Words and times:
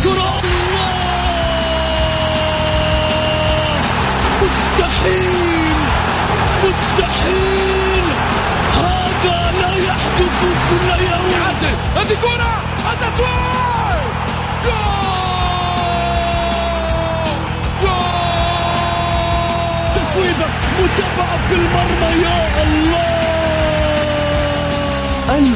الكرة 0.00 0.40
الله! 0.40 1.00
مستحيل! 4.42 5.76
مستحيل! 6.64 8.04
هذا 8.74 9.52
لا 9.60 9.72
يحدث 9.76 10.40
كل 10.70 10.88
يوم! 11.04 11.42
هذه 11.96 12.16
كرة! 12.22 12.52
التسويق 12.92 14.00
جول! 14.64 15.20
جول! 17.82 18.40
متابعة 20.80 21.46
في 21.48 21.54
المرمى 21.54 22.22
يا 22.24 22.62
الله! 22.62 23.19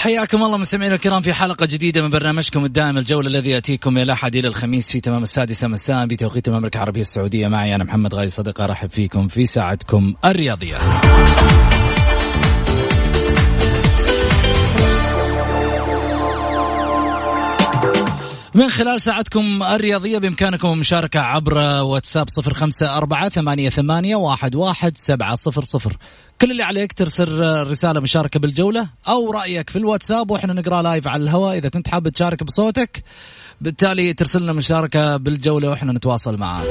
حياكم 0.00 0.42
الله 0.42 0.56
مستمعينا 0.56 0.94
الكرام 0.94 1.22
في 1.22 1.32
حلقة 1.32 1.66
جديدة 1.66 2.02
من 2.02 2.10
برنامجكم 2.10 2.64
الدائم 2.64 2.98
الجولة 2.98 3.28
الذي 3.28 3.50
يأتيكم 3.50 3.94
من 3.94 4.02
الأحد 4.02 4.36
إلى 4.36 4.48
الخميس 4.48 4.92
في 4.92 5.00
تمام 5.00 5.22
السادسة 5.22 5.68
مساء 5.68 6.06
بتوقيت 6.06 6.48
المملكة 6.48 6.76
العربية 6.76 7.00
السعودية. 7.00 7.48
معي 7.48 7.74
أنا 7.74 7.84
محمد 7.84 8.14
غالي 8.14 8.30
صديق 8.30 8.60
أرحب 8.60 8.90
فيكم 8.90 9.28
في 9.28 9.46
ساعتكم 9.46 10.14
الرياضية. 10.24 10.76
من 18.54 18.68
خلال 18.68 19.00
ساعتكم 19.00 19.62
الرياضية 19.62 20.18
بإمكانكم 20.18 20.68
المشاركة 20.68 21.20
عبر 21.20 21.58
واتساب 21.82 22.28
صفر 22.28 22.54
خمسة 22.54 22.96
أربعة 22.96 23.28
ثمانية, 23.28 23.70
ثمانية 23.70 24.16
واحد, 24.16 24.54
واحد 24.54 24.96
سبعة 24.96 25.34
صفر 25.34 25.62
صفر. 25.62 25.96
كل 26.40 26.50
اللي 26.50 26.62
عليك 26.62 26.92
ترسل 26.92 27.40
رسالة 27.66 28.00
مشاركة 28.00 28.40
بالجولة 28.40 28.88
أو 29.08 29.30
رأيك 29.30 29.70
في 29.70 29.76
الواتساب 29.76 30.30
وإحنا 30.30 30.52
نقرأ 30.52 30.82
live 30.82 31.08
على 31.08 31.22
الهواء. 31.22 31.56
إذا 31.56 31.68
كنت 31.68 31.88
حاب 31.88 32.08
تشارك 32.08 32.42
بصوتك 32.42 33.04
بالتالي 33.60 34.12
ترسل 34.12 34.42
لنا 34.42 34.52
مشاركة 34.52 35.16
بالجولة 35.16 35.70
وإحنا 35.70 35.92
نتواصل 35.92 36.36
معاك. 36.36 36.66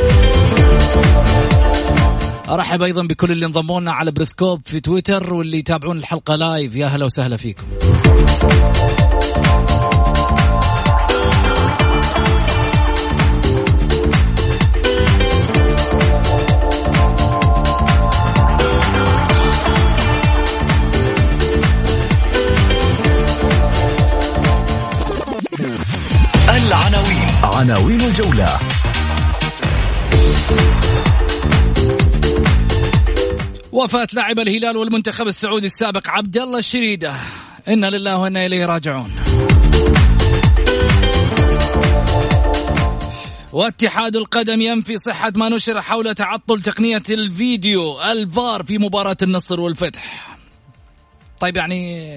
أرحب 2.50 2.82
أيضا 2.84 3.04
بكل 3.04 3.32
اللي 3.32 3.46
انضموا 3.46 3.82
لنا 3.82 3.92
على 3.92 4.12
بريسكوب 4.12 4.62
في 4.66 4.80
تويتر 4.80 5.34
واللي 5.34 5.58
يتابعون 5.58 5.98
الحلقة 5.98 6.36
live 6.36 6.76
يا 6.76 6.86
هلا 6.86 7.06
وسهلا 7.06 7.38
فيكم. 7.38 7.64
عناوين 27.60 28.02
الجولة. 28.02 28.60
وفاة 33.72 34.08
لاعب 34.14 34.40
الهلال 34.40 34.78
والمنتخب 34.78 35.28
السعودي 35.28 35.66
السابق 35.66 36.10
عبد 36.10 36.38
الله 36.38 36.60
الشريدة 36.60 37.16
إنا 37.68 37.90
لله 37.90 38.18
وإنا 38.18 38.46
إليه 38.46 38.66
راجعون. 38.66 39.12
واتحاد 43.54 44.16
القدم 44.16 44.62
ينفي 44.62 44.98
صحة 44.98 45.34
ما 45.36 45.50
نشر 45.50 45.82
حول 45.82 46.16
تعطل 46.16 46.62
تقنية 46.62 47.04
الفيديو 47.10 48.02
الفار 48.02 48.64
في 48.64 48.78
مباراة 48.78 49.18
النصر 49.22 49.60
والفتح. 49.60 50.38
طيب 51.40 51.58
يعني 51.58 52.10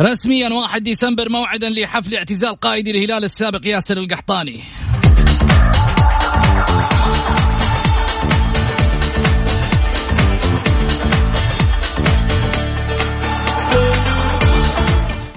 رسميا 0.00 0.48
1 0.48 0.82
ديسمبر 0.82 1.28
موعدا 1.28 1.70
لحفل 1.70 2.14
اعتزال 2.14 2.60
قائد 2.60 2.88
الهلال 2.88 3.24
السابق 3.24 3.66
ياسر 3.66 3.96
القحطاني. 3.96 4.60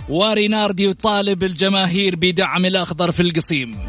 وريناردي 0.09 0.85
يطالب 0.85 1.43
الجماهير 1.43 2.15
بدعم 2.15 2.65
الأخضر 2.65 3.11
في 3.11 3.21
القصيم. 3.21 3.79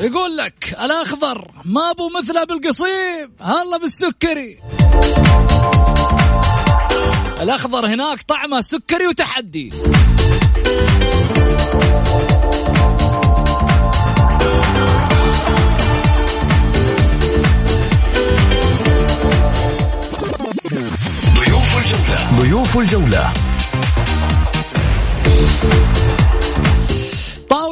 يقول 0.00 0.36
لك 0.36 0.76
الأخضر 0.80 1.50
ما 1.64 1.90
أبو 1.90 2.08
مثله 2.18 2.44
بالقصيم 2.44 3.32
هلا 3.40 3.78
بالسكري. 3.80 4.58
الأخضر 7.40 7.86
هناك 7.86 8.22
طعمه 8.22 8.60
سكري 8.60 9.06
وتحدي. 9.06 9.72
ضيوف 21.34 21.78
الجولة. 21.78 22.40
ضيوف 22.40 22.78
الجولة. 22.78 23.32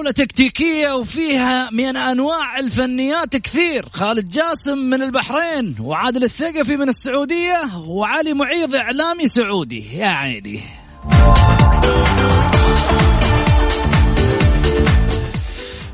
طاولة 0.08 0.26
تكتيكية 0.26 0.92
وفيها 0.92 1.70
من 1.70 1.96
أنواع 1.96 2.58
الفنيات 2.58 3.36
كثير. 3.36 3.84
خالد 3.92 4.28
جاسم 4.28 4.78
من 4.78 5.02
البحرين 5.02 5.76
وعادل 5.80 6.24
الثقفي 6.24 6.76
من 6.76 6.88
السعودية 6.88 7.60
وعلي 7.86 8.34
معيض 8.34 8.74
إعلامي 8.74 9.28
سعودي. 9.28 9.98
يا 9.98 10.08
عيني 10.08 10.62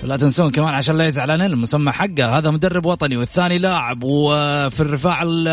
لا 0.04 0.16
تنسون 0.16 0.50
كمان 0.50 0.74
عشان 0.74 0.96
لا 0.98 1.06
يزعلان 1.06 1.40
المسمى 1.42 1.92
حقه 1.92 2.38
هذا 2.38 2.50
مدرب 2.50 2.86
وطني 2.86 3.16
والثاني 3.16 3.58
لاعب 3.58 3.98
وفي 4.04 4.80
الرفاع 4.80 5.22
ال- 5.22 5.48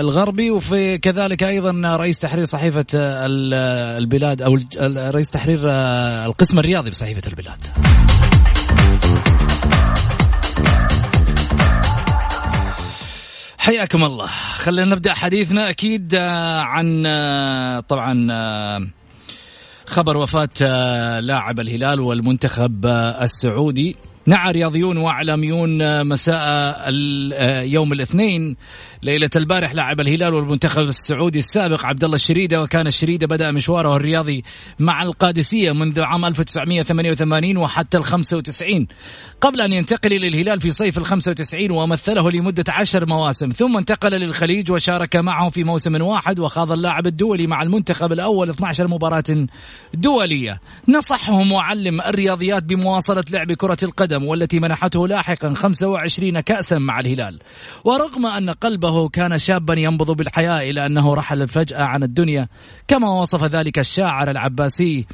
الغربي 0.00 0.50
وفي 0.50 0.98
كذلك 0.98 1.42
أيضا 1.42 1.96
رئيس 1.96 2.18
تحرير 2.18 2.44
صحيفة 2.44 2.86
ال- 2.94 3.54
البلاد 4.02 4.42
أو 4.42 4.58
رئيس 5.10 5.30
تحرير 5.30 5.60
القسم 6.26 6.58
الرياضي 6.58 6.90
بصحيفة 6.90 7.22
البلاد. 7.28 7.66
حياكم 13.58 14.04
الله 14.04 14.26
خلينا 14.58 14.94
نبدأ 14.94 15.14
حديثنا 15.14 15.70
أكيد 15.70 16.14
آه، 16.14 16.60
عن 16.60 17.02
آه، 17.06 17.80
طبعا 17.80 18.28
آه، 18.30 18.86
خبر 19.86 20.16
وفاة 20.16 20.48
آه، 20.62 21.20
لاعب 21.20 21.60
الهلال 21.60 22.00
والمنتخب 22.00 22.86
آه، 22.86 23.24
السعودي. 23.24 23.96
نعى 24.26 24.52
رياضيون 24.52 24.96
وأعلاميون 24.96 25.82
آه، 25.82 26.02
مساء 26.02 26.36
آه، 26.38 27.60
يوم 27.60 27.92
الاثنين. 27.92 28.56
ليلة 29.02 29.30
البارح 29.36 29.74
لاعب 29.74 30.00
الهلال 30.00 30.34
والمنتخب 30.34 30.82
السعودي 30.82 31.38
السابق 31.38 31.86
عبد 31.86 32.04
الله 32.04 32.16
الشريده 32.16 32.62
وكان 32.62 32.86
الشريده 32.86 33.26
بدأ 33.26 33.50
مشواره 33.50 33.96
الرياضي 33.96 34.44
مع 34.78 35.02
القادسية 35.02 35.72
منذ 35.72 36.00
عام 36.00 36.24
1988 36.24 37.56
وحتى 37.56 37.98
ال 37.98 38.04
95 38.04 38.86
قبل 39.40 39.60
أن 39.60 39.72
ينتقل 39.72 40.12
إلى 40.12 40.28
الهلال 40.28 40.60
في 40.60 40.70
صيف 40.70 40.98
ال 40.98 41.06
95 41.06 41.70
ومثله 41.70 42.30
لمدة 42.30 42.64
عشر 42.68 43.06
مواسم 43.06 43.48
ثم 43.48 43.76
انتقل 43.78 44.10
للخليج 44.10 44.70
وشارك 44.70 45.16
معه 45.16 45.48
في 45.48 45.64
موسم 45.64 46.02
واحد 46.02 46.38
وخاض 46.38 46.72
اللاعب 46.72 47.06
الدولي 47.06 47.46
مع 47.46 47.62
المنتخب 47.62 48.12
الأول 48.12 48.50
12 48.50 48.88
مباراة 48.88 49.46
دولية. 49.94 50.60
نصحهم 50.88 51.52
معلم 51.52 52.00
الرياضيات 52.00 52.62
بمواصلة 52.62 53.24
لعب 53.30 53.52
كرة 53.52 53.78
القدم. 53.82 54.15
والتي 54.24 54.60
منحته 54.60 55.08
لاحقا 55.08 55.54
25 55.54 56.40
كاسا 56.40 56.78
مع 56.78 57.00
الهلال. 57.00 57.38
ورغم 57.84 58.26
أن 58.26 58.50
قلبه 58.50 59.08
كان 59.08 59.38
شابا 59.38 59.74
ينبض 59.74 60.10
بالحياة 60.10 60.70
الا 60.70 60.86
أنه 60.86 61.14
رحل 61.14 61.48
فجاه 61.48 61.82
عن 61.82 62.02
الدنيا 62.02 62.48
كما 62.88 63.08
وصف 63.08 63.44
ذلك 63.44 63.78
الشاعر 63.78 64.30
العباسي 64.30 65.06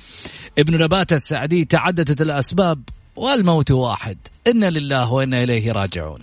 ابن 0.58 0.82
نبات 0.82 1.12
السعدي 1.12 1.64
تعددت 1.64 2.20
الأسباب 2.20 2.82
والموت 3.16 3.70
واحد. 3.70 4.18
إنا 4.46 4.70
لله 4.70 5.12
وإنا 5.12 5.42
إليه 5.42 5.72
راجعون. 5.72 6.20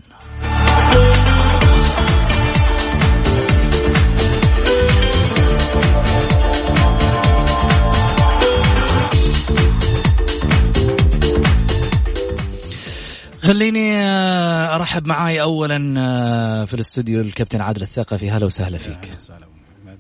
خليني 13.50 13.96
آه، 13.96 14.76
أرحب 14.76 15.08
معاي 15.08 15.42
اولا 15.42 15.94
آه، 15.98 16.66
في 16.66 16.74
الاستوديو 16.74 17.22
الكابتن 17.22 17.62
عادل 17.62 17.82
الثقفي 17.82 18.32
هلا 18.32 18.46
وسهلا 18.46 18.78
فيك 18.78 19.06
أهلا 19.06 19.18
وسهلا 19.18 19.48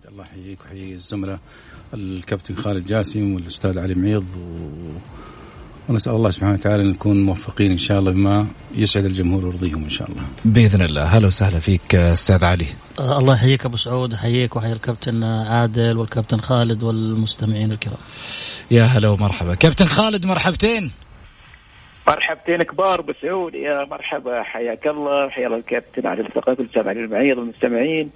الله 0.09 0.23
يحييك 0.23 0.59
ويحيي 0.61 0.93
الزملاء 0.93 1.39
الكابتن 1.93 2.55
خالد 2.55 2.85
جاسم 2.85 3.33
والأستاذ 3.33 3.79
علي 3.79 3.95
معيض 3.95 4.23
و... 4.23 5.91
ونسأل 5.91 6.13
الله 6.13 6.29
سبحانه 6.29 6.53
وتعالى 6.53 6.83
أن 6.83 6.89
نكون 6.89 7.25
موفقين 7.25 7.71
إن 7.71 7.77
شاء 7.77 7.99
الله 7.99 8.11
بما 8.11 8.47
يسعد 8.75 9.05
الجمهور 9.05 9.45
ويرضيهم 9.45 9.83
إن 9.83 9.89
شاء 9.89 10.11
الله. 10.11 10.21
بإذن 10.45 10.81
الله 10.81 11.03
هلا 11.03 11.27
وسهلا 11.27 11.59
فيك 11.59 11.95
أستاذ 11.95 12.45
علي. 12.45 12.67
آه، 12.99 13.19
الله 13.19 13.33
يحييك 13.33 13.65
أبو 13.65 13.77
سعود 13.77 14.13
يحييك 14.13 14.55
ويحيي 14.55 14.73
الكابتن 14.73 15.23
عادل 15.23 15.97
والكابتن 15.97 16.41
خالد 16.41 16.83
والمستمعين 16.83 17.71
الكرام. 17.71 17.97
يا 18.71 18.83
هلا 18.83 19.09
ومرحبا، 19.09 19.55
كابتن 19.55 19.85
خالد 19.85 20.25
مرحبتين. 20.25 20.91
مرحبتين 22.09 22.57
كبار 22.57 22.99
ابو 22.99 23.13
سعود 23.21 23.55
يا 23.55 23.85
مرحبا 23.85 24.43
حياك 24.43 24.87
الله. 24.87 25.29
حيا 25.29 25.47
الله 25.47 25.57
الكابتن 25.57 26.07
عادل 26.07 26.25
الثقافي 26.25 26.61
الاستاذ 26.61 26.87
علي 26.87 26.99
المعيض 26.99 27.37
والمستمعين. 27.37 28.11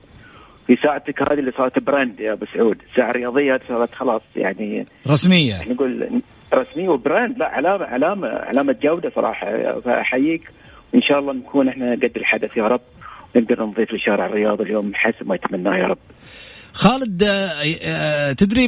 في 0.68 0.76
ساعتك 0.84 1.22
هذه 1.22 1.40
اللي 1.40 1.52
صارت 1.52 1.80
brand 1.80 2.20
يا 2.20 2.34
أبو 2.34 2.46
سعود، 2.54 2.78
ساعة 2.96 3.12
رياضية 3.12 3.60
صارت 3.68 3.94
خلاص 3.94 4.22
يعني 4.36 4.86
رسمية. 5.08 5.56
نقول 5.70 6.22
رسمية 6.54 6.90
و 6.90 6.97
brand. 6.97 7.38
لا 7.38 7.46
علامة 7.46 7.86
علامة 7.86 8.28
علامة 8.28 8.76
جودة 8.84 9.12
صراحة. 9.16 9.80
فأحييك. 9.80 10.52
وإن 10.94 11.02
شاء 11.02 11.20
الله 11.20 11.34
نكون 11.34 11.70
إحنا 11.70 11.92
قد 11.92 12.12
الحدث 12.16 12.58
يا 12.58 12.68
رب. 12.68 12.82
نقدر 13.36 13.64
نضيف 13.64 13.94
لشارع 13.94 14.26
الرياض 14.26 14.62
اليوم 14.62 14.92
حسب 14.96 15.28
ما 15.28 15.36
يتمناه 15.36 15.78
يا 15.78 15.88
رب. 15.88 15.98
خالد 16.74 17.24
آه، 17.24 17.50
آه، 17.82 18.32
تدري 18.32 18.68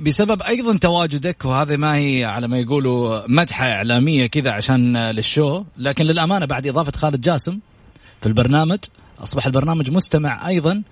بسبب 0.00 0.42
أيضا 0.42 0.76
تواجدك 0.76 1.44
وهذه 1.44 1.76
ما 1.76 1.96
هي 1.96 2.24
على 2.24 2.48
ما 2.48 2.58
يقولوا 2.58 3.22
مدحة 3.28 3.66
إعلامية 3.66 4.26
كذا 4.26 4.50
عشان 4.50 4.96
لل 4.96 5.19
show 5.19 5.64
لكن 5.76 6.04
للأمانة 6.04 6.46
بعد 6.46 6.66
إضافة 6.66 6.92
خالد 6.92 7.20
جاسم 7.20 7.58
في 8.20 8.26
البرنامج 8.26 8.78
أصبح 9.22 9.46
البرنامج 9.46 9.90
مستمع 9.90 10.48
أيضا 10.48 10.82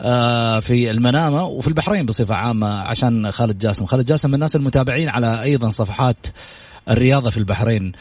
آه، 0.00 0.60
في 0.60 0.90
المنامة 0.90 1.44
وفي 1.44 1.68
البحرين 1.68 2.06
بصفة 2.06 2.34
عامة 2.34 2.66
عشان 2.66 3.30
خالد 3.30 3.58
جاسم، 3.58 3.86
خالد 3.86 4.04
جاسم 4.04 4.28
من 4.28 4.34
الناس 4.34 4.56
المتابعين 4.56 5.08
على 5.08 5.42
أيضا 5.42 5.68
صفحات 5.68 6.26
الرياضة 6.90 7.30
في 7.30 7.36
البحرين. 7.36 7.92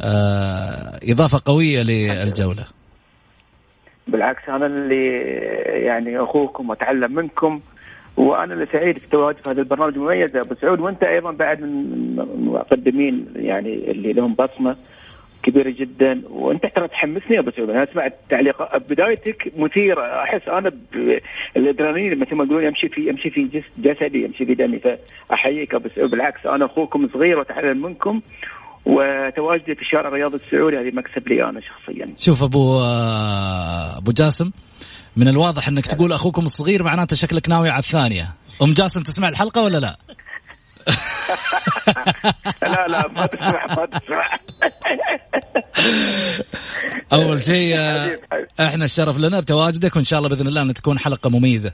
آه، 0.00 1.00
إضافة 1.02 1.40
قوية 1.44 1.82
للجولة. 1.82 2.64
بالعكس 4.10 4.48
أنا 4.48 4.66
اللي 4.66 5.06
يعني 5.86 6.18
أخوكم 6.18 6.70
وأتعلم 6.70 7.14
منكم 7.14 7.60
وأنا 8.16 8.54
اللي 8.54 8.66
سعيد 8.72 8.98
في 8.98 9.08
تواجد 9.08 9.38
في 9.38 9.50
هذا 9.50 9.60
البرنامج 9.60 9.94
المميز 9.94 10.36
ابو 10.36 10.54
سعود 10.54 10.80
وأنت 10.80 11.02
أيضا 11.02 11.30
بعد 11.30 11.60
من 11.60 11.68
المقدمين 12.34 13.26
يعني 13.36 13.90
اللي 13.90 14.12
لهم 14.12 14.34
بصمة 14.34 14.76
كبيرة 15.42 15.70
جدا 15.70 16.22
وأنت 16.30 16.66
ترى 16.66 16.88
تحمسني 16.88 17.36
يا 17.36 17.40
أبو 17.40 17.50
سعود. 17.50 17.70
أنا 17.70 17.86
سمعت 17.92 18.14
تعليق 18.28 18.76
بدايتك 18.76 19.52
مثيره 19.56 20.22
أحس 20.22 20.48
أنا 20.48 20.72
الأدرينالين 21.56 22.18
مثل 22.18 22.34
ما 22.34 22.44
يقولون 22.44 22.64
يمشي 22.64 22.88
في 22.88 23.08
يمشي 23.08 23.30
في 23.30 23.62
جسدي 23.78 24.24
يمشي 24.24 24.46
في 24.46 24.54
دمي. 24.54 24.78
فأحييك 24.78 25.74
أبو 25.74 25.88
سعود. 25.88 26.10
بالعكس 26.10 26.46
أنا 26.46 26.64
أخوكم 26.64 27.08
صغير 27.08 27.38
وأتعلم 27.38 27.82
منكم 27.82 28.20
وتواجدي 28.86 29.74
في 29.74 29.82
الشارع 29.82 30.08
الرياضي 30.08 30.36
السعودي 30.36 30.76
هذه 30.76 30.94
مكسب 30.94 31.28
لي 31.28 31.44
أنا 31.44 31.60
شخصيا. 31.60 32.06
شوف 32.18 32.42
أبو 32.42 32.80
أبو 33.96 34.12
جاسم 34.12 34.50
من 35.16 35.28
الواضح 35.28 35.68
إنك 35.68 35.86
تقول 35.86 36.12
أخوكم 36.12 36.44
الصغير 36.44 36.82
معناته 36.82 37.16
شكلك 37.16 37.48
ناوي 37.48 37.68
على 37.68 37.78
الثانية. 37.78 38.34
أم 38.62 38.72
جاسم 38.72 39.02
تسمع 39.02 39.28
الحلقة 39.28 39.64
ولا 39.64 39.78
لا؟ 39.78 39.96
لا 42.62 42.86
لا 42.88 43.08
ما 43.08 43.26
تسمع 43.26 43.66
ما 43.66 43.86
تسمع 43.86 44.36
أول 47.12 47.42
شيء 47.42 47.76
إحنا 48.60 48.84
الشرف 48.84 49.18
لنا 49.18 49.40
بتواجدك 49.40 49.96
وإن 49.96 50.04
شاء 50.04 50.18
الله 50.18 50.28
بإذن 50.28 50.46
الله 50.46 50.62
إن 50.62 50.74
تكون 50.74 50.98
حلقة 50.98 51.30
مميزة 51.30 51.72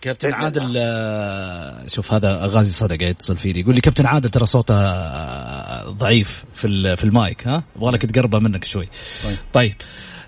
كابتن 0.00 0.32
عادل 0.32 0.74
آه، 0.76 1.86
شوف 1.86 2.12
هذا 2.12 2.46
غازي 2.46 2.72
صدق 2.72 3.02
يتصل 3.02 3.36
فيني 3.36 3.60
يقول 3.60 3.74
لي 3.74 3.80
كابتن 3.80 4.06
عادل 4.06 4.28
ترى 4.28 4.46
صوته 4.46 4.74
آه، 4.74 5.90
ضعيف 5.90 6.44
في 6.54 6.96
في 6.96 7.04
المايك 7.04 7.46
ها؟ 7.46 7.62
أبغى 7.76 7.92
لك 7.92 8.06
تقربه 8.06 8.38
منك 8.38 8.64
شوي. 8.64 8.88
طيب, 9.24 9.36
طيب. 9.52 9.74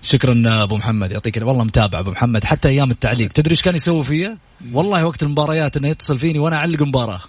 شكرا 0.01 0.63
أبو 0.63 0.77
محمد 0.77 1.11
يعطيك 1.11 1.37
والله 1.37 1.63
متابع 1.63 1.99
أبو 1.99 2.11
محمد 2.11 2.43
حتى 2.43 2.69
أيام 2.69 2.91
التعليق. 2.91 3.31
تدري 3.31 3.51
إيش 3.51 3.61
كان 3.61 3.75
يسوي 3.75 4.03
فيا؟ 4.03 4.37
والله 4.73 5.05
وقت 5.05 5.23
المباريات 5.23 5.77
إنه 5.77 5.87
يتصل 5.87 6.19
فيني 6.19 6.39
وأنا 6.39 6.55
أعلق 6.55 6.81
مباراه 6.81 7.21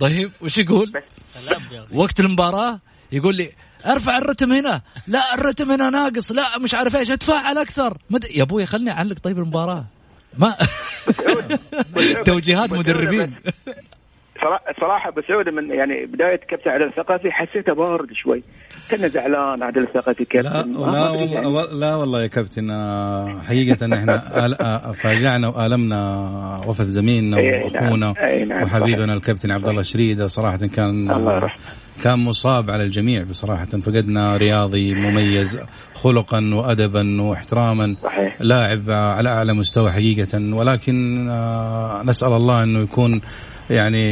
طيب 0.00 0.32
وش 0.40 0.58
يقول؟ 0.58 0.92
وقت 1.92 2.20
المباراة 2.20 2.80
يقول 3.12 3.36
لي 3.36 3.52
ارفع 3.86 4.18
الرتم 4.18 4.52
هنا. 4.52 4.82
لا 5.06 5.34
الرتم 5.34 5.72
هنا 5.72 5.90
ناقص. 5.90 6.32
لا 6.32 6.58
مش 6.58 6.74
عارف 6.74 6.96
إيش 6.96 7.10
اتفاعل 7.10 7.58
أكثر. 7.58 7.98
مد... 8.10 8.24
يا 8.24 8.42
أبوي 8.42 8.66
خلني 8.66 8.90
أعلق 8.90 9.18
طيب 9.18 9.38
المباراة. 9.38 9.84
ما 10.38 10.56
توجيهات 12.24 12.72
مدربين. 12.72 13.34
صراحة 14.80 15.10
بسعود 15.10 15.48
من 15.48 15.70
يعني 15.70 16.06
بداية 16.06 16.36
كابتن 16.36 16.70
عدل 16.70 16.84
الثقافي 16.84 17.32
حسيته 17.32 17.72
بارد 17.72 18.12
شوي. 18.12 18.42
كنا 18.90 19.08
زعلان 19.08 19.62
عدل 19.62 19.82
الثقافي 19.82 20.24
كابتن. 20.24 20.48
لا 20.48 20.62
لا 20.62 21.10
والله 21.10 21.34
يعني. 21.34 21.80
لا 21.80 21.94
والله 21.94 22.22
يا 22.22 22.26
كابتن 22.26 22.70
آه، 22.70 23.42
حقيقة 23.48 23.94
إحنا 23.94 24.14
آه، 24.60 24.92
فاجعنا 24.92 25.48
وآلمنا 25.48 26.60
وفد 26.66 26.88
زميلنا 26.88 27.40
نعم. 27.40 27.62
وأخونا 27.62 28.14
نعم 28.44 28.62
وحبيبنا 28.62 29.14
الكابتن 29.14 29.50
عبد 29.50 29.68
الله 29.68 29.82
شريدة 29.82 30.26
صراحة 30.26 30.56
كان 30.56 31.10
الله 31.10 31.50
كان 32.02 32.18
مصاب 32.18 32.70
على 32.70 32.84
الجميع 32.84 33.22
بصراحة. 33.22 33.66
فقدنا 33.66 34.36
رياضي 34.36 34.94
مميز 34.94 35.58
خلقا 35.94 36.54
وأدبا 36.54 37.22
واحتراما. 37.22 37.96
صحيح. 38.04 38.36
لاعب 38.40 38.90
على 38.90 39.28
أعلى 39.28 39.52
مستوى 39.54 39.92
حقيقة. 39.92 40.54
ولكن 40.54 41.28
آه، 41.30 42.02
نسأل 42.02 42.32
الله 42.32 42.62
أنه 42.62 42.78
يكون 42.78 43.20
يعني 43.70 44.04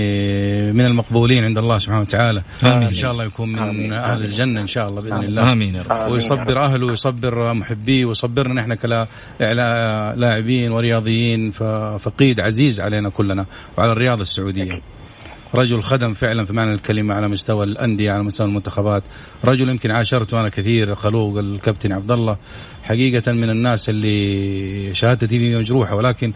من 0.72 0.86
المقبولين 0.86 1.44
عند 1.44 1.58
الله 1.58 1.78
سبحانه 1.78 2.00
وتعالى. 2.00 2.42
آمين. 2.64 2.82
إن 2.82 2.92
شاء 2.92 3.12
الله 3.12 3.24
يكون 3.24 3.52
من 3.52 3.58
آمين. 3.58 3.92
أهل 3.92 4.22
الجنة 4.24 4.60
إن 4.60 4.66
شاء 4.66 4.88
الله 4.88 5.00
بإذن 5.00 5.24
الله. 5.24 5.52
آمين 5.52 5.74
يا 5.74 5.82
رب. 5.82 6.12
ويصبر 6.12 6.58
أهله 6.58 6.86
ويصبر 6.86 7.52
محبيه 7.52 8.04
ويصبرنا 8.04 8.54
نحن 8.54 8.74
كلاعبين 8.74 10.72
ورياضيين. 10.72 11.50
فقيد 11.98 12.40
عزيز 12.40 12.80
علينا 12.80 13.08
كلنا 13.08 13.46
وعلى 13.78 13.92
الرياضه 13.92 14.22
السعودية. 14.22 14.80
رجل 15.54 15.82
خدم 15.82 16.14
فعلا 16.14 16.44
في 16.44 16.52
معنى 16.52 16.74
الكلمة 16.74 17.14
على 17.14 17.28
مستوى 17.28 17.64
الأندية 17.64 18.12
على 18.12 18.22
مستوى 18.22 18.46
المنتخبات 18.46 19.02
رجل 19.44 19.68
يمكن 19.68 19.90
عاشرته 19.90 20.40
أنا 20.40 20.48
كثير 20.48 20.94
خلوق 20.94 21.38
الكابتن 21.38 21.92
عبد 21.92 22.12
الله 22.12 22.36
حقيقة 22.82 23.32
من 23.32 23.50
الناس 23.50 23.88
اللي 23.88 24.94
شهادتي 24.94 25.38
فيه 25.38 25.58
مجروحة 25.58 25.94
ولكن 25.94 26.32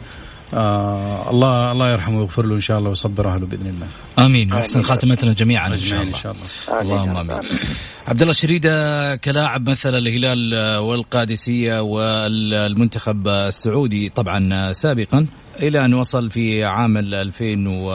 آه 0.55 1.31
الله 1.31 1.73
الله 1.73 1.93
يرحمه 1.93 2.19
ويغفر 2.19 2.47
له 2.47 2.55
إن 2.55 2.61
شاء 2.61 2.79
الله 2.79 2.89
ويصبر 2.89 3.29
أهله 3.29 3.47
بإذن 3.47 3.67
الله. 3.67 3.87
آمين 4.27 4.55
ويحسن 4.55 4.83
خاتمتنا 4.83 5.33
جميعا 5.33 5.69
إن 5.69 5.77
شاء 5.77 6.03
الله. 6.03 6.17
إن 6.17 6.21
شاء 6.23 6.33
الله. 6.33 6.81
اللهم 6.81 7.17
آمين. 7.17 7.49
عبد 8.09 8.23
الله 8.23 8.33
شريدة 8.33 9.17
كلاعب 9.17 9.69
مثل 9.69 9.95
الهلال 9.95 10.77
والقادسية 10.79 11.81
والمنتخب 11.81 13.29
السعودي 13.29 14.09
طبعا 14.09 14.73
سابقا 14.73 15.27
إلى 15.63 15.85
أن 15.85 15.95
وصل 15.95 16.31
في 16.31 16.65
عام 16.65 16.97
2000 16.97 17.69
و 17.69 17.91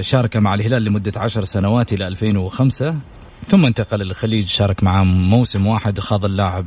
شارك 0.00 0.36
مع 0.36 0.54
الهلال 0.54 0.84
لمدة 0.84 1.20
عشر 1.20 1.44
سنوات 1.44 1.92
إلى 1.92 2.08
2005 2.08 2.96
ثم 3.48 3.66
انتقل 3.66 3.98
للخليج 3.98 4.46
شارك 4.46 4.82
معهم 4.82 5.30
موسم 5.30 5.66
واحد 5.66 6.00
خاض 6.00 6.24
اللاعب 6.24 6.66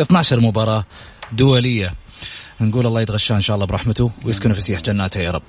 12 0.00 0.40
مباراة 0.40 0.84
دولية. 1.32 1.94
نقول 2.60 2.86
الله 2.86 3.00
يتغشى 3.00 3.34
إن 3.34 3.40
شاء 3.40 3.54
الله 3.54 3.66
برحمته 3.66 4.10
ويسكن 4.24 4.52
في 4.52 4.60
سيح 4.60 4.80
جناته 4.80 5.20
يا 5.20 5.30
رب. 5.30 5.42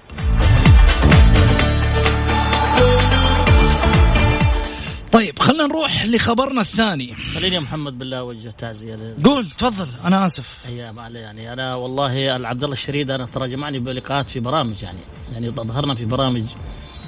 طيب 5.16 5.40
خلينا 5.40 5.68
نروح 5.68 6.06
لخبرنا 6.06 6.62
الثاني. 6.62 7.16
خليني 7.16 7.56
يا 7.56 7.60
محمد 7.60 7.98
بالله 7.98 8.18
اوجه 8.18 8.50
تعزية 8.50 9.16
قول 9.24 9.50
تفضل 9.50 9.88
أنا 10.04 10.26
آسف. 10.26 10.66
هي 10.68 10.92
ما 10.92 11.08
يعني 11.08 11.54
أنا 11.54 11.76
والله 11.76 12.12
عبد 12.30 12.64
الله 12.64 12.74
الشريد 12.74 13.12
أنا 13.12 13.26
ترى 13.26 13.50
جمعني 13.50 13.80
بلقاءات 13.80 14.30
في 14.30 14.40
برامج 14.40 14.84
يعني 14.84 14.98
يعني 15.34 15.50
ظهرنا 15.50 15.96
في 15.96 16.06
برامج 16.06 16.44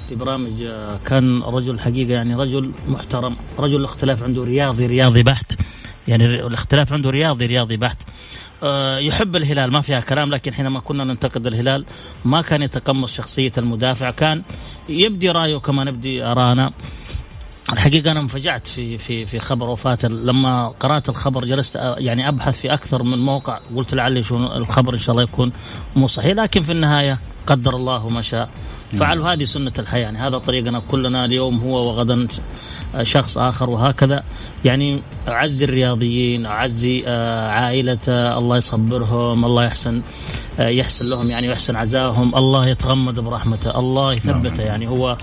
في 0.08 0.14
برامج 0.14 0.62
آه، 0.62 1.00
كان 1.06 1.42
رجل 1.42 1.80
حقيقة 1.80 2.12
يعني 2.12 2.34
رجل 2.34 2.72
محترم 2.88 3.36
رجل 3.58 3.76
الاختلاف 3.76 4.22
عنده 4.22 4.44
رياضي 4.44 4.86
رياضي 4.86 5.22
بحت 5.22 5.52
يعني 6.08 6.24
الاختلاف 6.24 6.92
عنده 6.92 7.10
رياضي 7.10 7.46
رياضي 7.46 7.76
بحت. 7.76 7.98
آه، 8.62 8.98
يحب 8.98 9.36
الهلال 9.36 9.72
ما 9.72 9.80
فيها 9.80 10.00
كلام 10.00 10.30
لكن 10.30 10.54
حينما 10.54 10.80
كنا 10.80 11.04
ننتقد 11.04 11.46
الهلال 11.46 11.84
ما 12.24 12.42
كان 12.42 12.62
يتقمص 12.62 13.12
شخصية 13.12 13.52
المدافع 13.58 14.10
كان 14.10 14.42
يبدي 14.88 15.30
رأيه 15.30 15.56
كما 15.56 15.84
نبدي 15.84 16.22
أرانا. 16.22 16.72
الحقيقة 17.72 18.10
أنا 18.10 18.20
انفجعت 18.20 18.66
في 18.66 18.98
في 18.98 19.26
في 19.26 19.40
خبر 19.40 19.70
وفاته 19.70 20.08
لما 20.08 20.68
قرأت 20.68 21.08
الخبر 21.08 21.44
جلست 21.44 21.76
يعني 21.76 22.28
أبحث 22.28 22.60
في 22.60 22.74
أكثر 22.74 23.02
من 23.02 23.18
موقع. 23.18 23.60
قلت 23.76 23.94
لعلي 23.94 24.22
شو 24.22 24.36
الخبر 24.36 24.94
إن 24.94 24.98
شاء 24.98 25.10
الله 25.10 25.22
يكون 25.22 25.52
مو 25.96 26.06
صحيح. 26.06 26.32
لكن 26.32 26.62
في 26.62 26.72
النهاية 26.72 27.18
قدر 27.46 27.76
الله 27.76 28.08
ما 28.08 28.22
شاء. 28.22 28.48
فعلوا 28.90 29.32
هذه 29.32 29.44
سنة 29.44 29.72
الحياة. 29.78 30.02
يعني 30.02 30.18
هذا 30.18 30.38
طريقنا 30.38 30.82
كلنا 30.90 31.24
اليوم 31.24 31.58
هو 31.58 31.88
وغدا. 31.88 32.28
شخص 33.02 33.38
آخر 33.38 33.70
وهكذا. 33.70 34.22
يعني 34.64 35.02
أعزي 35.28 35.64
الرياضيين 35.64 36.46
أعزي 36.46 37.04
آه، 37.06 37.48
عائلته 37.48 38.38
الله 38.38 38.56
يصبرهم 38.56 39.44
الله 39.44 39.64
يحسن 39.64 40.02
آه، 40.60 40.68
يحسن 40.68 41.06
لهم 41.06 41.30
يعني 41.30 41.48
ويحسن 41.48 41.76
عزاهم 41.76 42.34
الله 42.36 42.68
يتغمد 42.68 43.20
برحمته 43.20 43.78
الله 43.78 44.12
يثبته. 44.12 44.62
يعني. 44.62 44.88
هو 44.88 45.16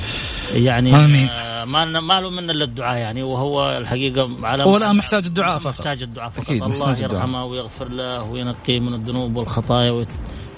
يعني 0.53 0.95
آمين. 0.95 1.27
آه، 1.29 1.65
ما 1.65 1.85
ما 1.85 2.21
له 2.21 2.29
من 2.29 2.49
إلا 2.49 2.63
الدعاء 2.63 2.97
يعني. 2.97 3.23
وهو 3.23 3.77
الحقيقة 3.77 4.29
على 4.43 4.63
هو 4.63 4.77
الان 4.77 4.95
محتاج 4.95 5.25
الدعاء 5.25 5.59
فقط. 5.59 5.73
محتاج 5.79 6.03
الدعاء 6.03 6.29
فقط. 6.29 6.45
أكيد 6.45 6.63
الله 6.63 6.99
يرحمه 7.01 7.45
ويغفر 7.45 7.89
له 7.89 8.23
وينقيه 8.23 8.79
من 8.79 8.93
الذنوب 8.93 9.35
والخطايا 9.35 10.05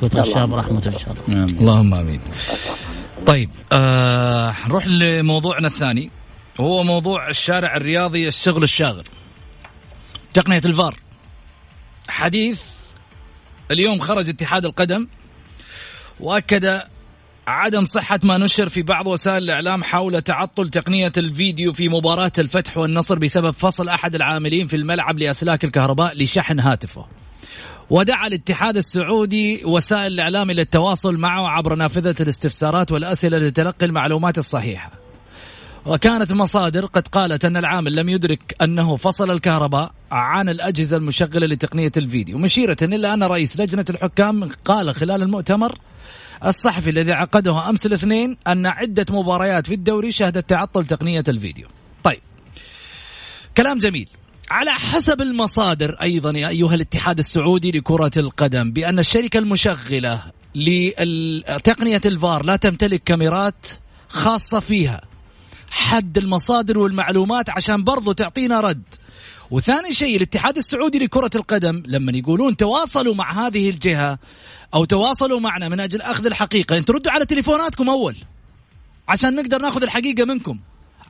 ويتغشاه 0.02 0.46
برحمته 0.46 0.88
إن 0.88 0.98
شاء 0.98 1.14
الله. 1.30 1.44
اللهم 1.46 1.94
آمين. 1.94 2.20
طيب 3.26 3.50
آه 3.72 4.54
نروح 4.68 4.88
لموضوعنا 4.88 5.68
الثاني. 5.68 6.17
وهو 6.58 6.84
موضوع 6.84 7.30
الشارع 7.30 7.78
الرياضي 7.78 8.28
الشغل 8.28 8.64
الشاغر 8.64 9.04
تقنية 10.34 10.62
الفار. 10.66 10.96
حديث 12.10 12.62
اليوم 13.72 14.00
خرج 14.00 14.30
اتحاد 14.30 14.66
القدم 14.66 15.08
وأكد 16.20 16.82
عدم 17.48 17.86
صحة 17.86 18.20
ما 18.24 18.38
نشر 18.38 18.70
في 18.70 18.82
بعض 18.82 19.08
وسائل 19.08 19.44
الإعلام 19.44 19.84
حول 19.84 20.22
تعطل 20.22 20.70
تقنية 20.70 21.12
الفيديو 21.18 21.74
في 21.74 21.90
مباراة 21.90 22.32
الفتح 22.40 22.78
والنصر 22.78 23.20
بسبب 23.20 23.52
فصل 23.52 23.90
أحد 23.90 24.16
العاملين 24.16 24.68
في 24.68 24.76
الملعب 24.76 25.20
لأسلاك 25.20 25.64
الكهرباء 25.64 26.18
لشحن 26.18 26.60
هاتفه. 26.60 27.06
ودعا 27.90 28.28
الاتحاد 28.28 28.78
السعودي 28.78 29.66
وسائل 29.66 30.14
الإعلام 30.14 30.50
إلى 30.50 30.62
التواصل 30.62 31.18
معه 31.18 31.48
عبر 31.48 31.76
نافذة 31.76 32.16
الاستفسارات 32.20 32.92
والأسئلة 32.92 33.38
لتلقي 33.38 33.86
المعلومات 33.86 34.38
الصحيحة. 34.38 35.07
وكانت 35.88 36.32
المصادر 36.32 36.86
قد 36.86 37.08
قالت 37.08 37.46
أن 37.46 37.58
العامل 37.58 37.96
لم 37.96 38.10
يدرك 38.10 38.56
أنه 38.62 38.96
فصل 38.96 39.32
الكهرباء 39.32 39.92
عن 40.12 40.50
الأجهزة 40.50 40.98
المشغلة 40.98 41.48
لتقنية 41.48 41.92
الفيديو 41.98 42.38
مشيرة 42.38 42.78
إلى 42.82 43.14
أن 43.14 43.24
رئيس 43.24 43.60
لجنة 43.60 43.86
الحكام 43.90 44.50
قال 44.66 44.96
خلال 44.96 45.22
المؤتمر 45.22 45.78
الصحفي 46.46 46.90
الذي 46.90 47.12
عقده 47.12 47.70
أمس 47.70 47.86
الاثنين 47.86 48.38
أن 48.48 48.66
عدة 48.66 49.06
مباريات 49.10 49.68
في 49.68 49.74
الدوري 49.74 50.12
شهدت 50.12 50.50
تعطل 50.50 50.86
تقنية 50.86 51.24
الفيديو. 51.28 51.68
طيب 52.04 52.20
كلام 53.58 53.78
جميل. 53.78 54.10
على 54.52 54.72
حسب 54.72 55.22
المصادر 55.22 55.98
أيضا 56.02 56.32
يا 56.32 56.48
أيها 56.48 56.76
الاتحاد 56.76 57.18
السعودي 57.18 57.72
لكرة 57.72 58.12
القدم 58.18 58.72
بأن 58.72 59.00
الشركة 59.00 59.38
المشغلة 59.38 60.24
لتقنيه 60.56 62.02
الفار 62.06 62.46
لا 62.46 62.56
تمتلك 62.56 63.04
كاميرات 63.04 63.68
خاصة 64.08 64.60
فيها. 64.60 65.02
حد 65.70 66.18
المصادر 66.18 66.80
والمعلومات 66.80 67.50
عشان 67.50 67.84
برضو 67.84 68.12
تعطينا 68.12 68.62
رد. 68.62 68.84
وثاني 69.52 69.94
شيء 69.94 70.16
الاتحاد 70.18 70.58
السعودي 70.58 71.00
لكرة 71.00 71.30
القدم 71.36 71.84
لما 71.86 72.12
يقولون 72.12 72.58
تواصلوا 72.58 73.16
مع 73.16 73.48
هذه 73.48 73.70
الجهة 73.70 74.20
أو 74.74 74.86
تواصلوا 74.86 75.40
معنا 75.40 75.70
من 75.70 75.80
أجل 75.80 76.02
أخذ 76.02 76.26
الحقيقة 76.26 76.78
أنتم 76.78 76.94
ردوا 76.94 77.12
على 77.12 77.26
تليفوناتكم 77.26 77.90
أول 77.90 78.16
عشان 79.08 79.36
نقدر 79.36 79.62
ناخذ 79.62 79.84
الحقيقة 79.84 80.26
منكم 80.26 80.60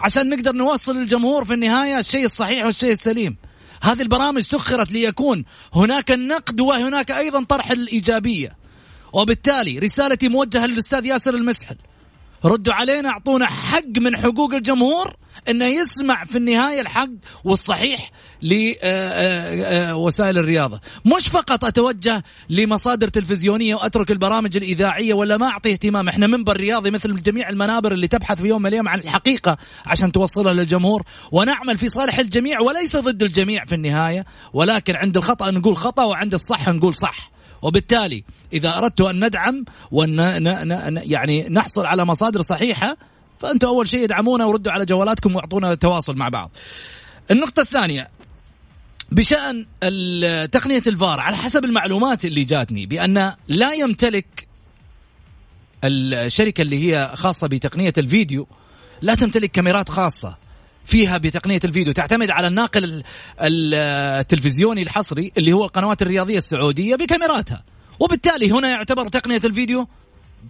عشان 0.02 0.30
نقدر 0.30 0.52
نوصل 0.52 0.96
للجمهور 0.98 1.46
في 1.46 1.54
النهاية 1.54 2.00
الشيء 2.00 2.26
الصحيح 2.26 2.66
والشيء 2.66 2.92
السليم. 2.92 3.38
هذه 3.82 4.02
البرامج 4.02 4.42
سخرت 4.42 4.92
ليكون 4.92 5.46
هناك 5.74 6.12
النقد 6.12 6.60
وهناك 6.60 7.12
أيضا 7.12 7.44
طرح 7.44 7.72
الإيجابية. 7.72 8.58
وبالتالي 9.14 9.80
رسالتي 9.80 10.30
موجهة 10.30 10.66
للأستاذ 10.66 11.06
ياسر 11.06 11.36
المسحل. 11.36 11.76
ردوا 12.46 12.74
علينا 12.74 13.10
أعطونا 13.10 13.46
حق 13.46 13.98
من 13.98 14.17
حقوق 14.17 14.53
الجمهور 14.53 15.15
إنه 15.50 15.65
يسمع 15.65 16.25
في 16.25 16.38
النهاية 16.38 16.82
الحق 16.82 17.10
والصحيح 17.44 18.12
لوسائل 18.41 20.38
الرياضة، 20.38 20.82
مش 21.06 21.27
فقط 21.27 21.65
أتوجه 21.65 22.24
لمصادر 22.50 23.08
تلفزيونية 23.08 23.75
وأترك 23.75 24.12
البرامج 24.12 24.58
الإذاعية 24.58 25.13
ولا 25.13 25.38
ما 25.38 25.48
اعطي 25.48 25.72
اهتمام، 25.72 26.08
إحنا 26.08 26.27
منبر 26.27 26.58
رياضي 26.58 26.91
مثل 26.91 27.22
جميع 27.22 27.50
المنابر 27.50 27.91
اللي 27.91 28.08
تبحث 28.08 28.41
في 28.41 28.48
يوم 28.48 28.62
من 28.62 28.67
الأيام 28.67 28.88
عن 28.88 29.00
الحقيقة 29.00 29.58
عشان 29.86 30.12
توصلها 30.12 30.53
للجمهور، 30.53 31.03
ونعمل 31.32 31.77
في 31.77 31.89
صالح 31.89 32.20
الجميع 32.20 32.62
وليس 32.62 32.98
ضد 32.98 33.24
الجميع 33.24 33.65
في 33.65 33.75
النهاية، 33.75 34.25
ولكن 34.53 34.96
عند 34.96 35.17
الخطأ 35.17 35.51
نقول 35.51 35.77
خطأ 35.77 36.03
وعند 36.03 36.34
الصح 36.34 36.70
نقول 36.70 36.94
صح. 36.94 37.37
وبالتالي 37.62 38.24
إذا 38.54 38.78
أردت 38.78 39.02
أن 39.02 39.26
ندعم 39.26 39.66
وأن 39.92 40.20
يعني 41.06 41.50
نحصل 41.50 41.86
على 41.86 42.06
مصادر 42.06 42.42
صحيحة 42.42 42.98
فانتم 43.40 43.68
أول 43.68 43.88
شيء 43.88 44.04
ادعمونا 44.04 44.46
وردوا 44.46 44.72
على 44.72 44.86
جوالاتكم 44.86 45.36
واعطونا 45.36 45.76
تواصل 45.76 46.16
مع 46.16 46.30
بعض. 46.30 46.52
النقطة 47.32 47.62
الثانية 47.62 48.10
بشأن 49.12 49.66
تقنيه 50.52 50.84
الفار 50.88 51.20
على 51.20 51.38
حسب 51.38 51.66
المعلومات 51.66 52.26
اللي 52.26 52.44
جاتني 52.44 52.86
بأن 52.86 53.34
لا 53.48 53.74
يمتلك 53.74 54.48
الشركة 55.84 56.62
اللي 56.62 56.84
هي 56.84 57.12
خاصة 57.14 57.48
بتقنية 57.48 57.94
الفيديو 57.98 58.48
لا 59.02 59.16
تمتلك 59.16 59.52
كاميرات 59.52 59.90
خاصة 59.90 60.38
فيها 60.88 61.17
بتقنية 61.17 61.60
الفيديو. 61.63 61.94
تعتمد 61.94 62.29
على 62.29 62.48
الناقل 62.48 63.03
التلفزيوني 63.39 64.82
الحصري 64.82 65.32
اللي 65.38 65.53
هو 65.53 65.65
القنوات 65.65 66.01
الرياضية 66.01 66.38
السعودية 66.38 66.96
بكاميراتها. 66.96 67.63
وبالتالي 68.00 68.51
هنا 68.51 68.70
يعتبر 68.70 69.08
تقنية 69.08 69.41
الفيديو 69.46 69.88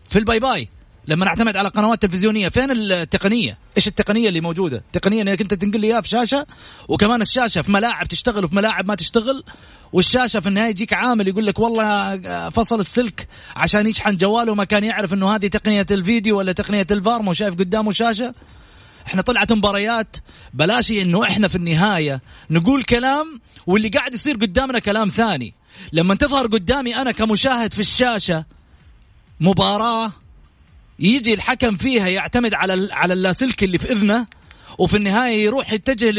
في 0.10 0.20
ال 0.20 0.25
bye 0.25 0.40
bye. 0.40 0.70
لما 1.08 1.26
نعتمد 1.26 1.58
على 1.58 1.70
قنوات 1.70 2.02
تلفزيونية 2.02 2.50
فين 2.50 2.72
التقنية؟ 2.72 3.58
إيش 3.78 3.88
التقنية 3.88 4.30
اللي 4.30 4.42
موجودة؟ 4.42 4.78
التقنيه 4.78 5.22
إنك 5.22 5.42
أنت 5.42 5.54
تنقل 5.54 5.80
لي 5.80 5.88
إياها 5.88 6.02
في 6.02 6.10
شاشة 6.10 6.46
وكمان 6.88 7.22
الشاشة 7.22 7.62
في 7.62 7.72
ملاعب 7.72 8.08
تشتغل 8.08 8.46
وفي 8.46 8.56
ملاعب 8.56 8.88
ما 8.88 8.96
تشتغل 8.96 9.44
والشاشة 9.94 10.40
في 10.40 10.50
النهاية 10.50 10.70
يجيك 10.70 10.94
عامل 10.94 11.28
يقول 11.28 11.46
لك 11.46 11.60
والله 11.60 12.20
فصل 12.50 12.80
السلك 12.80 13.28
عشان 13.56 13.88
يشحن 13.88 14.18
جواله 14.18 14.56
ما 14.56 14.64
كان 14.64 14.84
يعرف 14.84 15.14
إنه 15.14 15.36
هذه 15.36 15.48
تقنية 15.48 15.86
الفيديو 15.92 16.38
ولا 16.38 16.52
تقنية 16.52 16.88
الفار 16.92 17.22
مو 17.22 17.34
شايف 17.34 17.56
قدامه 17.56 17.92
شاشة. 17.92 18.34
إحنا 19.08 19.22
طلعت 19.22 19.54
مباريات 19.54 20.18
بلاش 20.54 20.92
إنه 20.92 21.24
إحنا 21.24 21.48
في 21.48 21.56
النهاية 21.56 22.22
نقول 22.50 22.84
كلام 22.84 23.40
واللي 23.68 23.90
قاعد 23.90 24.14
يصير 24.14 24.36
قدامنا 24.36 24.80
كلام 24.80 25.10
ثاني. 25.10 25.54
لما 25.94 26.16
تظهر 26.16 26.48
قدامي 26.48 26.96
أنا 26.96 27.12
كمشاهد 27.12 27.74
في 27.74 27.80
الشاشة 27.80 28.46
مباراة 29.40 30.12
يجي 31.00 31.34
الحكم 31.34 31.78
فيها 31.78 32.08
يعتمد 32.08 32.54
على 32.54 32.90
على 32.92 33.14
اللاسلكي 33.14 33.66
اللي 33.66 33.78
في 33.78 33.92
إذنه 33.92 34.26
وفي 34.78 34.98
النهاية 34.98 35.44
يروح 35.44 35.74
يتجه 35.74 36.12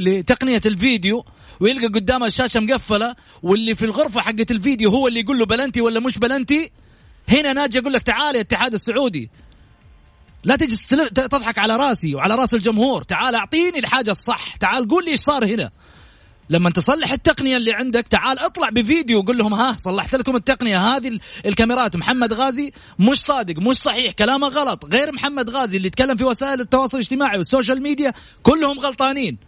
لتقنية 0.00 0.60
الفيديو 0.66 1.24
ويلقى 1.60 1.86
قدامه 1.86 2.26
الشاشة 2.26 2.60
مقفلة 2.60 3.16
واللي 3.42 3.74
في 3.74 3.84
الغرفة 3.84 4.20
حقت 4.20 4.50
الفيديو 4.50 4.90
هو 4.90 5.08
اللي 5.08 5.20
يقول 5.20 5.38
له 5.38 5.46
بلنتي 5.46 5.80
ولا 5.80 6.00
مش 6.00 6.18
بلنتي؟ 6.18 6.70
هنا 7.28 7.52
ناجي 7.52 7.78
أقول 7.78 7.92
لك 7.92 8.02
تعال 8.02 8.34
يا 8.34 8.40
الاتحاد 8.40 8.74
السعودي. 8.74 9.30
لا 10.44 10.56
تجي 10.56 10.76
تضحك 11.14 11.58
على 11.58 11.76
راسي 11.76 12.14
وعلى 12.14 12.34
راس 12.34 12.54
الجمهور. 12.54 13.02
تعال 13.02 13.34
أعطيني 13.34 13.78
الحاجة 13.78 14.10
الصح. 14.10 14.56
تعال 14.56 14.88
قول 14.88 15.04
لي 15.04 15.10
إيش 15.10 15.20
صار 15.20 15.44
هنا. 15.44 15.70
لما 16.50 16.70
تصلح 16.70 17.12
التقنية 17.12 17.56
اللي 17.56 17.72
عندك 17.72 18.08
تعال 18.08 18.38
اطلع 18.38 18.68
بفيديو 18.68 19.18
وقول 19.18 19.38
لهم 19.38 19.54
ها 19.54 19.76
صلحت 19.78 20.14
لكم 20.14 20.36
التقنية 20.36 20.78
هذه 20.78 21.18
الكاميرات. 21.46 21.96
محمد 21.96 22.32
غازي 22.32 22.72
مش 22.98 23.20
صادق 23.20 23.58
مش 23.58 23.76
صحيح 23.76 24.12
كلامه 24.12 24.48
غلط. 24.48 24.84
غير 24.84 25.12
محمد 25.12 25.50
غازي 25.50 25.76
اللي 25.76 25.88
يتكلم 25.88 26.16
في 26.16 26.24
وسائل 26.24 26.60
التواصل 26.60 26.96
الاجتماعي 26.96 27.38
وال 27.38 27.49
social 27.49 27.82
media 27.82 28.12
كلهم 28.42 28.78
غلطانين. 28.80 29.38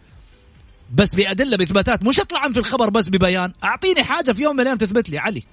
بس 0.95 1.15
بأدلة 1.15 1.57
بإثباتات. 1.57 2.03
مش 2.03 2.19
اطلع 2.19 2.51
في 2.51 2.59
الخبر 2.59 2.89
بس 2.89 3.09
ببيان. 3.09 3.53
أعطيني 3.63 4.03
حاجة 4.03 4.31
في 4.31 4.41
يوم 4.41 4.55
من 4.55 4.61
الأيام 4.61 4.77
تثبت 4.77 5.09
لي. 5.09 5.17
علي. 5.17 5.43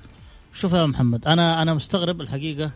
شوف 0.54 0.72
يا 0.72 0.86
محمد 0.86 1.24
أنا 1.26 1.62
أنا 1.62 1.74
مستغرب 1.74 2.20
الحقيقة 2.20 2.70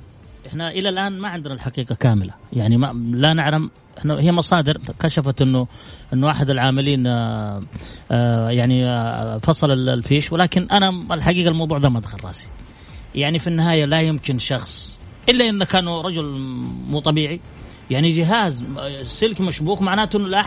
إحنا 0.46 0.70
إلى 0.70 0.88
الآن 0.88 1.18
ما 1.18 1.28
عندنا 1.28 1.54
الحقيقة 1.54 1.94
كاملة. 1.94 2.34
يعني 2.52 2.76
ما 2.76 2.86
لا 3.10 3.32
نعلم. 3.32 3.70
إحنا 3.98 4.20
هي 4.20 4.32
مصادر 4.32 4.78
كشفت 5.00 5.42
انه 5.42 5.66
إنه 6.12 6.30
احد 6.30 6.50
العاملين 6.50 7.06
آآ 7.06 7.12
آه، 7.12 7.62
آآ 8.10 8.48
آه، 8.48 8.50
يعني 8.50 8.86
آآ 8.86 9.34
آه، 9.34 9.38
فصل 9.38 9.70
الفيش 9.88 10.32
ولكن 10.32 10.66
أنا 10.70 11.14
الحقيقة 11.14 11.48
الموضوع 11.48 11.78
ده 11.78 11.88
ما 11.88 12.00
دخل 12.00 12.18
راسي. 12.24 12.46
يعني 13.14 13.38
في 13.38 13.46
النهاية 13.46 13.84
لا 13.84 14.00
يمكن 14.00 14.38
شخص 14.38 14.98
إلا 15.28 15.44
إذا 15.44 15.64
كان 15.64 15.88
رجل 15.88 16.24
مو 16.88 17.00
طبيعي. 17.00 17.40
يعني 17.90 18.08
جهاز 18.08 18.64
سلك 19.06 19.40
مشبوك 19.40 19.82
معناته 19.82 20.16
إنه 20.16 20.28
لا 20.28 20.42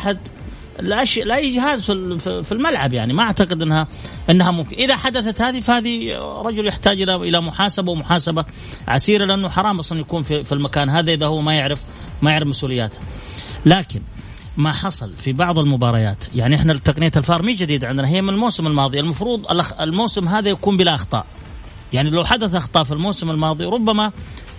احد 0.77 0.87
لا 0.87 1.05
شيء 1.05 1.25
لا 1.25 1.41
جهاز 1.41 1.91
في 2.21 2.51
الملعب 2.51 2.93
يعني. 2.93 3.13
ما 3.13 3.23
أعتقد 3.23 3.61
انها 3.61 3.87
إنها 4.29 4.51
ممكن. 4.51 4.75
إذا 4.75 4.95
حدثت 4.95 5.41
هذه 5.41 5.59
فهذه 5.59 6.17
رجل 6.19 6.67
يحتاج 6.67 7.01
إلى 7.01 7.15
إلى 7.15 7.41
محاسبة 7.41 7.91
ومحاسبة 7.91 8.45
عسيرة 8.87 9.25
لأنه 9.25 9.49
حرام 9.49 9.79
أصلا 9.79 9.99
يكون 9.99 10.23
في, 10.23 10.43
في 10.43 10.51
المكان 10.51 10.89
هذا 10.89 11.13
إذا 11.13 11.25
هو 11.25 11.41
ما 11.41 11.53
يعرف 11.53 11.83
ما 12.21 12.31
يعرف 12.31 12.47
مسؤولياته. 12.47 12.97
لكن 13.65 14.01
ما 14.57 14.71
حصل 14.71 15.13
في 15.13 15.33
بعض 15.33 15.59
المباريات 15.59 16.23
يعني 16.35 16.55
إحنا 16.55 16.73
تقنيه 16.73 17.11
الفار 17.17 17.41
مي 17.41 17.53
جديد 17.53 17.85
عندنا 17.85 18.07
هي 18.07 18.21
من 18.21 18.29
الموسم 18.29 18.67
الماضي. 18.67 18.99
المفروض 18.99 19.45
الموسم 19.79 20.27
هذا 20.27 20.49
يكون 20.49 20.77
بلا 20.77 20.95
أخطاء. 20.95 21.25
يعني 21.93 22.09
لو 22.09 22.23
حدث 22.23 22.55
أخطاء 22.55 22.83
في 22.83 22.91
الموسم 22.91 23.31
الماضي 23.31 23.65
ربما 23.65 24.11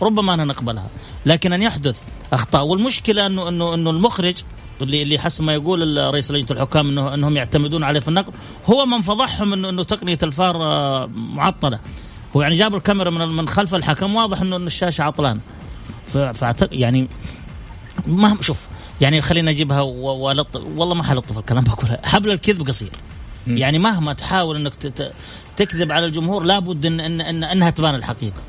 ربما 0.02 0.34
أنا 0.34 0.44
نقبلها. 0.44 0.90
لكن 1.26 1.52
أن 1.52 1.62
يحدث 1.62 2.02
أخطاء 2.32 2.66
والمشكلة 2.66 3.26
أنه 3.26 3.48
أنه 3.48 3.74
أنه 3.74 3.90
المخرج 3.90 4.42
اللي 4.82 5.02
اللي 5.02 5.18
حسب 5.18 5.44
ما 5.44 5.52
يقول 5.52 5.96
رئيس 6.14 6.30
لجنة 6.30 6.46
الحكام 6.50 6.88
انه 6.88 7.14
إنهم 7.14 7.36
يعتمدون 7.36 7.84
عليه 7.84 8.00
في 8.00 8.08
النقل 8.08 8.32
هو 8.66 8.86
من 8.86 9.02
فضحهم 9.02 9.52
انه 9.52 9.70
إنه 9.70 9.82
تقنية 9.84 10.18
الفار 10.22 10.64
آه، 10.64 11.06
معطلة. 11.14 11.78
هو 12.36 12.42
يعني 12.42 12.54
جاب 12.54 12.74
الكاميرا 12.74 13.10
من 13.10 13.28
من 13.28 13.48
خلف 13.48 13.74
الحكم 13.74 14.14
واضح 14.14 14.40
انه 14.40 14.56
الشاشة 14.56 15.02
عطلان 15.02 15.40
فاعتقد 16.12 16.72
يعني 16.72 17.08
ما 18.06 18.36
شوف 18.40 18.66
يعني 19.00 19.22
خلينا 19.22 19.50
اجيبها 19.50 19.80
ولط 19.80 20.56
والله 20.56 20.94
ما 20.94 21.02
حلطف 21.02 21.38
الكلام 21.38 21.64
بقولها 21.64 22.00
حبل 22.04 22.30
الكذب 22.30 22.68
قصير. 22.68 22.90
يعني 23.46 23.78
مهما 23.78 24.12
تحاول 24.12 24.56
إنك 24.56 24.74
تكذب 25.56 25.92
على 25.92 26.06
الجمهور 26.06 26.42
لابد 26.44 26.86
إن, 26.86 27.00
إن, 27.00 27.20
إن 27.20 27.44
إنها 27.44 27.70
تبان 27.70 27.94
الحقيقة. 27.94 28.40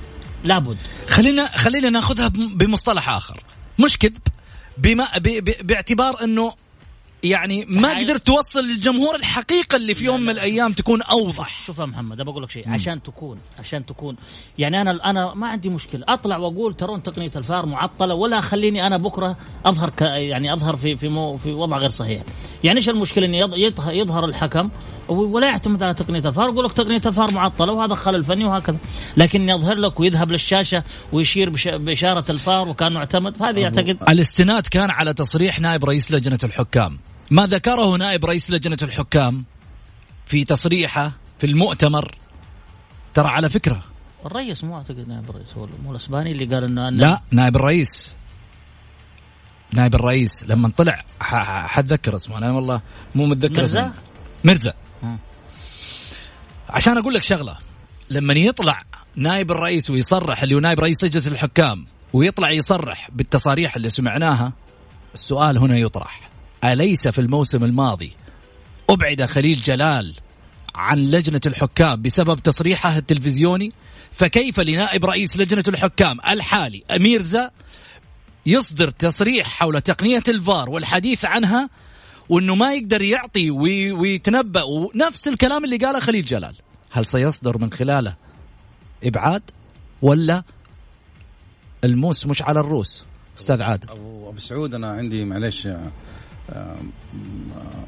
لابد. 0.44 0.78
خلينا 1.08 1.48
خلينا 1.48 1.90
ناخذها 1.90 2.28
بمصطلح 2.56 3.10
آخر. 3.10 3.44
مش 3.80 3.98
كذب. 3.98 4.18
بما 4.82 5.08
باعتبار 5.62 6.24
إنه 6.24 6.54
يعني 7.24 7.66
ما 7.66 8.00
قدرت 8.00 8.28
توصل 8.28 8.60
للجمهور 8.66 9.16
الحقيقة 9.16 9.76
اللي 9.76 9.96
في 9.96 10.06
يوم 10.06 10.22
من 10.22 10.30
الأيام 10.30 10.72
تكون 10.72 11.02
أوضح. 11.02 11.64
شوف 11.66 11.80
يا 11.80 11.86
محمد 11.86 12.22
بقول 12.22 12.44
لك 12.44 12.50
شيء. 12.50 12.70
عشان 12.70 13.04
تكون 13.04 13.40
عشان 13.60 13.86
تكون. 13.86 14.16
يعني 14.58 14.82
أنا 14.82 15.10
أنا 15.10 15.34
ما 15.34 15.48
عندي 15.48 15.70
مشكلة. 15.70 16.06
أطلع 16.08 16.38
وأقول 16.38 16.74
ترون 16.74 17.04
تقنية 17.04 17.32
الفار 17.36 17.66
معطلة 17.66 18.14
ولا 18.14 18.42
خليني 18.42 18.88
أنا 18.88 18.98
بكرة 18.98 19.38
أظهر 19.66 19.90
ك 19.90 20.02
يعني 20.02 20.54
أظهر 20.54 20.76
في 20.76 20.98
في 20.98 21.08
مو 21.08 21.38
في 21.38 21.52
وضع 21.52 21.78
غير 21.78 21.90
صحيح. 21.90 22.22
يعني 22.64 22.80
إيش 22.80 22.90
المشكلة؟ 22.90 23.26
اني 23.26 23.40
يظهر 23.88 24.26
الحكم 24.26 24.70
ولا 25.10 25.48
يعتمد 25.48 25.84
على 25.84 25.94
تقنية 25.94 26.20
الفار 26.20 26.50
يقول 26.50 26.66
لك 26.66 26.72
تقنية 26.72 27.02
الفار 27.06 27.32
معطلة 27.32 27.74
وهذا 27.74 27.96
خلل 27.96 28.24
فني 28.24 28.46
وهكذا. 28.46 28.78
لكن 29.18 29.50
يظهر 29.50 29.76
لك 29.76 30.00
ويذهب 30.00 30.32
للشاشة 30.32 30.84
ويشير 31.12 31.50
بإشارة 31.66 32.32
الفار 32.32 32.68
وكانه 32.68 33.00
اعتمد 33.00 33.44
هذه 33.44 33.60
يعتقد 33.60 33.98
الاستناد 34.10 34.68
كان 34.68 34.90
على 34.92 35.14
تصريح 35.14 35.60
نائب 35.60 35.86
رئيس 35.86 36.12
لجنة 36.12 36.40
الحكام. 36.44 37.00
ما 37.32 37.46
ذكره 37.46 37.96
نائب 37.98 38.26
رئيس 38.26 38.52
لجنة 38.52 38.78
الحكام 38.82 39.46
في 40.26 40.46
تصريحه 40.46 41.12
في 41.40 41.48
المؤتمر؟ 41.48 42.16
ترى 43.14 43.28
على 43.28 43.50
فكرة. 43.50 43.84
الرئيس 44.26 44.64
مو 44.64 44.78
أعتقد 44.78 45.08
نائب 45.08 45.30
الرئيس 45.30 45.48
هو 45.58 45.68
مو 45.84 45.92
الأسباني 45.92 46.32
اللي 46.32 46.46
قال 46.46 46.64
انه 46.64 46.90
لا 46.90 47.22
نائب 47.32 47.56
الرئيس. 47.56 48.16
نائب 49.74 49.96
الرئيس 49.96 50.44
لما 50.48 50.72
طلع 50.78 51.04
حتذكر 51.20 52.16
اسمه؟ 52.16 52.38
أنا 52.38 52.52
والله 52.52 52.82
مو 53.16 53.26
متذكر 53.26 53.64
اسمه. 53.64 53.94
مرزا. 54.44 54.74
عشان 56.70 56.98
أقول 56.98 57.14
لك 57.14 57.24
شغلة 57.24 57.58
لما 58.10 58.34
يطلع 58.34 58.84
نائب 59.16 59.52
الرئيس 59.52 59.90
ويصرح 59.90 60.44
اللي 60.44 60.56
هو 60.56 60.60
نائب 60.60 60.80
رئيس 60.80 61.04
لجنة 61.04 61.28
الحكام 61.28 61.86
ويطلع 62.14 62.52
يصرح 62.52 63.10
بالتصاريح 63.12 63.76
اللي 63.76 63.90
سمعناها 63.90 64.54
السؤال 65.14 65.58
هنا 65.58 65.78
يطرح. 65.78 66.30
أليس 66.64 67.08
في 67.08 67.22
الموسم 67.22 67.64
الماضي 67.64 68.14
أبعد 68.90 69.26
خليل 69.26 69.58
جلال 69.58 70.16
عن 70.76 70.98
لجنة 70.98 71.42
الحكام 71.46 72.02
بسبب 72.02 72.40
تصريحه 72.40 72.98
التلفزيوني؟ 72.98 73.72
فكيف 74.14 74.60
لنائب 74.60 75.06
رئيس 75.06 75.38
لجنة 75.38 75.64
الحكام 75.68 76.18
الحالي 76.30 76.84
أمير 76.96 77.22
زا 77.22 77.52
يصدر 78.46 78.90
تصريح 78.90 79.48
حول 79.48 79.82
تقنية 79.82 80.24
الفار 80.28 80.70
والحديث 80.70 81.26
عنها 81.26 81.70
وإنه 82.30 82.56
ما 82.56 82.74
يقدر 82.74 83.02
يعطي 83.02 83.52
ويتنبأ. 83.52 84.64
ونفس 84.64 85.28
الكلام 85.28 85.66
اللي 85.66 85.78
قاله 85.78 86.00
خليل 86.00 86.26
جلال. 86.26 86.56
هل 86.92 87.06
سيصدر 87.06 87.58
من 87.58 87.72
خلاله 87.72 88.16
إبعاد 89.04 89.42
ولا 90.02 90.44
الموس 91.84 92.26
مش 92.26 92.42
على 92.42 92.60
الروس؟ 92.60 93.06
أستاذ 93.38 93.62
عادل. 93.62 93.90
ابو 93.90 94.38
سعود 94.38 94.76
أنا 94.76 94.92
عندي 94.92 95.26
معلش 95.26 95.68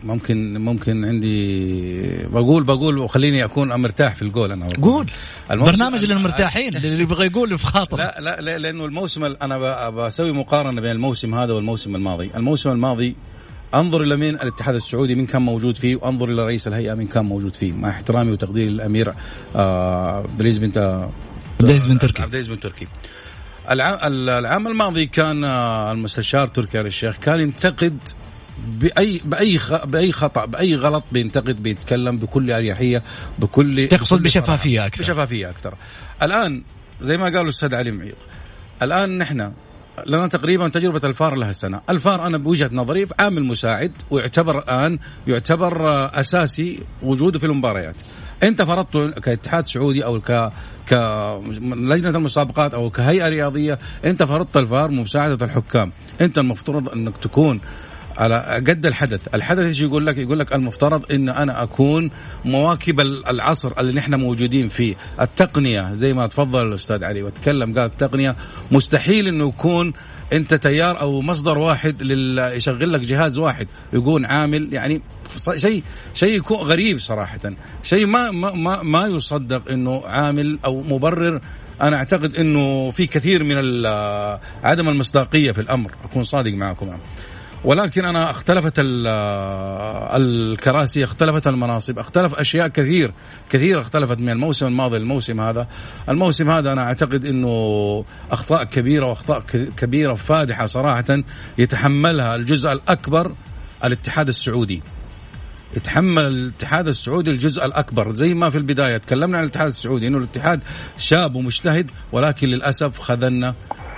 ممكن 0.03 0.57
ممكن 0.57 1.05
عندي 1.05 2.25
بقول 2.27 2.63
بقول 2.63 2.97
وخليني 2.97 3.43
أكون 3.43 3.73
مرتاح 3.73 4.15
في 4.15 4.21
الجول 4.21 4.51
أنا. 4.51 4.67
قول. 4.81 5.09
برنامج 5.49 6.05
للمرتاحين 6.05 6.75
اللي 6.75 7.03
يبغى 7.03 7.25
يقول 7.25 7.57
في 7.57 7.65
خاطر. 7.65 7.97
لا 7.97 8.41
لا 8.41 8.57
لأنه 8.57 8.85
الموسم 8.85 9.23
أنا 9.23 9.89
بسوي 9.89 10.31
مقارنة 10.31 10.81
بين 10.81 10.91
الموسم 10.91 11.35
هذا 11.35 11.53
والموسم 11.53 11.95
الماضي. 11.95 12.31
الموسم 12.35 12.71
الماضي 12.71 13.15
انظر 13.75 14.01
إلى 14.01 14.15
مين 14.15 14.35
الاتحاد 14.35 14.75
السعودي 14.75 15.15
مين 15.15 15.25
كان 15.25 15.41
موجود 15.41 15.77
فيه 15.77 15.95
وانظر 15.95 16.29
إلى 16.29 16.45
رئيس 16.45 16.67
الهيئة 16.67 16.93
مين 16.93 17.07
كان 17.07 17.25
موجود 17.25 17.55
فيه. 17.55 17.71
مع 17.71 17.89
احترامي 17.89 18.31
وتقديري 18.31 18.69
للأمير 18.69 19.13
آه 19.55 20.25
عبدالعزيز 20.37 20.57
بنت 20.57 21.07
بن 21.59 21.99
تركي. 21.99 22.25
عبدالعزيز 22.25 22.47
بن 22.47 22.59
تركي. 22.59 22.87
العام, 23.71 23.97
العام 24.29 24.67
الماضي 24.67 25.05
كان 25.05 25.43
آه، 25.43 25.91
المستشار 25.91 26.47
تركي 26.47 26.81
آل 26.81 26.85
الشيخ 26.85 27.17
كان 27.17 27.39
ينتقد 27.39 27.97
بأي 28.67 29.21
بأي 29.25 29.59
بأي 29.83 30.11
خطأ 30.11 30.45
بأي 30.45 30.75
غلط 30.75 31.03
بينتقد 31.11 31.63
بيتكلم 31.63 32.17
بكل 32.17 32.51
أريحية 32.51 33.03
بكل 33.39 33.87
تقصد 33.87 34.15
بكل 34.15 34.23
بشفافية 34.23 34.85
أكثر. 34.85 35.01
بشفافية 35.01 35.49
أكثر. 35.49 35.73
الآن 36.23 36.63
زي 37.01 37.17
ما 37.17 37.25
قالوا 37.25 37.41
الأستاذ 37.41 37.75
علي 37.75 37.91
معيض 37.91 38.15
الآن 38.81 39.17
نحن 39.17 39.51
لنا 40.07 40.27
تقريبا 40.27 40.69
تجربة 40.69 41.01
الفار 41.03 41.35
لها 41.35 41.51
سنة. 41.51 41.81
الفار 41.89 42.27
أنا 42.27 42.37
بوجهة 42.37 42.69
نظري 42.73 43.07
عامل 43.19 43.43
مساعد 43.43 43.91
ويعتبر 44.11 44.59
الآن 44.59 44.99
يعتبر 45.27 45.85
أساسي 46.19 46.79
وجوده 47.03 47.39
في 47.39 47.45
المباريات. 47.45 47.95
أنت 48.43 48.61
فرضته 48.61 49.11
كاتحاد 49.11 49.67
سعودي 49.67 50.05
أو 50.05 50.19
ك 50.19 50.51
كلجنة 50.89 52.09
المسابقات 52.09 52.73
أو 52.73 52.89
كهيئة 52.89 53.29
رياضية 53.29 53.79
أنت 54.05 54.23
فرضت 54.23 54.57
الفار 54.57 54.91
مساعدة 54.91 55.45
الحكام. 55.45 55.91
أنت 56.21 56.37
المفترض 56.37 56.89
أنك 56.89 57.17
تكون 57.17 57.59
على 58.21 58.63
قد 58.67 58.85
الحدث. 58.85 59.27
الحدث 59.35 59.63
إيش 59.65 59.81
يقول 59.81 60.05
لك 60.05 60.17
يقول 60.17 60.39
لك 60.39 60.55
المفترض 60.55 61.11
إن 61.11 61.29
أنا 61.29 61.63
أكون 61.63 62.11
مواكب 62.45 62.99
العصر 62.99 63.79
اللي 63.79 63.93
نحن 63.93 64.15
موجودين 64.15 64.69
فيه. 64.69 64.95
التقنية 65.21 65.93
زي 65.93 66.13
ما 66.13 66.27
تفضل 66.27 66.67
الأستاذ 66.67 67.03
علي 67.03 67.23
وتكلم 67.23 67.79
قال 67.79 67.85
التقنية 67.85 68.35
مستحيل 68.71 69.27
إنه 69.27 69.47
يكون 69.47 69.93
أنت 70.33 70.53
تيار 70.53 71.01
أو 71.01 71.21
مصدر 71.21 71.57
واحد 71.57 72.03
لل... 72.03 72.39
يشغل 72.55 72.93
لك 72.93 72.99
جهاز 72.99 73.37
واحد. 73.37 73.67
يكون 73.93 74.25
عامل 74.25 74.73
يعني 74.73 75.01
شيء 75.55 75.83
شيء 76.13 76.41
غريب 76.53 76.99
صراحة. 76.99 77.39
شيء 77.83 78.05
ما 78.05 78.31
ما 78.31 78.83
ما 78.83 79.05
يصدق 79.05 79.71
إنه 79.71 80.03
عامل 80.05 80.59
أو 80.65 80.81
مبرر. 80.81 81.41
أنا 81.81 81.97
أعتقد 81.97 82.35
إنه 82.35 82.91
في 82.91 83.07
كثير 83.07 83.43
من 83.43 83.85
عدم 84.63 84.89
المصداقية 84.89 85.51
في 85.51 85.61
الأمر. 85.61 85.91
أكون 86.03 86.23
صادق 86.23 86.53
معكم. 86.53 86.97
ولكن 87.63 88.05
أنا 88.05 88.31
اختلفت 88.31 88.73
الكراسي 90.15 91.03
اختلفت 91.03 91.47
المناصب 91.47 91.99
اختلف 91.99 92.33
أشياء 92.33 92.67
كثير 92.67 93.11
كثير 93.49 93.81
اختلفت 93.81 94.19
من 94.19 94.29
الموسم 94.29 94.65
الماضي 94.65 94.97
للموسم 94.97 95.41
هذا. 95.41 95.67
الموسم 96.09 96.49
هذا 96.49 96.71
أنا 96.71 96.83
أعتقد 96.83 97.25
إنه 97.25 98.05
أخطاء 98.31 98.63
كبيرة 98.63 99.05
وأخطاء 99.05 99.39
كبيرة 99.77 100.13
فادحة 100.13 100.65
صراحة 100.65 101.23
يتحملها 101.57 102.35
الجزء 102.35 102.71
الأكبر 102.71 103.31
الاتحاد 103.83 104.27
السعودي. 104.27 104.83
يتحمل 105.77 106.25
الاتحاد 106.25 106.87
السعودي 106.87 107.31
الجزء 107.31 107.65
الأكبر 107.65 108.11
زي 108.11 108.33
ما 108.33 108.49
في 108.49 108.57
البداية 108.57 108.97
تكلمنا 108.97 109.37
عن 109.37 109.43
الاتحاد 109.43 109.67
السعودي 109.67 110.07
إنه 110.07 110.17
الاتحاد 110.17 110.59
شاب 110.97 111.35
ومجتهد 111.35 111.91
ولكن 112.11 112.47
للأسف 112.47 112.99
خذلنا 112.99 113.55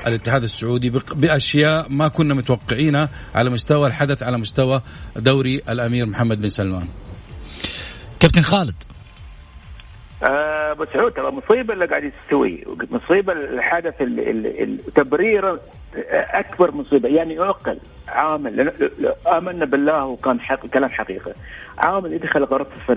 الاتحاد 0.07 0.43
السعودي 0.43 0.89
بأشياء 0.89 1.89
ما 1.89 2.07
كنا 2.07 2.33
متوقعينها 2.33 3.09
على 3.35 3.49
مستوى 3.49 3.87
الحدث 3.87 4.23
على 4.23 4.37
مستوى 4.37 4.81
دوري 5.15 5.61
الأمير 5.69 6.05
محمد 6.05 6.41
بن 6.41 6.49
سلمان. 6.49 6.87
كابتن 8.19 8.41
خالد 8.41 8.75
أبو 10.23 10.85
سعود 10.85 11.11
ترى 11.11 11.31
مصيبة 11.31 11.73
اللي 11.73 11.85
قاعد 11.85 12.03
يستوي. 12.03 12.63
مصيبة 12.91 13.33
الحدث 13.33 13.97
تبرير 14.95 15.59
أكبر 16.11 16.71
مصيبة. 16.71 17.09
يعني 17.09 17.33
يعقل 17.33 17.79
عامل. 18.07 18.71
آمنا 19.27 19.65
بالله 19.65 20.05
وكان 20.05 20.39
حق 20.41 20.67
كلام 20.67 20.89
حقيقه 20.89 21.33
عامل 21.77 22.13
يدخل 22.13 22.43
غرفه 22.43 22.93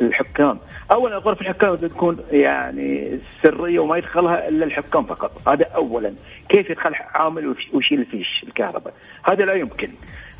الحكام. 0.00 0.58
اولا 0.92 1.16
غرفه 1.16 1.40
الحكام 1.40 1.76
تكون 1.76 2.18
يعني 2.32 3.18
سرية 3.42 3.78
وما 3.78 3.96
يدخلها 3.96 4.48
إلا 4.48 4.64
الحكام 4.64 5.04
فقط. 5.04 5.48
هذا 5.48 5.64
اولا. 5.64 6.12
كيف 6.48 6.70
يدخل 6.70 6.94
عامل 6.94 7.54
ويشيل 7.72 8.00
الفيش 8.00 8.44
الكهرباء؟ 8.48 8.94
هذا 9.24 9.44
لا 9.44 9.54
يمكن. 9.54 9.88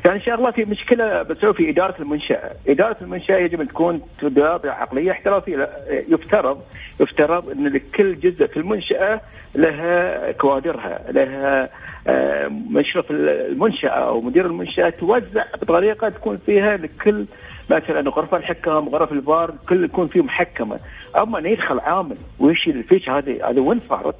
فان 0.03 0.21
شاء 0.21 0.35
الله 0.35 0.51
في 0.51 0.65
مشكلة 0.65 1.21
بتسوي 1.21 1.53
في 1.53 1.69
إدارة 1.69 2.01
المنشأة، 2.01 2.51
إدارة 2.67 2.97
المنشأة 3.01 3.35
يجب 3.35 3.61
أن 3.61 3.67
تكون 3.67 4.01
تدار 4.19 4.57
بعقليه 4.57 5.11
احترافيه، 5.11 5.69
يفترض 5.89 6.61
يفترض 7.01 7.49
إن 7.49 7.67
لكل 7.67 8.19
جزء 8.19 8.47
في 8.47 8.57
المنشأة 8.57 9.21
لها 9.55 10.31
كوادرها، 10.31 11.11
لها 11.11 11.69
آه، 12.07 12.47
مشرف 12.47 13.11
المنشأة 13.11 13.89
أو 13.89 14.21
مدير 14.21 14.45
المنشأة 14.45 14.89
توزع 14.89 15.43
بطريقة 15.61 16.09
تكون 16.09 16.37
فيها 16.37 16.77
لكل 16.77 17.25
مثلا 17.69 18.09
غرف 18.09 18.35
الحكام 18.35 18.89
غرف 18.89 19.11
الفار 19.11 19.53
كل 19.69 19.83
يكون 19.83 20.07
فيه 20.07 20.21
محكمة، 20.21 20.79
أما 21.17 21.39
إن 21.39 21.45
يدخل 21.45 21.79
عامل 21.79 22.17
ويشيل 22.39 22.77
الفيش 22.77 23.09
هذه 23.09 23.49
هذا 23.49 23.61
وين 23.61 23.79
صارت؟ 23.79 24.15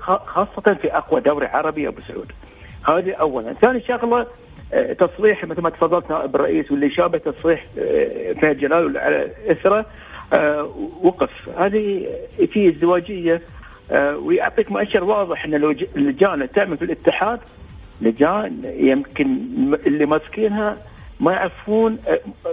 خاصة 0.00 0.74
في 0.74 0.96
أقوى 0.96 1.20
دوري 1.20 1.46
عربي 1.46 1.88
أبو 1.88 2.00
سعود. 2.00 2.32
هذه 2.86 3.12
اولا. 3.12 3.52
ثاني 3.52 3.80
شغلة 3.80 4.26
آه، 4.72 4.92
تصريح 4.92 5.44
مثل 5.44 5.60
ما 5.62 5.70
تفضلت 5.70 6.10
نائب 6.10 6.34
الرئيس 6.34 6.72
واللي 6.72 6.90
شابه 6.90 7.18
تصريح 7.18 7.64
آه، 7.78 8.32
فهد 8.32 8.58
جلال 8.58 8.98
على 8.98 9.32
إثره 9.50 9.86
آه، 10.32 10.68
وقف. 11.02 11.48
هذه 11.58 12.06
في 12.52 12.68
ازدواجية 12.68 13.42
ويعطيك 14.22 14.72
مؤشر 14.72 15.04
واضح 15.04 15.44
إن 15.44 15.54
اللجان 15.96 16.50
تعمل 16.50 16.76
في 16.76 16.84
الاتحاد 16.84 17.40
لجان 18.00 18.60
يمكن 18.64 19.38
اللي 19.86 20.06
ماسكينها 20.06 20.76
ما 21.20 21.32
يعرفون 21.32 21.98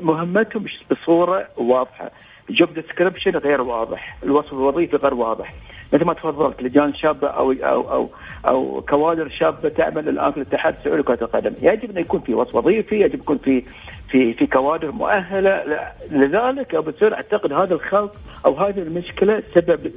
مهمتهم 0.01 0.65
بصورة 0.91 1.47
واضحة. 1.57 2.11
ال 2.49 2.55
job 2.55 2.73
description 2.73 3.31
غير 3.31 3.61
واضح. 3.61 4.17
الوصف 4.23 4.53
الوظيفي 4.53 4.95
غير 4.95 5.13
واضح. 5.13 5.53
مثل 5.93 6.05
ما 6.05 6.13
تفضلت 6.13 6.63
لجان 6.63 6.93
شابه 6.93 7.27
أو 7.27 7.51
أو 7.51 7.81
أو 7.91 8.09
أو 8.47 8.81
كوادر 8.81 9.29
شابه 9.29 9.69
تعمل 9.69 10.09
الآن 10.09 10.31
في 10.31 10.37
الاتحاد 10.37 10.73
السعودي 10.73 11.01
لكرة 11.01 11.19
القدم، 11.21 11.53
يجب 11.61 11.91
أن 11.91 11.97
يكون 11.97 12.19
في 12.19 12.33
وصف 12.33 12.55
وظيفي، 12.55 12.95
يجب 12.95 13.15
يكون 13.15 13.37
في 13.37 13.63
في 14.09 14.33
في 14.33 14.47
كوادر 14.47 14.91
مؤهلة. 14.91 15.63
لذلك 16.11 16.75
أبو 16.75 16.91
سعود 16.91 17.13
أعتقد 17.13 17.53
هذا 17.53 17.73
الخلط 17.73 18.15
أو 18.45 18.53
هذه 18.53 18.79
المشكلة 18.79 19.43
سبب 19.53 19.91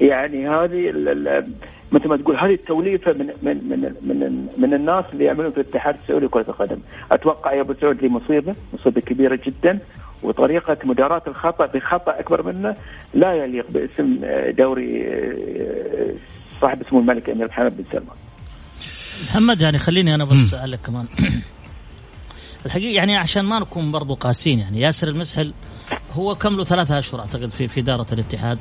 يعني 0.00 0.48
هذه 0.48 0.92
مثل 1.92 2.08
ما 2.08 2.16
تقول 2.16 2.36
هذه 2.36 2.54
التوليفة 2.54 3.12
من 3.12 3.26
من 3.42 3.56
من 3.68 3.94
من, 4.02 4.48
من 4.58 4.74
الناس 4.74 5.04
اللي 5.12 5.24
يعملون 5.24 5.50
في 5.50 5.60
الاتحاد 5.60 5.94
السعودي 5.94 6.26
لكرة 6.26 6.44
القدم، 6.48 6.78
أتوقع 7.12 7.52
يا 7.52 7.60
أبو 7.60 7.74
سعود 7.80 7.98
دي 7.98 8.08
مصيبه، 8.08 8.54
مصيبة 8.74 9.00
كبيرة 9.00 9.38
جدا. 9.46 9.78
وطريقة 10.22 10.76
مداراة 10.84 11.22
الخطأ 11.26 11.66
بخطأ 11.66 12.20
أكبر 12.20 12.52
منه 12.52 12.76
لا 13.14 13.32
يليق 13.34 13.70
باسم 13.70 14.14
دوري 14.58 15.06
صاحب 16.60 16.82
اسمه 16.82 17.00
الملك 17.00 17.30
أمير 17.30 17.48
محمد 17.48 17.76
بن 17.76 17.84
سلمان. 17.92 18.16
محمد 19.28 19.60
يعني 19.60 19.78
خليني 19.78 20.14
أنا 20.14 20.24
بس 20.24 20.54
أسألك 20.54 20.78
كمان. 20.86 21.06
الحقيقة 22.66 22.94
يعني 22.94 23.16
عشان 23.16 23.44
ما 23.44 23.58
نكون 23.58 23.92
برضو 23.92 24.14
قاسين 24.14 24.58
يعني 24.58 24.80
ياسر 24.80 25.08
المسحل 25.08 25.52
هو 26.12 26.34
كم 26.34 26.56
له 26.56 26.64
ثلاثة 26.64 26.98
أشهر 26.98 27.20
أعتقد 27.20 27.50
في 27.50 27.68
في 27.68 27.80
إدارة 27.80 28.06
الاتحاد. 28.12 28.58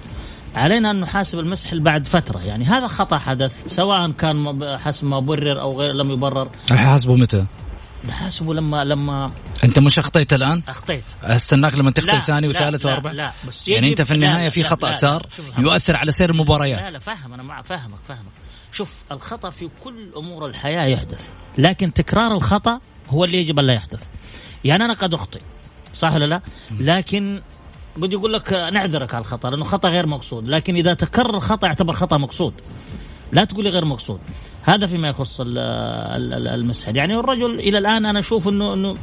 علينا 0.56 0.92
أن 0.92 1.00
نحاسب 1.00 1.40
المسحل 1.40 1.80
بعد 1.80 2.08
فترة 2.08 2.40
يعني 2.40 2.66
هذا 2.66 2.88
خطأ 2.88 3.18
حدث 3.18 3.68
سواء 3.68 4.12
كان 4.12 4.60
حسب 4.78 5.08
ما 5.08 5.20
برر 5.20 5.62
أو 5.62 5.80
غير 5.80 5.92
لم 5.92 6.12
يبرر. 6.12 6.50
حاسبه 6.70 7.16
متى؟ 7.16 7.46
نحاسبه 8.08 8.54
لما 8.54 8.84
لما 8.84 9.32
أنت 9.64 9.80
مش 9.80 10.00
أخطيت 10.00 10.34
الآن؟ 10.34 10.62
أخطيت. 10.68 11.04
أستناك 11.24 11.76
لما 11.76 11.92
تخطي 11.92 12.20
ثاني 12.20 12.48
وثالث 12.48 12.86
واربع؟ 12.86 13.12
لا 13.12 13.32
بس 13.48 13.68
يعني 13.68 13.90
أنت 13.90 14.02
في 14.02 14.14
النهاية 14.14 14.50
في 14.50 14.64
خطأ 14.64 14.92
صار 14.92 15.26
يؤثر 15.58 15.96
على 15.96 16.12
سير 16.12 16.30
المباريات. 16.30 16.82
لا 16.82 16.92
لا 16.92 17.00
فاهم 17.00 17.34
أنا 17.34 17.44
مع 17.44 17.62
فاهمك 17.62 18.00
فاهمك. 18.08 18.32
شوف 18.72 19.04
الخطأ 19.12 19.50
في 19.50 19.70
كل 19.84 20.12
أمور 20.18 20.46
الحياة 20.46 20.86
يحدث 20.86 21.30
لكن 21.58 21.94
تكرار 21.94 22.34
الخطأ 22.34 22.80
هو 23.10 23.26
اللي 23.26 23.38
يجب 23.38 23.60
أن 23.60 23.66
لا 23.66 23.74
يحدث. 23.74 24.04
يعني 24.64 24.86
أنا 24.86 24.94
قد 24.94 25.14
أخطئ 25.14 25.42
صح 25.94 26.14
ولا 26.14 26.26
لا؟ 26.26 26.42
لكن 26.72 27.42
بدي 27.98 28.16
أقول 28.16 28.34
لك 28.34 28.54
نعذرك 28.54 29.14
على 29.14 29.22
الخطأ 29.22 29.50
لأنه 29.50 29.66
خطأ 29.66 29.90
غير 29.90 30.06
مقصود. 30.06 30.48
لكن 30.48 30.76
إذا 30.76 30.94
تكرر 30.94 31.36
الخطأ 31.36 31.68
يعتبر 31.68 31.94
خطأ 31.94 32.18
مقصود. 32.18 32.54
لا 33.32 33.44
تقولي 33.44 33.70
غير 33.70 33.86
مقصود. 33.86 34.20
هذا 34.64 34.88
فيما 34.88 35.08
يخص 35.08 35.42
المسحر 35.46 36.96
يعني 36.96 37.16
الرجل 37.16 37.60
إلى 37.60 37.78
الآن 37.78 38.06
أنا 38.06 38.20
أشوف 38.20 38.48
انه 38.48 38.74
إنه 38.74 38.96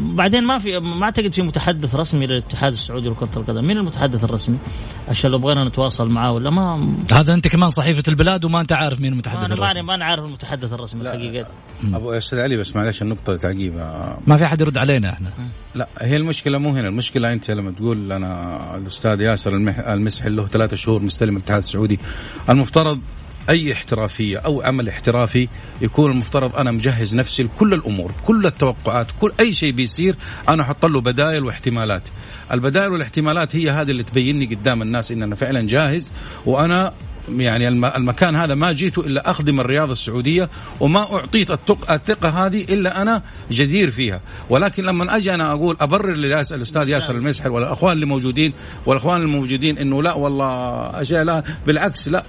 بعدين 0.00 0.44
ما 0.44 0.58
في 0.58 0.78
ما 0.78 1.04
أعتقد 1.04 1.32
في 1.32 1.42
متحدث 1.42 1.94
رسمي 1.94 2.26
للاتحاد 2.26 2.72
السعودي 2.72 3.08
لكرة 3.08 3.30
القدم، 3.36 3.64
مين 3.64 3.78
المتحدث 3.78 4.24
الرسمي؟ 4.24 4.58
عشان 5.08 5.30
لو 5.30 5.38
بغينا 5.38 5.64
نتواصل 5.64 6.10
معاه 6.10 6.32
ولا 6.32 6.50
ما؟ 6.50 6.94
هذا 7.12 7.34
أنت 7.34 7.48
كمان 7.48 7.68
صحيفة 7.68 8.02
البلاد 8.08 8.44
وما 8.44 8.60
أنت 8.60 8.72
عارف 8.72 9.00
مين 9.00 9.12
المتحدث 9.12 9.44
أنا 9.44 9.54
الرسمي. 9.54 9.82
ما 9.82 9.94
أنا 9.94 10.04
عارف 10.04 10.24
المتحدث 10.24 10.72
الرسمي 10.72 11.02
الحقيقة 11.02 11.48
أبو 11.94 12.12
أستاذ 12.12 12.38
علي 12.38 12.56
بس 12.56 12.76
معلش 12.76 13.02
النقطة 13.02 13.36
تعقيب. 13.36 13.74
ما 14.26 14.36
في 14.36 14.44
أحد 14.44 14.60
يرد 14.60 14.78
علينا 14.78 15.12
إحنا. 15.12 15.30
لا 15.74 15.88
هي 16.00 16.16
المشكلة 16.16 16.58
مو 16.58 16.70
هنا. 16.70 16.88
المشكلة 16.88 17.32
أنت 17.32 17.50
لما 17.50 17.70
تقول 17.70 18.12
أنا 18.12 18.76
الأستاذ 18.76 19.20
ياسر 19.20 19.56
المسحي 19.92 20.28
له 20.28 20.46
ثلاثة 20.46 20.76
شهور 20.76 21.02
مستلم 21.02 21.36
الاتحاد 21.36 21.58
السعودي. 21.58 21.98
المفترض 22.48 23.00
أي 23.48 23.72
احترافية 23.72 24.38
أو 24.38 24.62
عمل 24.62 24.88
احترافي 24.88 25.48
يكون 25.82 26.10
المفترض 26.10 26.56
أنا 26.56 26.70
مجهز 26.70 27.14
نفسي 27.14 27.42
لكل 27.42 27.74
الأمور 27.74 28.12
كل 28.24 28.46
التوقعات 28.46 29.06
كل 29.20 29.32
أي 29.40 29.52
شيء 29.52 29.72
بيصير 29.72 30.16
أنا 30.48 30.62
أحط 30.62 30.86
له 30.86 31.00
بدائل 31.00 31.44
واحتمالات. 31.44 32.08
البدائل 32.52 32.92
والاحتمالات 32.92 33.56
هي 33.56 33.70
هذه 33.70 33.90
اللي 33.90 34.02
تبيني 34.02 34.46
قدام 34.46 34.82
الناس 34.82 35.12
إن 35.12 35.22
أنا 35.22 35.34
فعلا 35.34 35.66
جاهز 35.66 36.12
وأنا 36.46 36.92
يعني 37.36 37.68
المكان 37.68 38.36
هذا 38.36 38.54
ما 38.54 38.72
جيت 38.72 38.98
إلا 38.98 39.30
أخدم 39.30 39.60
الرياضة 39.60 39.92
السعودية 39.92 40.48
وما 40.80 41.00
أعطيت 41.00 41.50
الثقة 41.90 42.46
هذه 42.46 42.62
إلا 42.62 43.02
أنا 43.02 43.22
جدير 43.50 43.90
فيها. 43.90 44.20
ولكن 44.50 44.84
لما 44.84 45.16
أجي 45.16 45.34
أنا 45.34 45.52
أقول 45.52 45.76
أبرر 45.80 46.14
للاستاذ 46.14 46.88
ياسر 46.88 47.14
المسحر 47.14 47.52
والاخوان 47.52 47.92
اللي 47.92 48.06
موجودين 48.06 48.52
والأخوان 48.86 49.22
الموجودين 49.22 49.78
إنه 49.78 50.02
لا 50.02 50.14
والله 50.14 50.46
أشياء 51.00 51.24
لا 51.24 51.42
بالعكس 51.66 52.08
لا. 52.08 52.24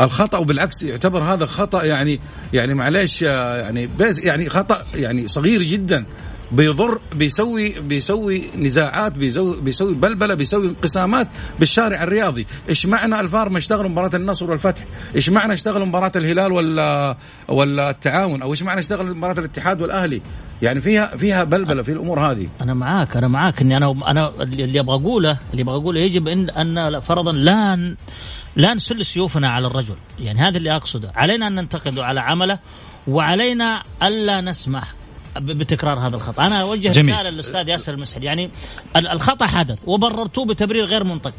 الخطأ 0.00 0.38
وبالعكس 0.38 0.82
يعتبر 0.82 1.22
هذا 1.22 1.46
خطأ 1.46 1.84
يعني 1.84 2.20
يعني 2.52 2.74
معلش 2.74 3.22
يعني 3.22 3.88
بس 3.98 4.18
يعني 4.18 4.50
خطأ 4.50 4.84
يعني 4.94 5.28
صغير 5.28 5.62
جدا 5.62 6.04
بيضر 6.52 7.00
بيسوي 7.14 7.80
بيسوي 7.80 8.42
نزاعات 8.58 9.12
بيسوي 9.12 9.60
بيسوي 9.60 9.94
بلبلة 9.94 10.34
بيسوي 10.34 10.68
انقسامات 10.68 11.28
بالشارع 11.58 12.02
الرياضي، 12.02 12.46
إيش 12.68 12.86
معنى 12.86 13.20
الفار 13.20 13.48
ما 13.48 13.58
اشتغلوا 13.58 13.90
مباراة 13.90 14.10
النصر 14.14 14.50
والفتح؟ 14.50 14.84
إيش 15.16 15.30
معنى 15.30 15.52
اشتغلوا 15.52 15.86
مباراة 15.86 16.12
الهلال 16.16 16.52
ولا 16.52 17.16
ولا 17.48 17.90
التعاون 17.90 18.42
أو 18.42 18.52
إيش 18.52 18.62
معنى 18.62 18.80
اشتغل 18.80 19.14
مباراة 19.14 19.38
الاتحاد 19.38 19.82
والأهلي؟ 19.82 20.22
يعني 20.64 20.80
فيها 20.80 21.06
فيها 21.06 21.44
بلبلة 21.44 21.82
في 21.82 21.92
الأمور 21.92 22.20
هذه. 22.20 22.48
أنا 22.60 22.74
معاك 22.74 23.16
أنا 23.16 23.28
معاك 23.28 23.60
إني 23.60 23.76
أنا 23.76 23.94
أنا 24.06 24.32
اللي 24.40 24.80
أبغى 24.80 24.96
أقوله 24.96 25.38
اللي 25.52 25.62
أبغى 25.62 25.76
أقوله 25.76 26.00
يجب 26.00 26.28
إن 26.28 26.50
أن 26.50 27.00
فرضا 27.00 27.32
لا 27.32 27.94
لا 28.56 28.74
نسل 28.74 29.04
سيوفنا 29.04 29.48
على 29.48 29.66
الرجل. 29.66 29.94
يعني 30.18 30.40
هذا 30.40 30.56
اللي 30.56 30.76
أقصده. 30.76 31.12
علينا 31.14 31.46
أن 31.46 31.54
ننتقده 31.54 32.06
على 32.06 32.20
عمله 32.20 32.58
وعلينا 33.08 33.82
ألا 34.02 34.40
نسمح 34.40 34.94
بتكرار 35.36 35.98
هذا 35.98 36.16
الخطأ. 36.16 36.46
أنا 36.46 36.60
أوجه 36.60 36.90
رسالة 36.90 37.30
للأستاذ 37.30 37.68
ياسر 37.68 37.94
المسحل 37.94 38.24
يعني 38.24 38.50
الخطأ 38.96 39.46
حدث 39.46 39.78
وبررتوه 39.86 40.46
بتبرير 40.46 40.84
غير 40.84 41.04
منطقي. 41.04 41.32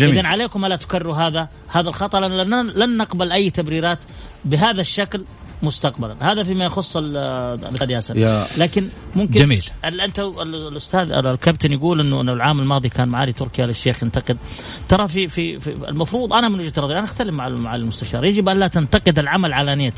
اذا 0.00 0.26
عليكم 0.26 0.64
ألا 0.64 0.76
تكرروا 0.76 1.16
هذا 1.16 1.48
هذا 1.68 1.88
الخطأ. 1.88 2.20
لن, 2.20 2.66
لن 2.66 2.96
نقبل 2.96 3.32
أي 3.32 3.50
تبريرات 3.50 3.98
بهذا 4.44 4.80
الشكل. 4.80 5.24
مستقبلا. 5.62 6.32
هذا 6.32 6.42
فيما 6.42 6.64
يخص 6.64 6.96
الأستاذ 6.96 7.90
ياسر. 7.90 8.14
لكن 8.56 8.88
ممكن 9.16 9.34
جميل. 9.34 9.66
أنت 9.84 10.18
الأستاذ 10.18 11.12
الكابتن 11.12 11.72
يقول 11.72 12.00
انه 12.00 12.20
العام 12.32 12.60
الماضي 12.60 12.88
كان 12.88 13.08
معالي 13.08 13.32
تركي 13.32 13.64
آل 13.64 13.70
الشيخ 13.70 14.02
ينتقد 14.02 14.36
ترى 14.88 15.08
في, 15.08 15.28
في 15.28 15.60
في 15.60 15.70
المفروض 15.88 16.32
أنا 16.32 16.48
من 16.48 16.60
وجهة 16.60 16.72
نظري 16.78 16.98
أنا 16.98 17.04
أختلف 17.04 17.34
مع 17.34 17.48
مع 17.48 17.74
المستشار. 17.74 18.24
يجب 18.24 18.48
أن 18.48 18.58
لا 18.58 18.66
تنتقد 18.66 19.18
العمل 19.18 19.52
علانيه 19.52 19.94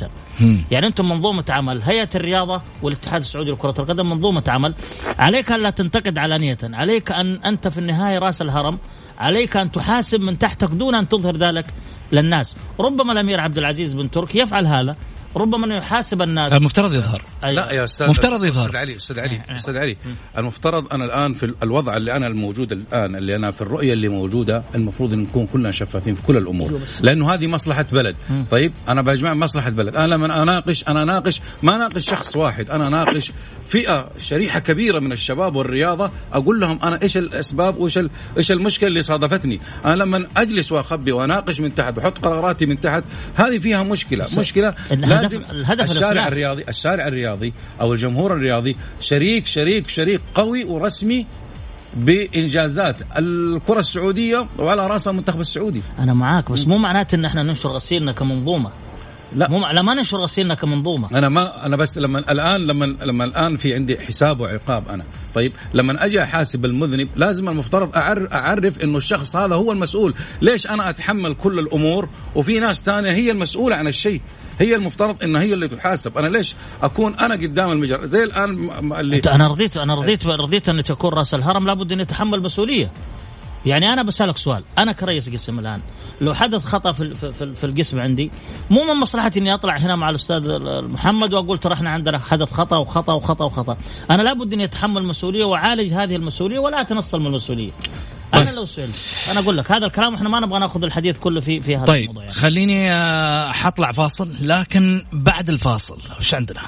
يعني 0.71 0.87
أنتم 0.87 1.09
منظومة 1.09 1.45
عمل 1.49 1.83
هيئة 1.83 2.09
الرياضة 2.15 2.63
والاتحاد 2.83 3.21
السعودي 3.21 3.51
لكرة 3.51 3.75
القدم 3.79 4.11
منظومة 4.11 4.43
عمل. 4.49 4.75
عليك 5.19 5.53
أن 5.53 5.63
لا 5.63 5.71
تنتقد 5.71 6.19
علانيه 6.19 6.59
عليك 6.63 7.13
أن 7.13 7.37
أنت 7.37 7.69
في 7.69 7.79
النهاية 7.79 8.19
رأس 8.19 8.43
الهرم. 8.43 8.79
عليك 9.19 9.57
أن 9.57 9.73
تحاسب 9.73 10.21
من 10.21 10.39
تحتك 10.39 10.69
دون 10.69 10.95
أن 10.95 11.09
تظهر 11.09 11.37
ذلك 11.37 11.67
للناس. 12.13 12.57
ربما 12.81 13.13
الأمير 13.13 13.41
عبد 13.41 13.59
العزيز 13.59 13.95
بن 13.95 14.11
تركي 14.11 14.39
يفعل 14.39 14.67
هذا. 14.67 14.97
ربما 15.37 15.67
أنه 15.67 15.77
يحاسب 15.77 16.23
الناس. 16.23 16.53
المفترض 16.53 16.95
يظهر. 16.95 17.23
لا 17.43 17.73
يا 17.73 17.85
أستاذ 17.85 18.09
مفترض 18.11 18.45
يظهر. 18.45 18.67
أستاذ 18.67 18.77
علي 18.77 18.97
أستاذ 18.97 19.19
علي 19.19 19.41
أستاذ 19.57 19.77
علي. 19.77 19.97
المفترض 20.39 20.93
أنا 20.93 21.05
الآن 21.05 21.35
في 21.35 21.55
الوضع 21.63 21.97
اللي 21.97 22.17
أنا 22.17 22.27
الموجود 22.27 22.73
الآن 22.73 23.17
اللي 23.17 23.37
أنا 23.37 23.51
في 23.51 23.61
الرؤية 23.61 23.93
اللي 23.93 24.09
موجودة 24.09 24.63
المفروض 24.75 25.13
إن 25.13 25.19
نكون 25.19 25.47
كلنا 25.47 25.71
شفافين 25.71 26.15
في 26.15 26.23
كل 26.23 26.37
الأمور. 26.37 26.81
لأنه 27.01 27.35
هذه 27.35 27.47
مصلحة 27.47 27.87
بلد. 27.93 28.17
طيب 28.51 28.73
أنا 28.89 29.03
بجمع 29.03 29.35
مصلحة 29.35 29.71
بلد. 29.71 29.97
أنا 29.97 30.15
لما 30.15 30.43
أناقش 30.43 30.85
أنا 30.89 31.03
أناقش 31.03 31.41
ما 31.63 31.77
أناقش 31.77 32.05
شخص 32.05 32.37
واحد 32.37 32.71
أنا 32.71 32.89
أناقش 32.89 33.33
فئة 33.69 34.11
شريحة 34.19 34.59
كبيرة 34.61 34.99
من 34.99 35.13
الشباب 35.13 35.57
والرياضة 35.57 36.11
أقول 36.33 36.61
لهم 36.61 36.79
أنا 36.85 36.99
إيش 37.03 37.17
الأسباب 37.17 37.77
وإيش 37.77 37.99
إيش 38.39 38.53
المشكلة 38.53 38.89
اللي 38.89 39.03
صادفتني. 39.03 39.61
أنا 39.85 39.95
لما 39.95 40.27
أجلس 40.37 40.73
وأخبي 40.73 41.13
وأناقش 41.13 41.61
من 41.61 41.75
تحت 41.75 41.99
وأحط 41.99 42.19
قراراتي 42.19 42.67
من 42.67 42.81
تحت 42.81 43.05
هذه 43.35 43.59
فيها 43.59 43.83
مشكلة. 43.83 44.27
مشكلة 44.37 44.75
لازم 45.25 45.43
الهدف 45.51 45.91
الشارع 45.91 46.29
الرياضي 46.29 46.65
الشارع 46.69 47.07
الرياضي 47.07 47.53
أو 47.81 47.93
الجمهور 47.93 48.33
الرياضي 48.33 48.77
شريك 49.01 49.47
شريك 49.47 49.89
شريك 49.89 50.21
قوي 50.35 50.65
ورسمي 50.65 51.27
بإنجازات 51.97 52.97
الكرة 53.19 53.79
السعودية 53.79 54.47
وعلى 54.59 54.87
راسها 54.87 55.11
المنتخب 55.11 55.41
السعودي. 55.41 55.83
أنا 55.99 56.15
معاك 56.15 56.53
بس 56.53 56.67
مو 56.67 56.79
معناته 56.79 57.15
إن 57.15 57.25
إحنا 57.25 57.43
ننشر 57.43 57.69
غسيلنا 57.69 58.13
كمنظومة. 58.13 58.71
لا. 59.37 59.51
مو 59.51 59.67
لا 59.67 59.83
ما 59.83 59.95
ننشر 59.95 60.19
غسيلنا 60.21 60.55
كمنظومة. 60.55 61.19
أنا 61.19 61.29
ما 61.29 61.67
أنا 61.67 61.77
بس 61.77 61.99
لما 61.99 62.19
الان 62.19 62.67
لما 62.67 62.85
لما 62.85 63.25
الآن 63.25 63.57
في 63.57 63.75
عندي 63.75 63.99
حساب 63.99 64.41
وعقاب 64.41 64.89
أنا. 64.89 65.05
طيب 65.35 65.53
لما 65.75 66.05
أجي 66.05 66.23
أحاسب 66.23 66.65
المذنب 66.65 67.09
لازم 67.17 67.49
المفترض 67.49 67.97
اعرف 67.97 68.33
أعرف 68.33 68.83
إنه 68.83 68.97
الشخص 68.97 69.37
هذا 69.37 69.55
هو 69.55 69.73
المسؤول. 69.73 70.15
ليش 70.43 70.67
أنا 70.67 70.91
أتحمل 70.91 71.35
كل 71.35 71.59
الأمور 71.59 72.09
وفي 72.35 72.59
ناس 72.59 72.83
ثانية 72.83 73.11
هي 73.11 73.31
المسؤولة 73.31 73.77
عن 73.77 73.87
الشيء؟ 73.87 74.21
هي 74.61 74.75
المفترض 74.75 75.23
انها 75.23 75.43
هي 75.43 75.55
اللي 75.55 75.69
تحاسب. 75.69 76.19
أنا 76.19 76.29
ليش 76.29 76.55
أكون 76.83 77.15
أنا 77.15 77.35
قدام 77.35 77.71
المجر 77.71 78.05
زي 78.05 78.25
الآن 78.25 78.71
اللي 79.01 79.23
أنا 79.27 79.49
رضيت 79.49 79.77
أنا 79.77 79.95
رضيت 79.95 80.27
رضيت 80.27 80.69
أن 80.69 80.85
تكون 80.85 81.11
رأس 81.11 81.35
الهرم. 81.35 81.67
لابد 81.67 81.93
أن 81.93 82.01
يتحمل 82.01 82.43
مسؤولية. 82.43 82.91
يعني 83.67 83.93
أنا 83.93 84.03
بسألك 84.03 84.39
سؤال. 84.39 84.63
أنا 84.79 84.93
كرئيس 84.93 85.31
قسم 85.31 85.59
الآن. 85.59 85.81
لو 86.21 86.35
حدث 86.35 86.65
خطأ 86.65 86.93
في 86.93 87.15
في, 87.15 87.55
في 87.55 87.65
القسم 87.65 88.01
عندي 88.01 88.31
مو 88.71 88.85
من 88.85 88.95
مصلحتي 89.01 89.39
إني 89.39 89.55
أطلع 89.55 89.77
هنا 89.77 89.97
مع 89.97 90.11
الأستاذ 90.11 90.59
محمد 90.83 91.35
وأقول 91.35 91.59
ترى 91.59 91.75
إحنا 91.75 91.91
عندنا 91.91 92.19
حدث 92.19 92.53
خطأ 92.53 92.77
وخطأ 92.77 93.13
وخطأ 93.13 93.45
وخطأ. 93.45 93.77
أنا 94.11 94.23
لابد 94.23 94.53
اني 94.53 94.65
اتحمل 94.65 95.03
المسؤوليه 95.03 95.45
وأعالج 95.45 95.93
هذه 95.93 96.17
المسؤولية 96.17 96.59
ولا 96.59 96.81
أتنصل 96.81 97.21
من 97.21 97.27
المسؤولية. 97.27 97.71
أنا. 98.43 98.51
لو 98.51 98.65
سئلت 98.65 98.97
أنا 99.31 99.41
أقول 99.41 99.57
لك 99.57 99.73
هذا 99.73 99.87
الكلام 99.87 100.15
إحنا 100.15 100.29
ما 100.29 100.41
نبغى 100.41 100.59
نأخذ 100.59 100.85
الحديث 100.85 101.19
كله 101.19 101.41
في 101.41 101.61
في 101.61 101.77
هذا 101.77 101.85
طيب 101.85 102.03
الموضوع 102.03 102.23
يعني. 102.23 102.35
خليني 102.35 102.93
آه، 102.93 103.53
حطلع 103.53 103.93
فاصل 103.93 104.29
لكن 104.41 105.05
بعد 105.13 105.49
الفاصل 105.49 105.99
وش 106.21 106.35
عندنا؟ 106.35 106.61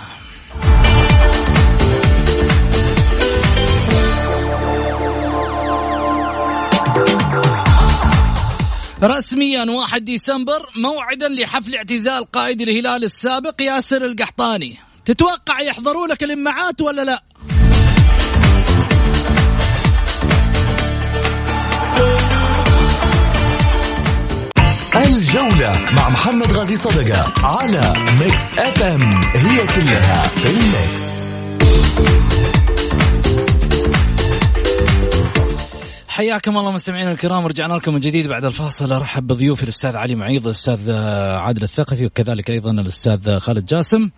رسميا 9.02 9.64
1 9.64 10.04
ديسمبر 10.04 10.66
موعدا 10.76 11.28
لحفل 11.28 11.74
اعتزال 11.74 12.24
قائد 12.32 12.60
الهلال 12.60 13.04
السابق 13.04 13.62
ياسر 13.62 14.04
القحطاني 14.04 14.76
تتوقع 15.04 15.60
يحضروا 15.60 16.06
لك 16.06 16.22
الإمعات 16.22 16.80
ولا 16.80 17.02
لا 17.02 17.22
الجولة 25.04 25.80
مع 25.92 26.08
محمد 26.08 26.52
غازي 26.52 26.76
صدقة 26.76 27.46
على 27.46 27.94
Mix 28.20 28.58
FM 28.58 29.02
هي 29.34 29.66
كلها 29.66 30.22
في 30.26 30.50
ال 30.50 30.64
Mix 30.64 31.06
حياكم 36.08 36.56
الله 36.58 36.72
مستمعينا 36.72 37.12
الكرام 37.12 37.46
رجعنا 37.46 37.74
لكم 37.74 37.94
من 37.94 38.00
جديد 38.00 38.26
بعد 38.26 38.44
الفاصل. 38.44 38.92
أرحب 38.92 39.26
بضيوفي 39.26 39.62
الأستاذ 39.62 39.96
علي 39.96 40.14
معيض 40.14 40.44
الأستاذ 40.46 40.90
عادل 41.36 41.62
الثقفي 41.62 42.06
وكذلك 42.06 42.50
أيضا 42.50 42.70
الأستاذ 42.70 43.38
خالد 43.38 43.66
جاسم. 43.66 44.10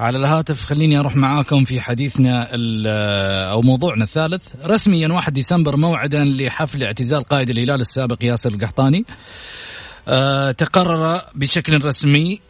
على 0.00 0.18
الهاتف 0.18 0.64
خليني 0.64 0.98
أروح 0.98 1.16
معاكم 1.16 1.64
في 1.64 1.80
حديثنا 1.80 2.48
أو 3.50 3.62
موضوعنا 3.62 4.04
الثالث. 4.04 4.42
رسميا 4.64 5.08
1 5.08 5.32
ديسمبر 5.32 5.76
موعدا 5.76 6.24
لحفل 6.24 6.82
اعتزال 6.82 7.24
قائد 7.24 7.50
الهلال 7.50 7.80
السابق 7.80 8.24
ياسر 8.24 8.50
القحطاني. 8.50 9.04
تقرر 10.58 11.22
بشكل 11.34 11.84
رسمي 11.84 12.40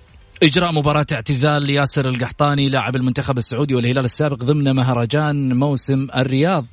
إجراء 0.42 0.72
مباراة 0.72 1.06
اعتزال 1.12 1.70
ياسر 1.70 2.08
القحطاني 2.08 2.68
لاعب 2.68 2.96
المنتخب 2.96 3.38
السعودي 3.38 3.74
والهلال 3.74 4.04
السابق 4.04 4.36
ضمن 4.36 4.72
مهرجان 4.72 5.52
موسم 5.56 6.08
الرياض. 6.16 6.64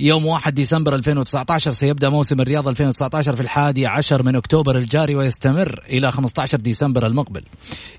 يوم 0.00 0.26
1 0.26 0.54
ديسمبر 0.54 0.94
2019 0.94 1.72
سيبدأ 1.72 2.08
موسم 2.08 2.40
الرياض 2.40 2.68
2019 2.68 3.36
في 3.36 3.42
الحادي 3.42 3.86
عشر 3.86 4.22
من 4.22 4.36
أكتوبر 4.36 4.78
الجاري 4.78 5.14
ويستمر 5.14 5.84
إلى 5.88 6.12
15 6.12 6.58
ديسمبر 6.58 7.06
المقبل. 7.06 7.42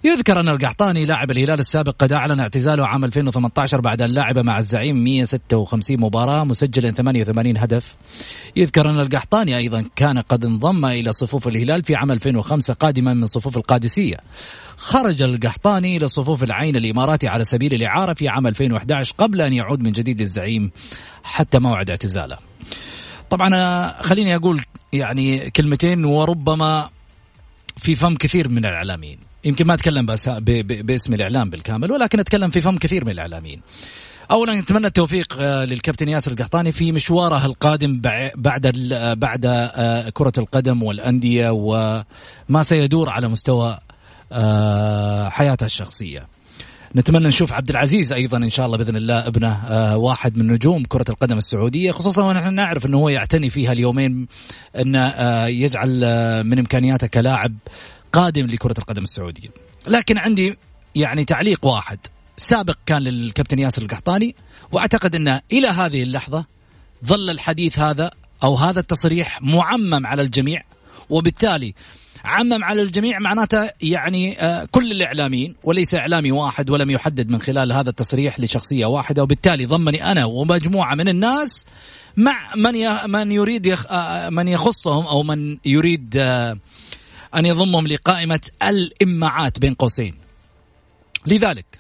يذكر 0.03 0.39
أن 0.39 0.49
القحطاني 0.49 1.05
لاعب 1.05 1.31
الهلال 1.31 1.59
السابق 1.59 1.95
قد 1.99 2.11
أعلن 2.11 2.39
اعتزاله 2.39 2.87
عام 2.87 3.05
2018 3.05 3.81
بعد 3.81 4.01
أن 4.01 4.13
لعب 4.13 4.39
مع 4.39 4.59
الزعيم 4.59 5.03
156 5.03 5.99
مباراة 5.99 6.43
مسجلا 6.43 6.91
88 6.91 7.57
هدف. 7.57 7.95
يذكر 8.55 8.89
أن 8.89 8.99
القحطاني 8.99 9.57
أيضا 9.57 9.85
كان 9.95 10.19
قد 10.19 10.45
انضم 10.45 10.85
إلى 10.85 11.11
صفوف 11.13 11.47
الهلال 11.47 11.83
في 11.83 11.95
عام 11.95 12.11
2005 12.11 12.73
قادما 12.73 13.13
من 13.13 13.25
صفوف 13.25 13.57
القادسية. 13.57 14.17
خرج 14.79 15.21
القحطاني 15.21 15.97
إلى 15.97 16.07
صفوف 16.07 16.43
العين 16.43 16.75
الإماراتي 16.75 17.27
على 17.27 17.43
سبيل 17.43 17.73
الإعارة 17.73 18.13
في 18.13 18.27
عام 18.27 18.47
2011 18.47 19.13
قبل 19.17 19.41
أن 19.41 19.53
يعود 19.53 19.79
من 19.79 19.91
جديد 19.91 20.21
للزعيم 20.21 20.71
حتى 21.23 21.59
موعد 21.59 21.89
اعتزاله. 21.89 22.37
طبعا 23.29 24.01
خليني 24.01 24.35
أقول 24.35 24.63
يعني 24.93 25.49
كلمتين 25.49 26.05
وربما 26.05 26.89
في 27.77 27.95
فم 27.95 28.15
كثير 28.15 28.49
من 28.49 28.65
الإعلاميين. 28.65 29.17
يمكن 29.43 29.67
ما 29.67 29.73
أتكلم 29.73 30.05
باسم 30.83 31.13
الإعلام 31.13 31.49
بالكامل 31.49 31.91
ولكن 31.91 32.19
أتكلم 32.19 32.49
في 32.49 32.61
فم 32.61 32.77
كثير 32.77 33.05
من 33.05 33.11
الإعلاميين. 33.11 33.61
اولا 34.31 34.55
نتمنى 34.55 34.87
التوفيق 34.87 35.37
آه، 35.39 35.65
للكابتن 35.65 36.09
ياسر 36.09 36.31
القحطاني 36.31 36.71
في 36.71 36.91
مشواره 36.91 37.45
القادم 37.45 38.01
بعد 38.35 38.67
بعد 39.17 39.45
آه، 39.45 40.09
كرة 40.09 40.33
القدم 40.37 40.83
والأندية 40.83 41.49
وما 41.49 42.63
سيدور 42.63 43.09
على 43.09 43.27
مستوى 43.27 43.79
آه، 44.31 45.29
حياته 45.29 45.65
الشخصية. 45.65 46.27
نتمنى 46.95 47.27
نشوف 47.27 47.53
عبد 47.53 47.69
العزيز 47.69 48.13
أيضا 48.13 48.37
إن 48.37 48.49
شاء 48.49 48.65
الله 48.65 48.77
بإذن 48.77 48.95
الله 48.95 49.27
ابنه 49.27 49.53
آه، 49.67 49.97
واحد 49.97 50.37
من 50.37 50.47
نجوم 50.47 50.83
كرة 50.83 51.05
القدم 51.09 51.37
السعودية 51.37 51.91
خصوصا 51.91 52.23
ونحن 52.23 52.53
نعرف 52.53 52.85
إنه 52.85 52.97
هو 52.97 53.09
يعتني 53.09 53.49
فيها 53.49 53.71
اليومين 53.71 54.27
انه 54.75 55.07
آه، 55.07 55.47
يجعل 55.47 55.99
من 56.43 56.59
إمكانياته 56.59 57.07
كلاعب 57.07 57.53
قادم 58.13 58.45
لكرة 58.45 58.75
القدم 58.77 59.03
السعودية. 59.03 59.49
لكن 59.87 60.17
عندي 60.17 60.57
يعني 60.95 61.25
تعليق 61.25 61.65
واحد. 61.65 61.99
سابق 62.37 62.77
كان 62.85 63.01
للكابتن 63.01 63.59
ياسر 63.59 63.81
القحطاني 63.81 64.35
وأعتقد 64.71 65.15
إنه 65.15 65.41
إلى 65.51 65.67
هذه 65.67 66.03
اللحظة 66.03 66.45
ظل 67.05 67.29
الحديث 67.29 67.79
هذا 67.79 68.11
أو 68.43 68.55
هذا 68.55 68.79
التصريح 68.79 69.41
معمم 69.41 70.07
على 70.07 70.21
الجميع 70.21 70.63
وبالتالي 71.09 71.73
عمم 72.25 72.63
على 72.63 72.81
الجميع 72.81 73.19
معناته 73.19 73.69
يعني 73.81 74.41
آه، 74.41 74.65
كل 74.71 74.91
الإعلاميين 74.91 75.55
وليس 75.63 75.95
إعلامي 75.95 76.31
واحد 76.31 76.69
ولم 76.69 76.89
يحدد 76.89 77.29
من 77.29 77.41
خلال 77.41 77.71
هذا 77.71 77.89
التصريح 77.89 78.39
لشخصية 78.39 78.85
واحدة 78.85 79.23
وبالتالي 79.23 79.65
ضمني 79.65 80.11
أنا 80.11 80.25
ومجموعة 80.25 80.95
من 80.95 81.07
الناس 81.07 81.65
مع 82.17 82.55
من 82.55 82.73
من 83.11 83.31
يريد 83.31 83.75
آه، 83.89 84.29
من 84.29 84.47
يخصهم 84.47 85.05
أو 85.05 85.23
من 85.23 85.57
يريد 85.65 86.17
آه، 86.17 86.57
أن 87.35 87.45
يضمهم 87.45 87.87
لقائمة 87.87 88.41
الإمعات 88.63 89.59
بين 89.59 89.73
قوسين. 89.73 90.15
لذلك 91.27 91.79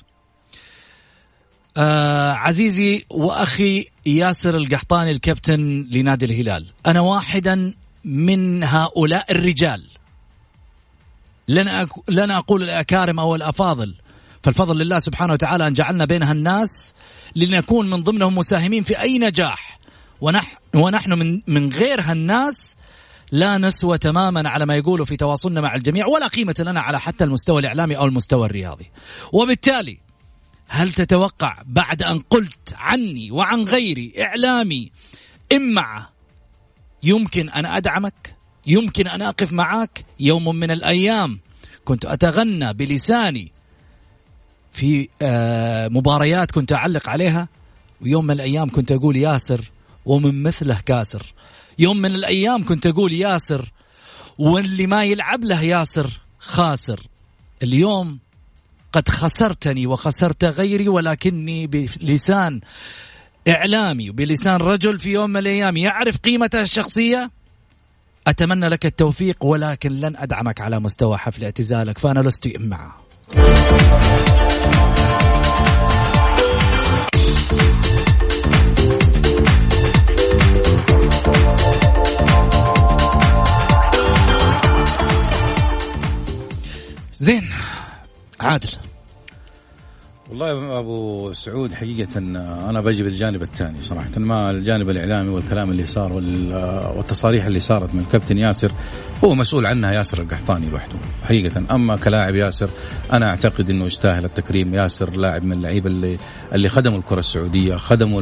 آه 1.77 2.31
عزيزي 2.31 3.05
وأخي 3.09 3.85
ياسر 4.05 4.57
القحطاني 4.57 5.11
الكابتن 5.11 5.87
لنادي 5.91 6.25
الهلال، 6.25 6.65
أنا 6.87 6.99
واحدا 6.99 7.73
من 8.05 8.63
هؤلاء 8.63 9.31
الرجال 9.31 9.98
لن 11.49 11.87
لن 12.07 12.31
أقول 12.31 12.63
الأكارم 12.63 13.19
أو 13.19 13.35
الأفاضل 13.35 13.95
فالفضل 14.43 14.77
لله 14.77 14.99
سبحانه 14.99 15.33
وتعالى 15.33 15.67
أن 15.67 15.73
جعلنا 15.73 16.05
بينها 16.05 16.31
الناس 16.31 16.93
لنكون 17.35 17.89
من 17.89 18.03
ضمنهم 18.03 18.35
مساهمين 18.35 18.83
في 18.83 19.01
أي 19.01 19.17
نجاح. 19.17 19.79
ونحن 20.21 20.57
ونحن 20.75 21.13
من 21.13 21.41
من 21.47 21.73
غير 21.73 22.01
هالناس 22.01 22.75
لا 23.31 23.57
نسوى 23.57 23.97
تماما 23.97 24.49
على 24.49 24.65
ما 24.65 24.75
يقولوا 24.75 25.05
في 25.05 25.17
تواصلنا 25.17 25.61
مع 25.61 25.75
الجميع 25.75 26.07
ولا 26.07 26.27
قيمة 26.27 26.55
لنا 26.59 26.81
على 26.81 26.99
حتى 26.99 27.23
المستوى 27.23 27.59
الإعلامي 27.59 27.97
أو 27.97 28.05
المستوى 28.05 28.45
الرياضي. 28.45 28.91
وبالتالي 29.33 29.99
هل 30.67 30.93
تتوقع 30.93 31.61
بعد 31.65 32.03
أن 32.03 32.19
قلت 32.19 32.73
عني 32.75 33.31
وعن 33.31 33.63
غيري 33.63 34.13
إعلامي 34.19 34.91
إمعة 35.53 36.09
يمكن 37.03 37.49
أن 37.49 37.65
أدعمك؟ 37.65 38.38
يمكن 38.69 39.07
أن 39.07 39.21
أقف 39.21 39.51
معك 39.51 40.05
يوم 40.19 40.55
من 40.55 40.71
الأيام. 40.71 41.39
كنت 41.85 42.05
أتغنى 42.05 42.73
بلساني 42.73 43.51
في 44.73 45.09
آه، 45.21 45.87
مباريات 45.87 46.51
كنت 46.51 46.73
أعلق 46.73 47.09
عليها. 47.09 47.49
ويوم 48.01 48.25
من 48.25 48.31
الأيام 48.31 48.69
كنت 48.69 48.91
أقول 48.91 49.15
ياسر 49.17 49.71
ومن 50.05 50.43
مثله 50.43 50.79
كاسر. 50.85 51.33
يوم 51.79 51.97
من 51.97 52.15
الأيام 52.15 52.65
كنت 52.65 52.87
أقول 52.87 53.13
ياسر 53.13 53.71
واللي 54.37 54.87
ما 54.87 55.03
يلعب 55.03 55.43
له 55.43 55.61
ياسر 55.61 56.09
خاسر. 56.39 56.99
اليوم 57.63 58.19
قد 58.93 59.09
خسرتني 59.09 59.87
وخسرت 59.87 60.45
غيري 60.45 60.87
ولكني 60.87 61.67
بلسان 61.67 62.61
إعلامي 63.47 64.09
وبلسان 64.09 64.55
رجل 64.55 64.99
في 64.99 65.11
يوم 65.11 65.29
من 65.29 65.37
الأيام. 65.37 65.77
يعرف 65.77 66.17
قيمته 66.17 66.61
الشخصية؟ 66.61 67.38
أتمنى 68.29 68.67
لك 68.67 68.85
التوفيق 68.85 69.45
ولكن 69.45 69.91
لن 69.91 70.17
أدعمك 70.17 70.61
على 70.61 70.79
مستوى 70.79 71.17
حفل 71.17 71.43
اعتزالك 71.43 71.97
فأنا 71.97 72.19
لست 72.19 72.47
إمعة 72.47 72.95
زين 87.13 87.49
عادل. 88.39 88.88
والله 90.29 90.79
أبو 90.79 91.33
سعود 91.33 91.73
حقيقة 91.73 92.17
أنا 92.69 92.81
بجي 92.81 93.03
بالجانب 93.03 93.41
الثاني 93.41 93.81
صراحة 93.81 94.11
ما 94.17 94.51
الجانب 94.51 94.89
الإعلامي 94.89 95.29
والكلام 95.29 95.71
اللي 95.71 95.85
صار 95.85 96.13
والتصاريح 96.97 97.45
اللي 97.45 97.59
صارت 97.59 97.93
من 97.93 97.99
الكابتن 97.99 98.37
ياسر 98.37 98.71
هو 99.23 99.35
مسؤول 99.35 99.65
عنها 99.65 99.91
ياسر 99.91 100.21
القحطاني 100.21 100.69
لوحده 100.69 100.95
حقيقة. 101.23 101.63
أما 101.71 101.97
كلاعب 101.97 102.35
ياسر 102.35 102.69
أنا 103.13 103.29
أعتقد 103.29 103.69
إنه 103.69 103.85
يستاهل 103.85 104.25
التكريم. 104.25 104.73
ياسر 104.73 105.15
لاعب 105.15 105.43
من 105.43 105.51
اللعيبة 105.51 105.89
اللي 105.89 106.17
اللي 106.53 106.69
خدموا 106.69 106.97
الكرة 106.97 107.19
السعودية 107.19 107.75
خدموا 107.75 108.21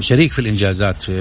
شريك 0.00 0.32
في 0.32 0.38
الإنجازات 0.38 1.02
في 1.02 1.14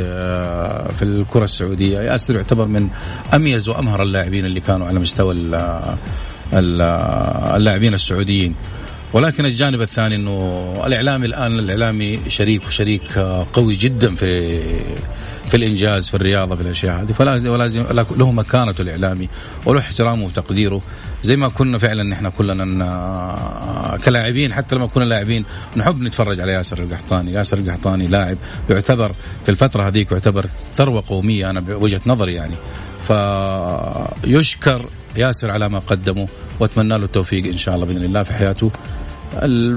في 0.98 1.02
الكرة 1.02 1.44
السعودية. 1.44 2.00
ياسر 2.00 2.36
يعتبر 2.36 2.66
من 2.66 2.90
أميز 3.34 3.70
وأمهر 3.70 4.04
اللاعبين 4.04 4.46
اللي 4.46 4.60
كانوا 4.60 4.88
على 4.88 5.00
مستوى 5.00 5.36
اللاعبين 6.54 7.94
السعوديين. 7.94 8.56
ولكن 9.14 9.46
الجانب 9.46 9.82
الثاني 9.82 10.16
إنه 10.16 10.74
الإعلامي 10.86 11.26
الآن 11.26 11.60
الإعلامي 11.60 12.20
شريك 12.28 12.66
وشريك 12.68 13.18
قوي 13.54 13.76
جدا 13.76 14.16
في 14.16 14.60
في 15.50 15.58
الإنجاز 15.58 16.08
في 16.08 16.14
الرياضة 16.14 16.56
في 16.56 16.62
الأشياء 16.62 17.02
هذه. 17.02 17.12
فلازم 17.12 17.52
ولازم 17.52 17.86
له 17.92 18.32
مكانته 18.32 18.82
الإعلامي 18.82 19.30
وله 19.66 19.80
احترامه 19.80 20.26
وتقديره. 20.26 20.82
زي 21.24 21.36
ما 21.36 21.50
كنا 21.50 21.78
فعلا 21.78 22.04
نحن 22.04 22.30
كلنا 22.30 24.00
كلاعبين 24.06 24.54
حتى 24.54 24.76
لما 24.76 24.88
كنا 24.88 25.04
لاعبين 25.04 25.46
نحب 25.78 26.02
نتفرج 26.02 26.40
على 26.40 26.52
ياسر 26.52 26.84
القحطاني، 26.84 27.34
ياسر 27.34 27.58
القحطاني 27.58 28.08
لاعب 28.08 28.38
يعتبر 28.70 29.12
في 29.44 29.52
الفترة 29.52 29.88
هذيك 29.88 30.12
يعتبر 30.12 30.46
ثروة 30.76 31.04
قومية 31.08 31.50
أنا 31.50 31.60
بوجهة 31.60 32.02
نظري 32.06 32.34
يعني. 32.34 32.56
فيشكر 33.08 34.86
ياسر 35.18 35.52
على 35.52 35.70
ما 35.70 35.80
قدمه 35.80 36.28
وأتمنى 36.60 36.98
له 36.98 37.06
التوفيق 37.06 37.46
إن 37.46 37.58
شاء 37.58 37.76
الله 37.76 37.86
بإذن 37.86 38.04
الله 38.04 38.24
في 38.24 38.34
حياته. 38.34 38.72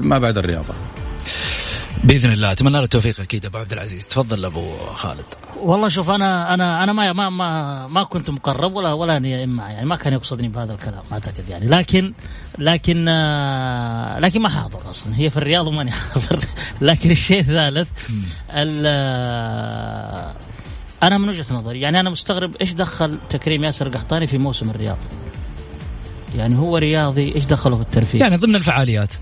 ما 0.03 0.17
بعد 0.17 0.37
الرياضة. 0.37 0.73
بإذن 2.03 2.31
الله. 2.31 2.51
أتمنى 2.51 2.77
له 2.77 2.83
التوفيق 2.83 3.19
أكيد 3.19 3.45
أبو 3.45 3.57
عبد 3.57 3.73
العزيز. 3.73 4.07
تفضل 4.07 4.45
أبو 4.45 4.77
خالد. 4.77 5.25
والله 5.61 5.87
شوف 5.89 6.09
أنا 6.09 6.53
أنا 6.53 6.83
أنا 6.83 6.93
ما 6.93 7.13
ما 7.13 7.29
ما, 7.29 7.87
ما 7.87 8.03
كنت 8.03 8.29
مقرب 8.29 8.75
ولا 8.75 8.93
ولا 8.93 9.17
أني 9.17 9.31
يعني 9.31 9.85
ما 9.85 9.95
كان 9.95 10.13
يقصدني 10.13 10.47
بهذا 10.47 10.73
الكلام 10.73 11.03
أعتقد 11.11 11.49
يعني. 11.49 11.67
لكن 11.67 12.13
لكن 12.57 13.05
آه، 13.07 14.19
لكن 14.19 14.41
ما 14.41 14.49
حاضر 14.49 14.89
أصلا. 14.89 15.17
هي 15.17 15.29
في 15.29 15.37
الرياض 15.37 15.67
وماني 15.67 15.91
حاضر. 16.13 16.45
لكن 16.81 17.11
الشيء 17.11 17.39
الثالث 17.39 17.87
أنا 21.03 21.17
من 21.17 21.29
وجهة 21.29 21.45
نظري 21.51 21.81
يعني 21.81 21.99
أنا 21.99 22.09
مستغرب 22.09 22.55
إيش 22.61 22.73
دخل 22.73 23.17
تكريم 23.29 23.63
ياسر 23.63 23.89
قحطاني 23.89 24.27
في 24.27 24.37
موسم 24.37 24.69
الرياض. 24.69 24.97
يعني 26.35 26.55
هو 26.57 26.77
رياضي 26.77 27.35
إيش 27.35 27.43
دخله 27.43 27.75
في 27.75 27.81
الترفيه؟ 27.81 28.19
يعني 28.19 28.37
ضمن 28.37 28.55
الفعاليات. 28.55 29.13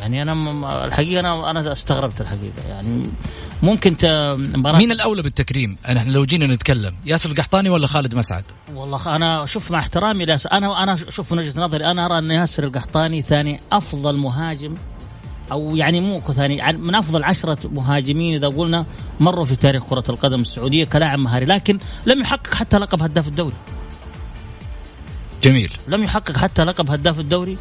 يعني 0.00 0.22
أنا 0.22 0.86
الحقيقة 0.86 1.20
أنا 1.20 1.50
أنا 1.50 1.72
استغربت 1.72 2.20
الحقيقة 2.20 2.68
يعني 2.68 3.10
ممكن 3.62 3.96
مين 4.56 4.92
الأولى 4.92 5.22
بالتكريم؟ 5.22 5.76
أنا 5.88 6.10
لو 6.10 6.24
جينا 6.24 6.46
نتكلم 6.46 6.96
ياسر 7.06 7.30
القحطاني 7.30 7.70
ولا 7.70 7.86
خالد 7.86 8.14
مسعد؟ 8.14 8.44
والله 8.74 9.16
أنا 9.16 9.46
شوف 9.46 9.70
مع 9.70 9.78
احترامي 9.78 10.24
أنا 10.52 10.82
أنا 10.82 10.98
شوف 11.08 11.32
من 11.32 11.38
وجهة 11.38 11.60
نظري 11.60 11.86
أنا 11.86 12.06
أرى 12.06 12.18
أن 12.18 12.30
ياسر 12.30 12.64
القحطاني 12.64 13.22
ثاني 13.22 13.60
أفضل 13.72 14.16
مهاجم 14.16 14.74
أو 15.52 15.76
يعني 15.76 16.00
مو 16.00 16.20
ثاني 16.20 16.72
من 16.72 16.94
أفضل 16.94 17.24
عشرة 17.24 17.58
مهاجمين 17.64 18.34
إذا 18.34 18.48
قلنا 18.48 18.86
مروا 19.20 19.44
في 19.44 19.56
تاريخ 19.56 19.84
كرة 19.84 20.04
القدم 20.08 20.40
السعودية 20.40 20.84
كلاعب 20.84 21.18
مهاري 21.18 21.46
لكن 21.46 21.78
لم 22.06 22.20
يحقق 22.20 22.54
حتى 22.54 22.78
لقب 22.78 23.02
هداف 23.02 23.28
الدوري. 23.28 23.56
جميل. 25.42 25.72
لم 25.88 26.02
يحقق 26.02 26.36
حتى 26.36 26.64
لقب 26.64 26.90
هداف 26.90 27.20
الدوري 27.20 27.56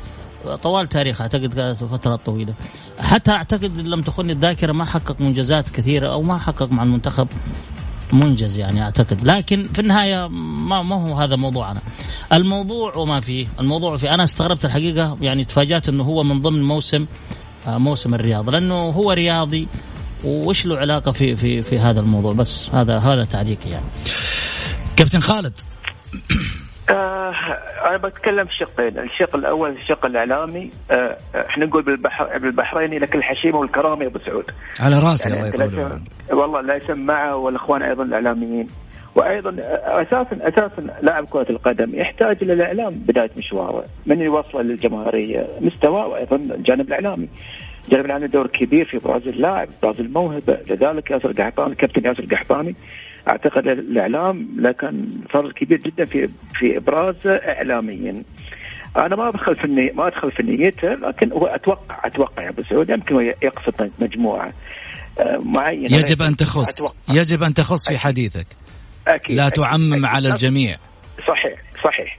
طوال 0.64 0.90
تاريخه 0.90 1.22
أعتقد 1.22 1.74
فترات 1.92 2.26
طويلة. 2.26 2.54
حتى 3.00 3.32
أعتقد 3.32 3.78
لم 3.78 4.02
تخني 4.02 4.32
الذاكرة 4.32 4.74
ما 4.74 4.86
حقق 4.86 5.22
منجزات 5.22 5.70
كثيرة 5.70 6.14
أو 6.14 6.22
ما 6.22 6.38
حقق 6.38 6.72
مع 6.72 6.84
المنتخب 6.84 7.28
منجز 8.14 8.58
يعني 8.58 8.84
أعتقد. 8.84 9.24
لكن 9.24 9.64
في 9.64 9.80
النهاية 9.80 10.28
ما 10.28 10.82
ما 10.82 10.96
هو 10.96 11.14
هذا 11.14 11.36
موضوعنا. 11.36 11.82
الموضوع 12.34 12.96
وما 12.96 13.20
فيه. 13.20 13.48
الموضوع 13.60 13.98
في 13.98 14.10
أنا 14.10 14.24
استغربت 14.24 14.66
الحقيقة 14.66 15.18
يعني 15.22 15.46
تفاجأت 15.46 15.90
إنه 15.90 16.04
هو 16.04 16.24
من 16.24 16.42
ضمن 16.42 16.64
موسم 16.64 17.06
آه، 17.68 17.78
موسم 17.78 18.14
الرياض. 18.14 18.50
لأنه 18.50 18.76
هو 18.76 19.12
رياضي 19.12 19.68
وش 20.24 20.66
له 20.66 20.78
علاقة 20.78 21.12
في 21.12 21.36
في 21.36 21.62
في 21.62 21.80
هذا 21.80 22.00
الموضوع؟ 22.00 22.34
بس 22.34 22.70
هذا 22.70 22.98
هذا 22.98 23.26
تعليقي 23.26 23.70
يعني. 23.70 23.86
كابتن 24.96 25.20
خالد. 25.20 25.60
آه 26.90 27.34
أنا 27.90 27.98
بتكلم 27.98 28.48
شقين، 28.60 29.00
الشق 29.00 29.36
الأول 29.36 29.72
الشق 29.72 30.06
الإعلامي 30.06 30.70
آه 30.92 31.18
إحنا 31.50 31.66
نقول 31.66 31.84
بالبحر 31.84 32.38
بالبحريني 32.38 33.00
لك 33.00 33.16
الحشيمه 33.16 33.58
والكرامة 33.58 34.04
يا 34.04 34.08
أبو 34.08 34.20
سعود. 34.20 34.52
على 34.80 35.00
رأسي 35.00 35.30
يعني 35.30 35.50
الله 35.50 35.66
يطول 35.66 36.00
والله 36.40 36.62
لا 36.62 36.76
يسمعه 36.76 37.36
والإخوان 37.36 37.82
أيضا 37.84 38.04
الإعلاميين. 38.04 38.68
وأيضا 39.16 39.56
أساسا 39.84 40.48
أساسا 40.48 40.82
لاعب 41.02 41.26
كرة 41.26 41.46
القدم 41.50 41.96
يحتاج 41.96 42.38
إلى 42.42 42.54
الإعلام 42.54 42.90
بداية 42.90 43.30
مشواره، 43.38 43.84
من 44.06 44.22
يوصله 44.22 44.62
للجماهيرية، 44.62 45.48
مستواه 45.62 46.08
وأيضا 46.08 46.36
الجانب 46.36 46.88
الإعلامي. 46.88 47.30
الجانب 47.86 48.06
الإعلامي 48.06 48.28
دور 48.28 48.48
كبير 48.48 48.86
في 48.86 48.98
إبراز 48.98 49.28
اللاعب، 49.28 49.68
إبراز 49.80 50.00
الموهبة، 50.02 50.58
لذلك 50.70 51.12
ياسر 51.12 51.32
قحطاني 51.32 51.76
كابتن 51.76 52.06
ياسر 52.06 52.26
قحطاني 52.36 52.76
أعتقد 53.28 53.68
الإعلام 53.68 54.48
لكن 54.58 55.08
فرق 55.34 55.52
كبير 55.52 55.78
جدا 55.78 56.06
في 56.06 56.28
في 56.54 56.78
إبراز 56.78 57.28
اعلاميا. 57.28 58.24
أنا 58.98 59.16
ما 59.16 59.30
أدخل 59.30 59.56
في 59.56 59.92
ما 59.96 60.08
أدخل 60.08 60.32
في 60.32 60.44
نيته 60.44 60.88
لكن 60.88 61.32
هو 61.32 61.46
أتوقع 61.46 62.08
أتوقع 62.08 62.44
يا 62.44 62.50
أبو 62.50 62.62
سعود 62.62 62.90
يمكن 62.90 63.34
يقصد 63.42 63.92
مجموعة 64.00 64.54
آه، 65.20 65.40
معينة. 65.44 65.98
يجب 65.98 66.22
أن 66.22 66.36
تخص 66.36 66.82
أتوقع. 66.82 67.22
يجب 67.22 67.44
أن 67.44 67.54
تخص 67.54 67.90
في 67.90 67.98
حديثك. 67.98 68.48
أكيد. 69.08 69.36
لا 69.36 69.50
تعمم 69.50 69.94
أكيد. 69.94 70.06
على 70.06 70.30
الجميع. 70.30 70.78
صحيح 71.28 71.60
صحيح. 71.84 72.18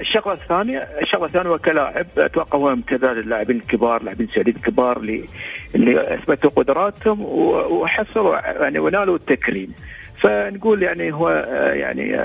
الشغلة 0.00 0.32
الثانية 0.32 0.78
الشغلة 0.78 1.24
الثانية 1.24 1.50
وكلاعب 1.50 2.06
أتوقع 2.18 2.58
هو 2.58 2.72
امتثال 2.72 3.18
اللاعبين 3.18 3.56
الكبار 3.56 4.00
اللاعبين 4.00 4.28
السعوديين 4.28 4.56
الكبار 4.56 4.96
اللي 4.96 5.24
اللي 5.74 6.14
أثبتوا 6.14 6.50
قدراتهم 6.50 7.22
وحصلوا 7.72 8.62
يعني 8.62 8.78
ونالوا 8.78 9.16
التكريم. 9.16 9.72
فنقول 10.22 10.82
يعني 10.82 11.12
هو 11.12 11.30
يعني 11.72 12.16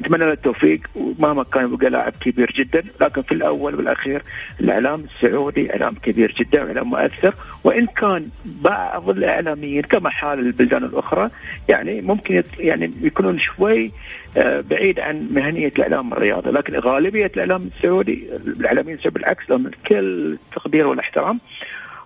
نتمنى 0.00 0.24
له 0.24 0.32
التوفيق 0.32 0.80
ومهما 0.94 1.42
كان 1.44 1.64
يبقى 1.64 1.90
لاعب 1.90 2.12
كبير 2.20 2.54
جدا. 2.58 2.82
لكن 3.00 3.22
في 3.22 3.32
الأول 3.32 3.74
والأخير 3.74 4.22
الإعلام 4.60 5.04
السعودي 5.04 5.72
إعلام 5.72 5.94
كبير 5.94 6.34
جدا 6.38 6.64
وإعلام 6.64 6.88
مؤثر. 6.90 7.34
وإن 7.64 7.86
كان 7.86 8.28
بعض 8.44 9.08
الإعلاميين 9.10 9.82
كما 9.82 10.10
حال 10.10 10.38
البلدان 10.38 10.84
الأخرى 10.84 11.28
يعني 11.68 12.02
ممكن 12.02 12.42
يعني 12.58 12.90
يكونون 13.02 13.38
شوي 13.38 13.92
آه، 14.36 14.64
بعيد 14.70 15.00
عن 15.00 15.28
مهنية 15.30 15.72
الإعلام 15.78 16.12
الرياضي. 16.12 16.50
لكن 16.50 16.76
غالبية 16.78 17.26
الإعلام 17.26 17.70
السعودي 17.76 18.28
الإعلاميين 18.46 18.98
بالعكس 19.04 19.50
لهم 19.50 19.70
كل 19.88 20.32
التقدير 20.32 20.86
والاحترام. 20.86 21.38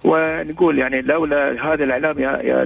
ونقول 0.04 0.78
يعني 0.78 1.02
لولا 1.02 1.66
هذا 1.66 1.84
الإعلام 1.84 2.18
يا, 2.18 2.62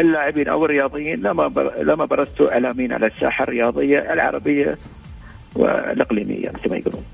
اللاعبين 0.00 0.48
أو 0.48 0.64
الرياضيين 0.64 1.20
لما 1.20 1.50
لما 1.80 2.04
برزتوا 2.04 2.52
اعلاميين 2.52 2.92
على 2.92 3.06
الساحة 3.06 3.44
الرياضية 3.44 3.98
العربية 4.12 4.78
والإقليمية 5.54 6.50
مثل 6.50 6.70
ما 6.70 6.76
يقولون. 6.76 7.04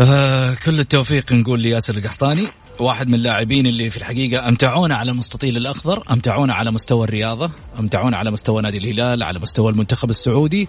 آه 0.00 0.54
كل 0.66 0.80
التوفيق 0.80 1.32
نقول 1.32 1.60
لياسر 1.60 1.94
القحطاني 1.94 2.48
واحد 2.82 3.08
من 3.08 3.14
اللاعبين 3.14 3.66
اللي 3.66 3.90
في 3.90 3.96
الحقيقة 3.96 4.48
أمتعونا 4.48 4.96
على 4.96 5.10
المستطيل 5.10 5.56
الأخضر 5.56 6.02
أمتعونا 6.10 6.54
على 6.54 6.70
مستوى 6.70 7.04
الرياضة 7.04 7.50
أمتعونا 7.80 8.16
على 8.16 8.30
مستوى 8.30 8.62
نادي 8.62 8.78
الهلال 8.78 9.22
على 9.22 9.38
مستوى 9.38 9.70
المنتخب 9.70 10.10
السعودي. 10.10 10.68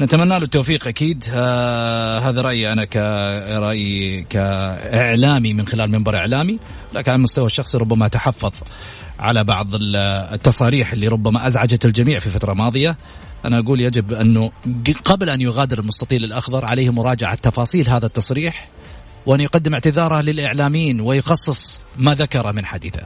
نتمنى 0.00 0.28
له 0.28 0.36
التوفيق 0.44 0.86
أكيد. 0.88 1.24
آه 1.32 2.18
هذا 2.18 2.40
رأيي 2.40 2.72
أنا 2.72 2.84
كرأيي 2.84 4.22
كإعلامي 4.22 5.54
من 5.54 5.66
خلال 5.66 5.90
منبر 5.90 6.16
إعلامي. 6.16 6.58
لكن 6.94 7.10
على 7.10 7.18
المستوى 7.18 7.46
الشخصي 7.46 7.78
ربما 7.78 8.08
تحفظ 8.08 8.52
على 9.18 9.44
بعض 9.44 9.68
التصاريح 9.74 10.92
اللي 10.92 11.08
ربما 11.08 11.46
أزعجت 11.46 11.84
الجميع 11.84 12.18
في 12.18 12.30
فترة 12.30 12.52
ماضية 12.52 12.96
أنا 13.44 13.58
أقول 13.58 13.80
يجب 13.80 14.12
أنه 14.12 14.52
قبل 15.04 15.30
أن 15.30 15.40
يغادر 15.40 15.78
المستطيل 15.78 16.24
الأخضر 16.24 16.64
عليه 16.64 16.90
مراجعة 16.90 17.34
تفاصيل 17.34 17.88
هذا 17.88 18.06
التصريح. 18.06 18.68
وأن 19.26 19.40
يقدم 19.40 19.74
اعتذاره 19.74 20.20
للإعلاميين 20.20 21.00
ويخصص 21.00 21.80
ما 21.96 22.14
ذكر 22.14 22.52
من 22.52 22.66
حديثه. 22.66 23.02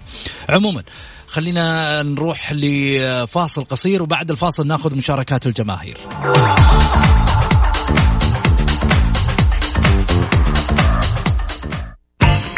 عموما 0.49 0.83
خلينا 1.27 2.03
نروح 2.03 2.53
لفاصل 2.53 3.65
قصير 3.65 4.03
وبعد 4.03 4.31
الفاصل 4.31 4.67
ناخذ 4.67 4.95
مشاركات 4.95 5.47
الجماهير. 5.47 5.97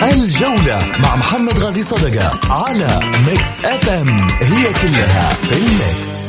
الجولة 0.03 0.87
مع 0.99 1.17
محمد 1.17 1.59
غازي 1.59 1.83
صدقة 1.83 2.53
على 2.53 3.01
Mix 3.27 3.65
FM 3.65 4.31
هي 4.31 4.73
كلها 4.73 5.35
في 5.35 5.53
ال 5.53 5.71
Mix 5.71 6.28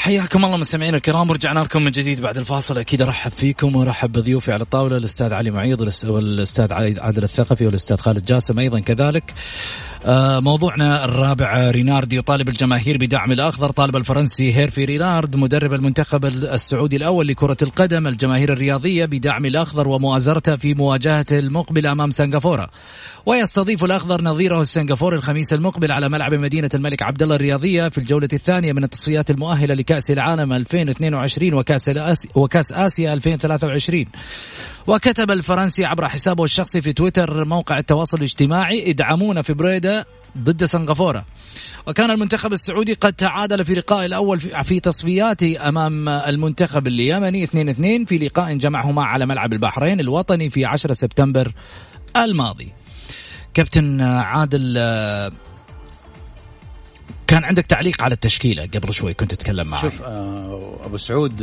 حياكم 0.00 0.44
الله 0.44 0.56
مستمعينا 0.56 0.96
الكرام 0.96 1.30
ورجعنا 1.30 1.60
لكم 1.60 1.82
من 1.82 1.90
جديد 1.90 2.20
بعد 2.20 2.38
الفاصل. 2.38 2.78
أكيد 2.78 3.02
أرحب 3.02 3.30
فيكم 3.30 3.76
وأرحب 3.76 4.12
بضيوفي 4.12 4.52
على 4.52 4.62
الطاولة 4.62 4.96
الأستاذ 4.96 5.32
علي 5.32 5.50
معيض 5.50 5.80
والأستاذ 6.04 6.72
عادل 6.72 7.24
الثقفي 7.24 7.66
والأستاذ 7.66 7.96
خالد 7.96 8.24
جاسم 8.24 8.58
أيضا 8.58 8.80
كذلك. 8.80 9.34
موضوعنا 10.06 11.04
الرابع 11.04 11.70
رينارد 11.70 12.12
يطالب 12.12 12.48
الجماهير 12.48 12.96
بدعم 12.96 13.32
الأخضر 13.32 13.70
طالب 13.70 13.96
الفرنسي 13.96 14.56
هيرفي 14.56 14.84
رينارد 14.84 15.36
مدرب 15.36 15.72
المنتخب 15.74 16.24
السعودي 16.24 16.96
الأول 16.96 17.28
لكرة 17.28 17.56
القدم 17.62 18.06
الجماهير 18.06 18.52
الرياضية 18.52 19.04
بدعم 19.04 19.46
الأخضر 19.46 19.88
ومؤازرته 19.88 20.56
في 20.56 20.74
مواجهته 20.74 21.38
المقبله 21.38 21.92
أمام 21.92 22.10
سنغافورة. 22.10 22.70
ويستضيف 23.26 23.84
الأخضر 23.84 24.22
نظيره 24.22 24.60
السنغافوري 24.60 25.16
الخميس 25.16 25.52
المقبل 25.52 25.92
على 25.92 26.08
ملعب 26.08 26.34
مدينة 26.34 26.70
الملك 26.74 27.02
عبد 27.02 27.22
الله 27.22 27.36
الرياضية 27.36 27.88
في 27.88 27.98
الجولة 27.98 28.28
الثانية 28.32 28.72
من 28.72 28.84
التصفيات 28.84 29.30
المؤهلة 29.30 29.74
لكأس 29.74 30.10
العالم 30.10 30.52
2022 30.52 31.54
وكأس 31.54 31.90
وكأس 32.34 32.72
آسيا 32.72 33.12
2023 33.14 34.04
وكتب 34.86 35.30
الفرنسي 35.30 35.84
عبر 35.84 36.08
حسابه 36.08 36.44
الشخصي 36.44 36.82
في 36.82 36.92
تويتر 36.92 37.44
موقع 37.44 37.78
التواصل 37.78 38.16
الاجتماعي 38.16 38.90
ادعمونا 38.90 39.42
في 39.42 39.52
بريدة 39.52 40.06
ضد 40.38 40.64
سنغافورة. 40.64 41.24
وكان 41.86 42.10
المنتخب 42.10 42.52
السعودي 42.52 42.92
قد 42.92 43.12
تعادل 43.12 43.64
في 43.64 43.74
لقاء 43.74 44.06
الأول 44.06 44.40
في 44.40 44.80
تصفياته 44.80 45.68
أمام 45.68 46.08
المنتخب 46.08 46.86
اليمني 46.86 47.46
2-2 47.46 47.50
في 48.06 48.18
لقاء 48.18 48.56
جمعهما 48.56 49.04
على 49.04 49.26
ملعب 49.26 49.52
البحرين 49.52 50.00
الوطني 50.00 50.50
في 50.50 50.64
10 50.64 50.92
سبتمبر 50.92 51.52
الماضي. 52.16 52.72
كابتن 53.54 54.00
عادل 54.00 54.78
كان 57.30 57.44
عندك 57.44 57.66
تعليق 57.66 58.02
على 58.02 58.14
التشكيلة 58.14 58.68
قبل 58.74 58.94
شوي 58.94 59.14
كنت 59.14 59.34
تتكلم 59.34 59.66
معي 59.66 59.80
شوف 59.80 60.02
آه، 60.02 60.76
أبو 60.84 60.96
سعود 60.96 61.42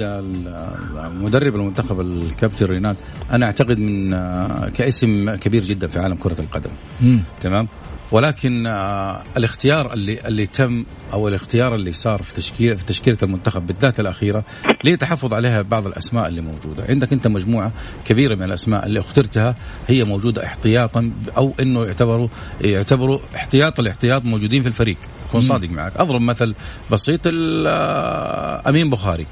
مدرب 1.22 1.56
المنتخب 1.56 2.00
الكابتن 2.00 2.66
ريناد 2.66 2.96
أنا 3.32 3.46
أعتقد 3.46 3.78
من 3.80 4.14
آه، 4.14 4.70
كاسم 4.70 5.36
كبير 5.36 5.64
جدا 5.64 5.88
في 5.88 6.00
عالم 6.00 6.16
كرة 6.16 6.42
القدم. 6.42 6.70
مم. 7.02 7.24
تمام؟ 7.42 7.68
ولكن 8.12 8.68
آه، 8.68 9.24
الاختيار 9.38 9.94
اللي 9.94 10.20
اللي 10.28 10.46
تم 10.46 10.86
أو 11.14 11.28
الاختيار 11.28 11.76
اللي 11.76 11.92
صار 11.92 12.22
في 12.22 12.34
تشكيل 12.34 12.78
في 12.78 12.86
تشكيلة 12.86 13.18
المنتخب 13.24 13.68
بالذات 13.68 14.00
الأخيرة 14.00 14.44
لتحفظ 14.84 15.34
عليها 15.34 15.62
بعض 15.62 15.88
الأسماء 15.88 16.28
اللي 16.28 16.42
موجودة، 16.42 16.86
عندك 16.90 17.14
أنت 17.14 17.28
مجموعة 17.28 17.72
كبيرة 18.06 18.36
من 18.36 18.44
الأسماء 18.44 18.86
اللي 18.86 19.00
اخترتها 19.00 19.56
هي 19.88 20.04
موجودة 20.04 20.46
احتياطا 20.46 21.12
أو 21.38 21.54
إنه 21.60 21.86
يعتبروا 21.86 22.28
يعتبروا 22.62 23.20
احتياط 23.36 23.80
الاحتياط 23.80 24.26
موجودين 24.26 24.62
في 24.62 24.68
الفريق، 24.68 24.98
اكون 25.30 25.42
صادق 25.42 25.70
معك، 25.70 25.98
أضرب 25.98 26.22
مثل 26.22 26.56
بسيط 26.92 27.22
آه، 27.28 28.70
أمين 28.70 28.90
بخاري. 28.90 29.26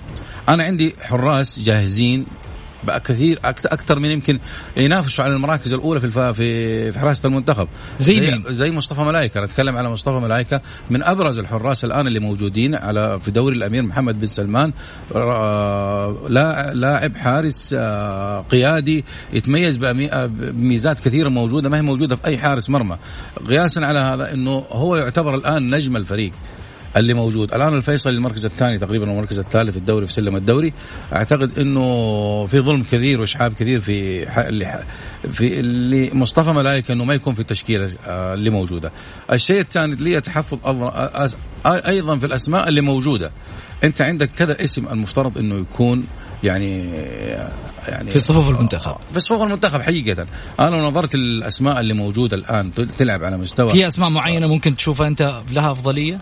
أنا 0.50 0.64
عندي 0.64 0.96
حراس 1.02 1.60
جاهزين 1.60 2.26
بقى 2.86 3.00
كثير 3.00 3.40
أكثر 3.46 4.00
من 4.00 4.10
يمكن 4.10 4.40
ينافسوا 4.78 5.26
على 5.26 5.34
المراكز 5.36 5.74
الأولى 5.74 6.00
في 6.00 6.34
في 6.34 6.92
في 6.92 7.00
حراسة 7.00 7.28
المنتخب. 7.28 7.68
زي 8.00 8.20
مين؟ 8.20 8.44
زي 8.48 8.72
مصطفى 8.72 9.02
ملايكة. 9.02 9.38
أنا 9.38 9.46
أتكلم 9.46 9.78
على 9.78 9.90
مصطفى 9.90 10.16
ملايكة. 10.20 10.62
من 10.90 11.04
أبرز 11.04 11.40
الحراس 11.40 11.86
الآن 11.86 12.08
اللي 12.08 12.20
موجودين 12.20 12.76
على 12.76 13.20
في 13.20 13.32
دوري 13.32 13.56
الأمير 13.56 13.84
محمد 13.84 14.20
بن 14.20 14.28
سلمان 14.28 14.74
لا 16.30 16.72
لاعب 16.74 17.16
حارس 17.16 17.76
آه، 17.78 18.42
قيادي 18.42 19.06
يتميز 19.34 19.78
بميزات 19.78 21.00
كثيرة 21.00 21.30
موجودة 21.30 21.70
ما 21.70 21.78
هي 21.78 21.82
موجودة 21.82 22.16
في 22.16 22.26
أي 22.26 22.38
حارس 22.38 22.70
مرمى. 22.70 22.98
قياسا 23.50 23.80
على 23.80 24.00
هذا 24.00 24.34
إنه 24.34 24.66
هو 24.72 24.96
يعتبر 24.96 25.36
الآن 25.36 25.76
نجم 25.76 25.98
الفريق. 25.98 26.32
اللي 26.98 27.14
موجود. 27.14 27.54
الآن 27.54 27.74
الفيصل 27.74 28.10
المركز 28.10 28.46
الثاني 28.46 28.78
تقريبا 28.78 29.10
والمركز 29.10 29.40
الثالث 29.40 29.78
الدوري 29.78 30.08
في 30.08 30.14
سلم 30.14 30.36
الدوري. 30.36 30.74
أعتقد 31.14 31.60
إنه 31.60 32.48
في 32.48 32.60
ظلم 32.60 32.84
كثير 32.84 33.22
واشحاب 33.22 33.54
كثير 33.54 33.82
في 33.82 34.24
اللي 34.48 34.84
في 35.32 35.60
اللي 35.60 36.10
مصطفى 36.14 36.52
ملايكة 36.52 36.92
إنه 36.92 37.04
ما 37.04 37.14
يكون 37.14 37.34
في 37.34 37.40
التشكيلة 37.40 37.92
آه، 38.06 38.34
اللي 38.34 38.50
موجودة. 38.50 38.92
الشيء 39.32 39.60
الثاني 39.60 39.94
اللي 39.94 40.22
تحفظ 40.22 40.60
أيضا 41.66 42.18
في 42.18 42.26
الأسماء 42.26 42.70
اللي 42.70 42.82
موجودة. 42.82 43.32
أنت 43.84 44.02
عندك 44.02 44.30
كذا 44.32 44.64
اسم 44.64 44.88
المفترض 44.88 45.38
إنه 45.38 45.56
يكون 45.56 46.08
يعني 46.44 46.90
يعني 47.88 48.12
في 48.12 48.20
صفوف 48.20 48.50
المنتخب. 48.50 48.96
في 49.14 49.20
صفوف 49.20 49.42
المنتخب 49.42 49.82
حقيقة. 49.82 50.26
أنا 50.60 50.76
لو 50.76 50.88
نظرت 50.88 51.16
الأسماء 51.16 51.80
اللي 51.80 51.94
موجودة 51.94 52.38
الآن 52.38 52.72
تلعب 52.98 53.24
على 53.24 53.38
مستوى 53.38 53.70
في 53.70 53.88
أسماء 53.88 54.10
معينة 54.10 54.48
ممكن 54.48 54.76
تشوفها 54.76 55.08
أنت 55.08 55.42
لها 55.52 55.72
أفضلية؟ 55.72 56.20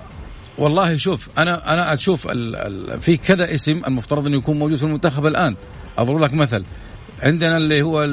والله 0.57 0.97
شوف 0.97 1.27
أنا 1.37 1.73
أنا 1.73 1.93
أشوف 1.93 2.31
ال 2.31 2.55
ال 2.55 3.01
في 3.01 3.17
كذا 3.17 3.53
اسم 3.53 3.81
المفترض 3.87 4.25
إنه 4.25 4.37
يكون 4.37 4.59
موجود 4.59 4.77
في 4.77 4.83
المنتخب 4.83 5.25
الآن. 5.25 5.55
أضرب 5.97 6.19
لك 6.19 6.33
مثل 6.33 6.63
عندنا 7.23 7.57
اللي 7.57 7.81
هو 7.81 8.03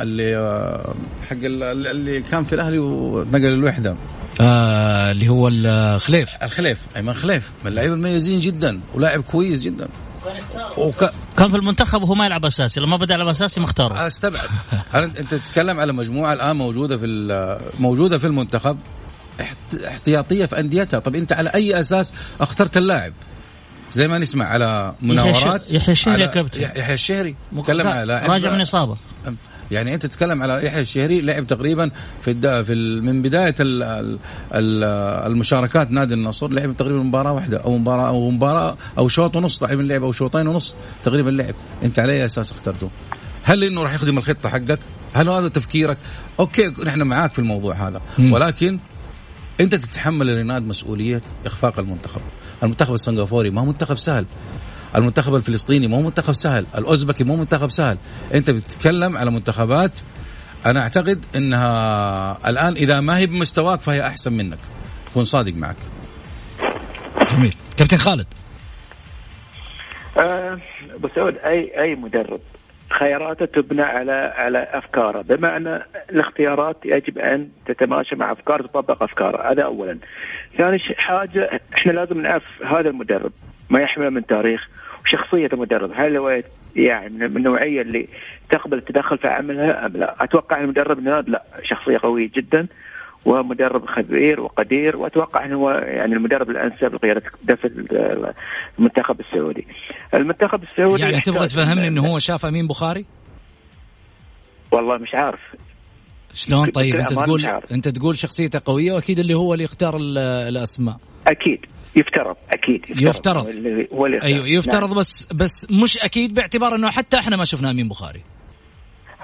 اللي 0.00 1.00
حق 1.28 1.36
اللي 1.42 2.22
كان 2.22 2.44
في 2.44 2.54
الأهلي 2.54 2.78
ونقل 2.78 3.46
الوحدة. 3.46 3.96
آه 4.40 5.10
اللي 5.10 5.28
هو 5.28 5.48
الخليف 5.48 6.30
الخليف 6.42 6.78
أيمن 6.96 7.14
خليف 7.14 7.50
من 7.64 7.70
اللعيبه 7.70 7.94
المميزين 7.94 8.40
جدا 8.40 8.80
ولاعب 8.94 9.20
كويس 9.20 9.62
جدا. 9.62 9.88
وك... 10.78 11.10
كان 11.38 11.48
في 11.48 11.56
المنتخب 11.56 12.02
وهو 12.02 12.14
ما 12.14 12.26
يلعب 12.26 12.44
أساسي 12.46 12.80
لما 12.80 12.96
بدأ 12.96 13.14
يلعب 13.14 13.28
أساسي 13.28 13.60
ما 13.60 13.66
اختاره 13.66 14.06
استبعد 14.06 14.48
أنت 14.94 15.34
تتكلم 15.34 15.80
على 15.80 15.92
مجموعة 15.92 16.32
الآن 16.32 16.56
موجودة 16.56 16.98
في 16.98 17.58
موجودة 17.80 18.18
في 18.18 18.26
المنتخب؟ 18.26 18.78
احتياطية 19.86 20.46
في 20.46 20.60
أنديتها. 20.60 21.00
طب 21.00 21.16
أنت 21.16 21.32
على 21.32 21.50
أي 21.54 21.80
أساس 21.80 22.12
اخترت 22.40 22.76
اللاعب؟ 22.76 23.12
زي 23.92 24.08
ما 24.08 24.18
نسمع 24.18 24.44
على 24.44 24.94
مناورات 25.02 25.72
يحيى 25.72 25.92
الشهري. 25.92 26.22
يا 26.22 26.26
كابتن. 26.26 26.60
يحيى 26.60 26.94
الشهري. 26.94 27.36
تكلم 27.64 27.86
على 27.86 28.06
لاعب 28.06 28.30
راجع 28.30 28.54
من 28.54 28.60
إصابة. 28.60 28.96
يعني 29.70 29.94
أنت 29.94 30.06
تتكلم 30.06 30.42
على 30.42 30.66
يحيى 30.66 30.80
الشهري 30.80 31.20
لعب 31.20 31.46
تقريبا 31.46 31.90
في 32.20 32.30
الدا 32.30 32.62
في 32.62 32.74
من 33.00 33.22
بداية 33.22 33.54
ال 33.60 33.82
ال 34.54 34.84
المشاركات 35.26 35.90
نادي 35.90 36.14
النصر 36.14 36.48
لعب 36.48 36.76
تقريبا 36.76 37.02
مباراة 37.02 37.32
واحدة 37.32 37.58
أو 37.58 37.78
مباراة 37.78 38.08
أو 38.08 38.30
مباراة 38.30 38.76
أو 38.98 39.08
شوط 39.08 39.36
ونص 39.36 39.58
تقريبا 39.58 39.82
لعب 39.82 40.02
أو 40.02 40.12
شوطين 40.12 40.46
ونص 40.46 40.74
تقريبا 41.04 41.30
لعب. 41.30 41.54
أنت 41.82 41.98
على 41.98 42.12
أي 42.12 42.24
أساس 42.24 42.52
اخترته؟ 42.52 42.90
هل 43.42 43.64
إنه 43.64 43.82
راح 43.82 43.94
يخدم 43.94 44.18
الخطة 44.18 44.48
حقك؟ 44.48 44.78
هل 45.14 45.28
هذا 45.28 45.48
تفكيرك؟ 45.48 45.98
أوكي 46.40 46.72
نحن 46.86 47.02
معاك 47.02 47.32
في 47.32 47.38
الموضوع 47.38 47.74
هذا. 47.74 48.00
ولكن 48.18 48.78
أنت 49.60 49.74
تتحمل 49.74 50.30
الرناد 50.30 50.62
مسؤولية 50.62 51.22
إخفاق 51.46 51.78
المنتخب. 51.78 52.20
المنتخب 52.62 52.94
السنغافوري 52.94 53.50
ما 53.50 53.60
هو 53.60 53.64
منتخب 53.64 53.98
سهل. 53.98 54.26
المنتخب 54.96 55.34
الفلسطيني 55.34 55.88
ما 55.88 55.96
هو 55.96 56.02
منتخب 56.02 56.32
سهل. 56.32 56.66
الأوزبكي 56.78 57.24
مو 57.24 57.36
منتخب 57.36 57.70
سهل. 57.70 57.98
أنت 58.34 58.50
بتتكلم 58.50 59.16
على 59.16 59.30
منتخبات 59.30 60.00
أنا 60.66 60.80
أعتقد 60.80 61.24
إنها 61.36 62.50
الآن 62.50 62.72
إذا 62.72 63.00
ما 63.00 63.18
هي 63.18 63.26
بمستواك 63.26 63.82
فهي 63.82 64.06
أحسن 64.06 64.32
منك. 64.32 64.58
كون 65.14 65.24
صادق 65.24 65.54
معك. 65.54 65.76
جميل. 67.30 67.54
كابتن 67.76 67.96
خالد. 67.96 68.26
أه 70.16 70.60
ابو 70.94 71.08
سعود 71.14 71.34
اي 71.36 71.82
أي 71.82 71.94
مدرب 71.94 72.40
خياراته 72.90 73.46
تبنى 73.46 73.82
على 73.82 74.12
على 74.12 74.66
أفكاره. 74.72 75.22
بمعنى 75.22 75.82
الاختيارات 76.10 76.76
يجب 76.84 77.18
أن 77.18 77.48
تتماشى 77.66 78.16
مع 78.16 78.32
أفكار 78.32 78.62
تطبق 78.62 79.02
أفكاره. 79.02 79.52
هذا 79.52 79.62
اولا. 79.62 79.98
ثاني 80.58 80.78
حاجة 80.78 81.60
إحنا 81.74 81.92
لازم 81.92 82.20
نعرف 82.20 82.62
هذا 82.64 82.88
المدرب 82.88 83.32
ما 83.70 83.80
يحمل 83.80 84.10
من 84.10 84.26
تاريخ 84.26 84.68
وشخصية 85.04 85.48
المدرب. 85.52 85.92
هل 85.94 86.16
هو 86.16 86.40
يعني 86.76 87.28
من 87.28 87.36
النوعية 87.36 87.82
اللي 87.82 88.08
تقبل 88.50 88.78
التدخل 88.78 89.18
في 89.18 89.28
عملها 89.28 89.86
أم 89.86 89.92
لا؟ 89.92 90.14
أتوقع 90.20 90.60
المدرب 90.60 91.00
لا 91.28 91.42
شخصية 91.62 91.98
قوية 91.98 92.30
جدا. 92.34 92.66
ومدرب 93.24 93.86
خبير 93.86 94.40
وقدير 94.40 94.96
وأتوقع 94.96 95.44
إنه 95.44 95.56
هو 95.56 95.70
يعني 95.70 96.14
المدرب 96.14 96.50
الانسب 96.50 96.94
لقياده 96.94 97.22
دفع 97.42 97.68
المنتخب 98.78 99.20
السعودي. 99.20 99.66
المنتخب 100.14 100.62
السعودي 100.62 101.02
يعني 101.02 101.20
تبغى 101.20 101.46
تفهمني 101.48 101.88
إنه 101.88 102.06
هو 102.06 102.18
شاف 102.18 102.46
أمين 102.46 102.66
بخاري؟ 102.66 103.06
والله 104.72 104.98
مش 104.98 105.14
عارف. 105.14 105.40
شلون؟ 106.34 106.70
طيب 106.70 106.96
أنت 106.96 107.12
تقول 107.12 107.46
أنت 107.72 107.88
تقول 107.88 108.18
شخصيته 108.18 108.60
قوية 108.64 108.92
وأكيد 108.92 109.18
اللي 109.18 109.34
هو 109.34 109.52
اللي 109.52 109.64
يختار 109.64 109.96
الأسماء. 110.48 110.96
أكيد. 111.26 111.66
يفترض. 111.96 112.36
أكيد 112.50 112.90
يفترض, 112.90 113.08
يفترض. 113.08 113.46
هو 113.92 114.06
اللي 114.06 114.22
أيوه 114.22 114.48
يفترض 114.48 114.88
نعم. 114.88 114.98
بس 114.98 115.28
بس 115.34 115.66
مش 115.70 115.98
أكيد 115.98 116.34
باعتبار 116.34 116.74
إنه 116.74 116.90
حتى 116.90 117.16
إحنا 117.16 117.36
ما 117.36 117.44
شفنا 117.44 117.70
أمين 117.70 117.88
بخاري. 117.88 118.22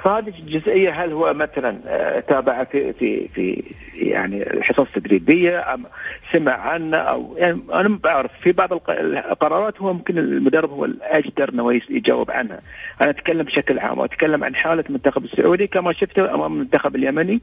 فهذه 0.07 0.32
الجزئية 0.38 1.04
هل 1.04 1.12
هو 1.12 1.34
مثلا 1.34 1.78
آه، 1.86 2.20
تابع 2.20 2.64
في 2.64 2.92
في 2.92 3.28
في 3.28 3.62
يعني 3.94 4.50
الحصص 4.50 4.78
التدريبيه 4.78 5.74
أم 5.74 5.84
سمع 6.32 6.52
عنه 6.52 6.96
أو 6.96 7.34
يعني 7.38 7.61
أنا 7.72 7.88
ما 7.88 7.98
بعرف. 8.04 8.30
في 8.40 8.52
بعض 8.52 8.72
القرارات 8.72 9.80
هو 9.80 9.92
ممكن 9.92 10.18
المدرب 10.18 10.70
هو 10.70 10.84
الأجدر 10.84 11.48
إنه 11.48 11.80
يجاوب 11.90 12.30
عنها. 12.30 12.61
أنا 13.00 13.11
أتكلم 13.11 13.42
بشكل 13.42 13.78
عام 13.78 13.98
وأتكلم 13.98 14.44
عن 14.44 14.54
حالة 14.54 14.84
المنتخب 14.88 15.24
السعودي 15.24 15.66
كما 15.66 15.92
شفته 15.92 16.34
أمام 16.34 16.52
المنتخب 16.52 16.96
اليمني 16.96 17.40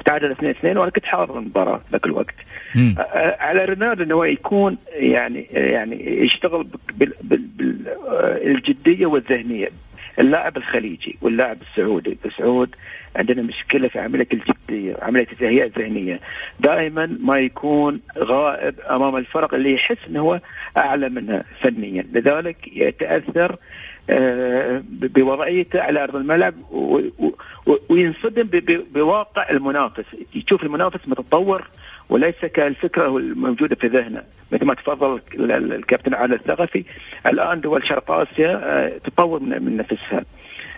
وتعادل 0.00 0.30
2 0.30 0.50
2 0.50 0.78
وأنا 0.78 0.90
كنت 0.90 1.04
حاضر 1.04 1.38
المباراة 1.38 1.80
ذاك 1.92 2.06
الوقت. 2.06 2.34
على 3.40 3.64
رينارد 3.64 4.00
إنه 4.00 4.26
يكون 4.26 4.78
يعني 4.92 5.46
يعني 5.50 6.22
يشتغل 6.24 6.66
بالجديه 7.22 9.06
والذهنية. 9.06 9.68
اللاعب 10.18 10.56
الخليجي 10.56 11.18
واللاعب 11.22 11.56
السعودي. 11.62 12.18
السعود 12.24 12.74
عندنا 13.16 13.42
مشكلة 13.42 13.88
في 13.88 13.98
عملية 13.98 14.28
الجدية 14.32 14.96
عملية 15.02 15.26
التهيئه 15.32 15.64
الذهنية. 15.64 16.20
دائما 16.60 17.18
ما 17.20 17.38
يكون 17.38 18.00
غائب 18.18 18.74
أمام 18.80 19.16
الفرق 19.16 19.54
اللي 19.54 19.74
يحس 19.74 19.98
انه 20.08 20.20
هو 20.20 20.40
أعلى 20.76 21.08
منها 21.08 21.44
فنيا. 21.60 22.06
لذلك 22.12 22.56
يتأثر 22.76 23.56
آه، 24.10 24.82
بوضعيته 24.88 25.80
على 25.80 26.02
أرض 26.02 26.16
الملعب 26.16 26.54
وينصدم 27.88 28.48
بواقع 28.94 29.50
المنافس. 29.50 30.04
يشوف 30.34 30.62
المنافس 30.62 31.08
متطور 31.08 31.68
وليس 32.08 32.44
كالفكرة 32.54 33.16
الموجودة 33.16 33.76
في 33.76 33.86
ذهنه. 33.86 34.22
مثل 34.52 34.64
ما 34.64 34.74
تفضل 34.74 35.20
الكابتن 35.34 36.14
علي 36.14 36.34
الثقفي 36.34 36.84
الآن 37.26 37.60
دول 37.60 37.88
شرق 37.88 38.10
آسيا 38.10 38.60
آه، 38.64 38.98
تطور 38.98 39.40
من 39.40 39.76
نفسها. 39.76 40.24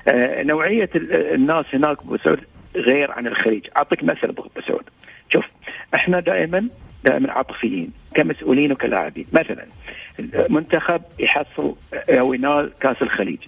آه، 0.09 0.43
نوعية 0.43 0.91
الناس 0.95 1.65
هناك 1.73 2.07
بسعود 2.07 2.41
غير 2.77 3.11
عن 3.11 3.27
الخليج. 3.27 3.67
أعطيك 3.77 4.05
مثل 4.05 4.35
بسعود 4.57 4.85
شوف 5.33 5.45
إحنا 5.95 6.21
دائما 6.21 6.69
دائما 7.05 7.33
عاطفيين 7.33 7.93
كمسؤولين 8.15 8.73
وكلاعبين. 8.73 9.27
مثلا 9.33 9.67
منتخب 10.51 11.03
يحصل 11.19 11.75
أو 12.11 12.35
ينال 12.35 12.73
كأس 12.81 13.03
الخليج. 13.03 13.39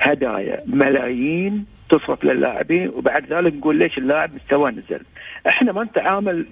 هدايا 0.00 0.62
ملايين 0.66 1.66
تصرف 1.90 2.24
للاعبين 2.24 2.88
وبعد 2.88 3.32
ذلك 3.32 3.54
نقول 3.54 3.76
ليش 3.76 3.98
اللاعب 3.98 4.34
مستواه 4.34 4.70
نزل. 4.70 5.00
إحنا 5.46 5.72
ما 5.72 5.84
نتعامل 5.84 6.46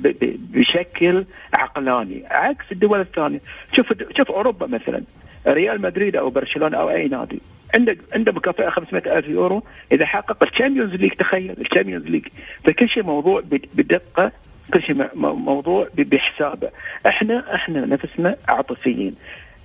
بشكل 0.52 1.24
عقلاني 1.54 2.22
عكس 2.30 2.72
الدول 2.72 3.00
الثانية. 3.00 3.40
شوف 3.76 3.92
شوف 4.16 4.30
أوروبا 4.30 4.66
مثلا 4.66 5.02
ريال 5.46 5.82
مدريد 5.82 6.16
أو 6.16 6.30
برشلونة 6.30 6.76
أو 6.76 6.90
أي 6.90 7.08
نادي 7.08 7.40
عنده 7.74 7.96
عنده 8.14 8.32
مكافاه 8.32 8.70
500 8.70 9.18
ألف 9.18 9.28
يورو. 9.28 9.62
إذا 9.92 10.06
حقق 10.06 10.42
ال 10.42 10.48
Champions 10.48 10.94
League 10.94 11.12
تخيل 11.12 11.54
ال 11.60 11.65
Champions 11.65 12.06
League. 12.06 12.26
فكل 12.64 12.88
شيء 12.88 13.02
موضوع 13.02 13.42
بدقة 13.74 14.32
كل 14.74 14.82
شيء 14.82 15.08
موضوع 15.14 15.88
بحسابه. 15.94 16.70
إحنا 17.06 17.54
إحنا 17.54 17.86
نفسنا 17.86 18.36
عاطفيين. 18.48 19.14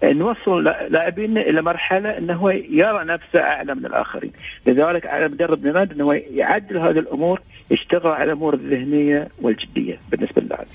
نوصل 0.03 0.63
لاعبينا 0.89 1.41
إلى 1.41 1.61
مرحلة 1.61 2.17
انه 2.17 2.33
هو 2.33 2.49
يرى 2.49 3.03
نفسه 3.05 3.39
أعلى 3.39 3.75
من 3.75 3.85
الآخرين، 3.85 4.31
لذلك 4.67 5.05
على 5.05 5.27
مدرب 5.27 5.65
نماد 5.65 5.91
انه 5.91 6.13
يعدل 6.13 6.77
هذه 6.77 6.99
الأمور 6.99 7.41
يشتغل 7.71 8.07
على 8.11 8.23
الأمور 8.23 8.53
الذهنية 8.53 9.27
والجدية 9.41 9.99
بالنسبة 10.11 10.41
للاعب. 10.41 10.65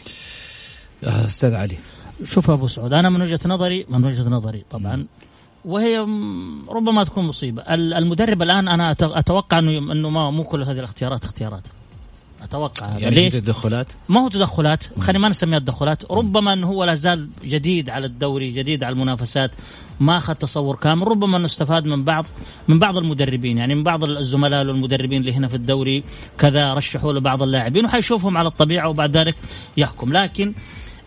آه، 1.05 1.27
أستاذ 1.27 1.55
علي. 1.55 1.77
شوف 2.25 2.51
أبو 2.51 2.67
سعود 2.67 2.93
أنا 2.93 3.09
من 3.09 3.23
وجهة 3.23 3.41
نظري 3.47 3.87
من 3.89 4.05
وجهة 4.05 4.29
نظري 4.31 4.65
طبعا 4.71 5.07
وهي 5.65 5.99
ربما 6.69 7.05
تكون 7.05 7.25
مصيبة. 7.25 7.63
المدرب 7.75 8.43
الآن 8.43 8.69
أنا 8.69 8.91
أتوقع 9.03 9.59
إنه 9.59 9.93
إنه 9.93 10.11
ما 10.11 10.31
مو 10.31 10.45
كل 10.45 10.63
هذه 10.63 10.79
الاختيارات 10.79 11.25
اختيارات. 11.25 11.63
أتوقع. 12.43 12.99
يعني 12.99 13.15
ليش؟ 13.15 13.33
تدخلات؟ 13.33 13.93
ما 14.09 14.21
هو 14.21 14.29
تدخلات. 14.29 14.85
خلينا 15.01 15.19
ما 15.19 15.29
نسميها 15.29 15.59
تدخلات 15.59 16.11
ربما 16.11 16.53
إنه 16.53 16.67
هو 16.67 16.85
لا 16.85 16.95
زال 16.95 17.29
جديد 17.45 17.91
على 17.91 18.07
الدوري 18.07 18.51
جديد 18.51 18.85
على 18.85 18.93
المنافسات. 18.93 19.51
ما 20.01 20.17
أخذ 20.17 20.35
تصور 20.35 20.77
كامل. 20.77 21.09
ربما 21.09 21.37
إنه 21.37 21.47
استفاد 21.47 21.87
من 21.87 22.05
بعض 22.05 22.27
من 22.69 22.79
بعض 22.79 22.97
المدربين 22.97 23.59
يعني 23.59 23.75
من 23.75 23.83
بعض 23.83 24.05
الزملاء 24.05 24.67
والمدربين 24.67 25.21
اللي 25.21 25.33
هنا 25.33 25.49
في 25.49 25.55
الدوري. 25.55 26.03
كذا 26.39 26.75
رشحوا 26.75 27.13
له 27.13 27.21
بعض 27.21 27.43
اللاعبين 27.43 27.85
وحيشوفهم 27.85 28.37
على 28.37 28.49
الطبيعة 28.49 28.89
وبعد 28.89 29.17
ذلك 29.17 29.35
يحكم. 29.77 30.13
لكن 30.13 30.55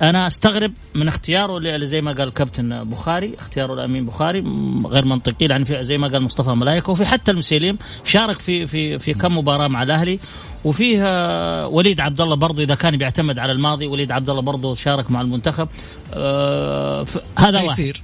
أنا 0.01 0.27
أستغرب 0.27 0.73
من 0.95 1.07
اختياره 1.07 1.77
زي 1.85 2.01
ما 2.01 2.11
قال 2.11 2.27
الكابتن 2.27 2.83
بخاري 2.83 3.35
اختياره 3.39 3.73
الأمين 3.73 4.05
بخاري 4.05 4.39
غير 4.85 5.05
منطقي 5.05 5.47
لأن 5.47 5.63
في 5.63 5.83
زي 5.83 5.97
ما 5.97 6.07
قال 6.07 6.21
مصطفى 6.21 6.49
ملايكة 6.49 6.91
وفي 6.91 7.05
حتى 7.05 7.31
المسيليم 7.31 7.77
شارك 8.03 8.39
في 8.39 8.67
في 8.67 8.99
في 8.99 9.13
كم 9.13 9.37
مباراة 9.37 9.67
مع 9.67 9.83
الأهلي 9.83 10.19
وفيه 10.65 11.67
وليد 11.67 11.99
عبد 11.99 12.21
الله 12.21 12.35
برضه 12.35 12.63
إذا 12.63 12.75
كان 12.75 12.97
بيعتمد 12.97 13.39
على 13.39 13.51
الماضي 13.51 13.87
وليد 13.87 14.11
عبد 14.11 14.29
الله 14.29 14.41
برضه 14.41 14.75
شارك 14.75 15.11
مع 15.11 15.21
المنتخب. 15.21 15.67
آه 16.13 17.05
هذا 17.39 17.59
تيسير. 17.59 18.03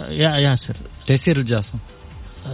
يا 0.00 0.36
ياسر. 0.36 0.76
تيسير 1.06 1.36
الجاسم. 1.36 1.78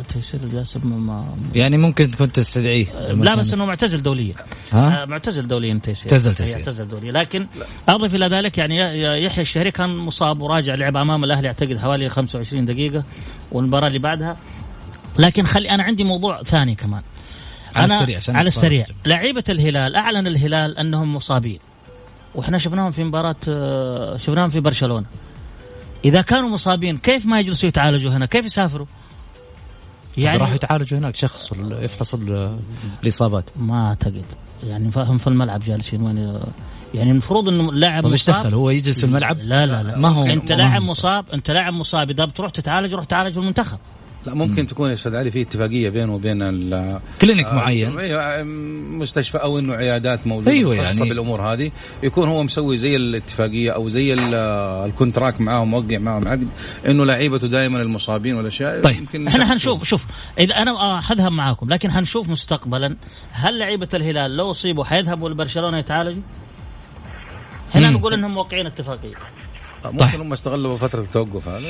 تيسير 0.09 0.41
الجاسم 0.41 1.07
ما 1.07 1.37
يعني 1.55 1.79
ممكن 1.79 2.11
كنت 2.11 2.37
تستدعيه. 2.37 3.13
لا 3.13 3.35
بس 3.35 3.55
إنه 3.55 3.67
معتزل 3.67 4.03
دوليا. 4.03 4.35
ها؟ 4.73 5.03
آه، 5.03 5.05
معتزل 5.05 5.49
دوليا 5.49 5.81
تيسير 5.83 6.13
اعتزل 6.13 6.35
تيسير 6.35 6.57
اعتزل 6.57 6.89
دوليا. 6.89 7.13
لكن 7.13 7.47
أضف 7.89 8.15
إلى 8.15 8.27
ذلك 8.27 8.59
يعني 8.59 9.03
يحيى 9.25 9.43
الشهري 9.43 9.71
كان 9.71 9.97
مصاب 9.97 10.41
وراجع 10.41 10.75
لعب 10.75 10.97
أمام 10.97 11.25
الأهلي 11.25 11.49
أعتقد 11.49 11.79
حوالي 11.79 12.09
25 12.09 12.65
دقيقة 12.65 13.05
والمباراة 13.53 13.89
اللي 13.89 13.99
بعدها. 13.99 14.37
لكن 15.19 15.45
خلي 15.45 15.71
أنا 15.71 15.83
عندي 15.83 16.05
موضوع 16.05 16.43
ثاني 16.43 16.75
كمان. 16.75 17.03
على 17.75 17.85
أنا 17.85 17.95
السريع 17.95 18.17
عشان 18.17 18.37
على 18.37 18.49
السريع. 18.49 18.87
لعيبة 19.07 19.45
الهلال 19.49 19.97
أعلن 19.97 20.27
الهلال 20.27 20.79
أنهم 20.79 21.15
مصابين. 21.15 21.59
وإحنا 22.35 22.59
شفناهم 22.59 22.91
في 22.91 23.05
مباراة 23.05 23.37
آه، 23.49 24.17
شفناهم 24.17 24.49
في 24.49 24.61
برشلونة. 24.61 25.07
إذا 26.05 26.23
كانوا 26.23 26.49
مصابين 26.49 26.99
كيف 26.99 27.27
ما 27.27 27.41
يجلسوا 27.41 27.69
يتعالجوا 27.69 28.13
هنا؟ 28.13 28.27
كيف 28.27 28.45
يسافروا؟ 28.45 28.87
يعني 30.17 30.39
راح 30.39 30.53
يتعالجوا 30.53 30.99
هناك 30.99 31.17
شخص 31.17 31.53
يفحص 31.71 32.15
الإصابات؟ 33.03 33.51
ما 33.57 33.89
أعتقد. 33.89 34.25
يعني 34.63 34.93
فاهم 34.93 35.19
في 35.19 35.27
الملعب 35.27 35.61
جالسين 35.61 36.03
وين 36.03 36.41
يعني 36.95 37.11
المفروض 37.11 37.49
إنه 37.49 37.71
اللاعب 37.71 38.03
طيب 38.03 38.13
إيش 38.13 38.27
دخل؟ 38.27 38.55
هو 38.55 38.71
يجلس 38.71 38.99
في 38.99 39.07
الملعب؟ 39.07 39.39
لا 39.39 39.67
لا 39.67 39.83
لا. 39.83 39.99
ما 39.99 40.09
هو 40.09 40.27
أنت 40.27 40.53
لاعب 40.53 40.83
مصاب. 40.83 41.25
أنت 41.35 41.51
لاعب 41.51 41.73
مصاب 41.73 42.11
إذا 42.11 42.25
بتروح 42.25 42.51
تتعالج 42.51 42.95
روح 42.95 43.05
تعالج 43.05 43.33
في 43.33 43.39
المنتخب. 43.39 43.79
لا 44.27 44.35
ممكن 44.35 44.61
مم. 44.63 44.67
تكون 44.67 44.89
يا 44.89 44.95
أستاذ 44.95 45.17
علي 45.17 45.31
في 45.31 45.41
اتفاقية 45.41 45.89
بينه 45.89 46.15
وبين 46.15 46.39
clinic 47.21 47.47
آه 47.47 47.55
معين. 47.55 47.99
أيوه 47.99 48.43
مستشفى 48.99 49.39
أو 49.39 49.59
إنه 49.59 49.75
عيادات 49.75 50.27
موجودة 50.27 50.53
أيوة 50.53 50.75
يعني. 50.75 51.09
بالأمور 51.09 51.43
هذه 51.43 51.71
يكون 52.03 52.29
هو 52.29 52.43
مسوي 52.43 52.77
زي 52.77 52.97
الاتفاقية 52.97 53.71
أو 53.71 53.89
زي 53.89 54.15
ال 54.15 54.29
contract 54.29 55.41
معاهم 55.41 55.71
موقع 55.71 55.99
معاهم. 55.99 56.29
عقد 56.29 56.49
إنه 56.87 57.05
لعيبته 57.05 57.47
دائما 57.47 57.83
المصابين 57.83 58.35
والاشياء 58.35 58.83
طيب 58.83 58.97
يمكن 58.97 59.29
إحنا 59.29 59.47
حنشوف 59.47 59.85
شوف 59.85 60.05
إذا 60.39 60.55
أنا 60.55 61.01
حذهب 61.01 61.33
معاكم 61.33 61.69
لكن 61.69 61.91
حنشوف 61.91 62.29
مستقبلا 62.29 62.97
هل 63.33 63.59
لعيبة 63.59 63.89
الهلال 63.95 64.37
لو 64.37 64.51
أصيبوا 64.51 64.85
حيذهبوا 64.85 65.29
لبرشلونة 65.29 65.79
يتعالجوا؟ 65.79 66.23
هنا 67.75 67.91
نقول 67.91 68.13
إنهم 68.15 68.35
موقعين 68.35 68.67
اتفاقيه 68.67 69.15
ممكن 69.85 70.07
طيب. 70.07 70.21
هم 70.21 70.33
استغلوا 70.33 70.79
فترة 70.79 71.01
التوقف 71.01 71.49
هذا. 71.49 71.69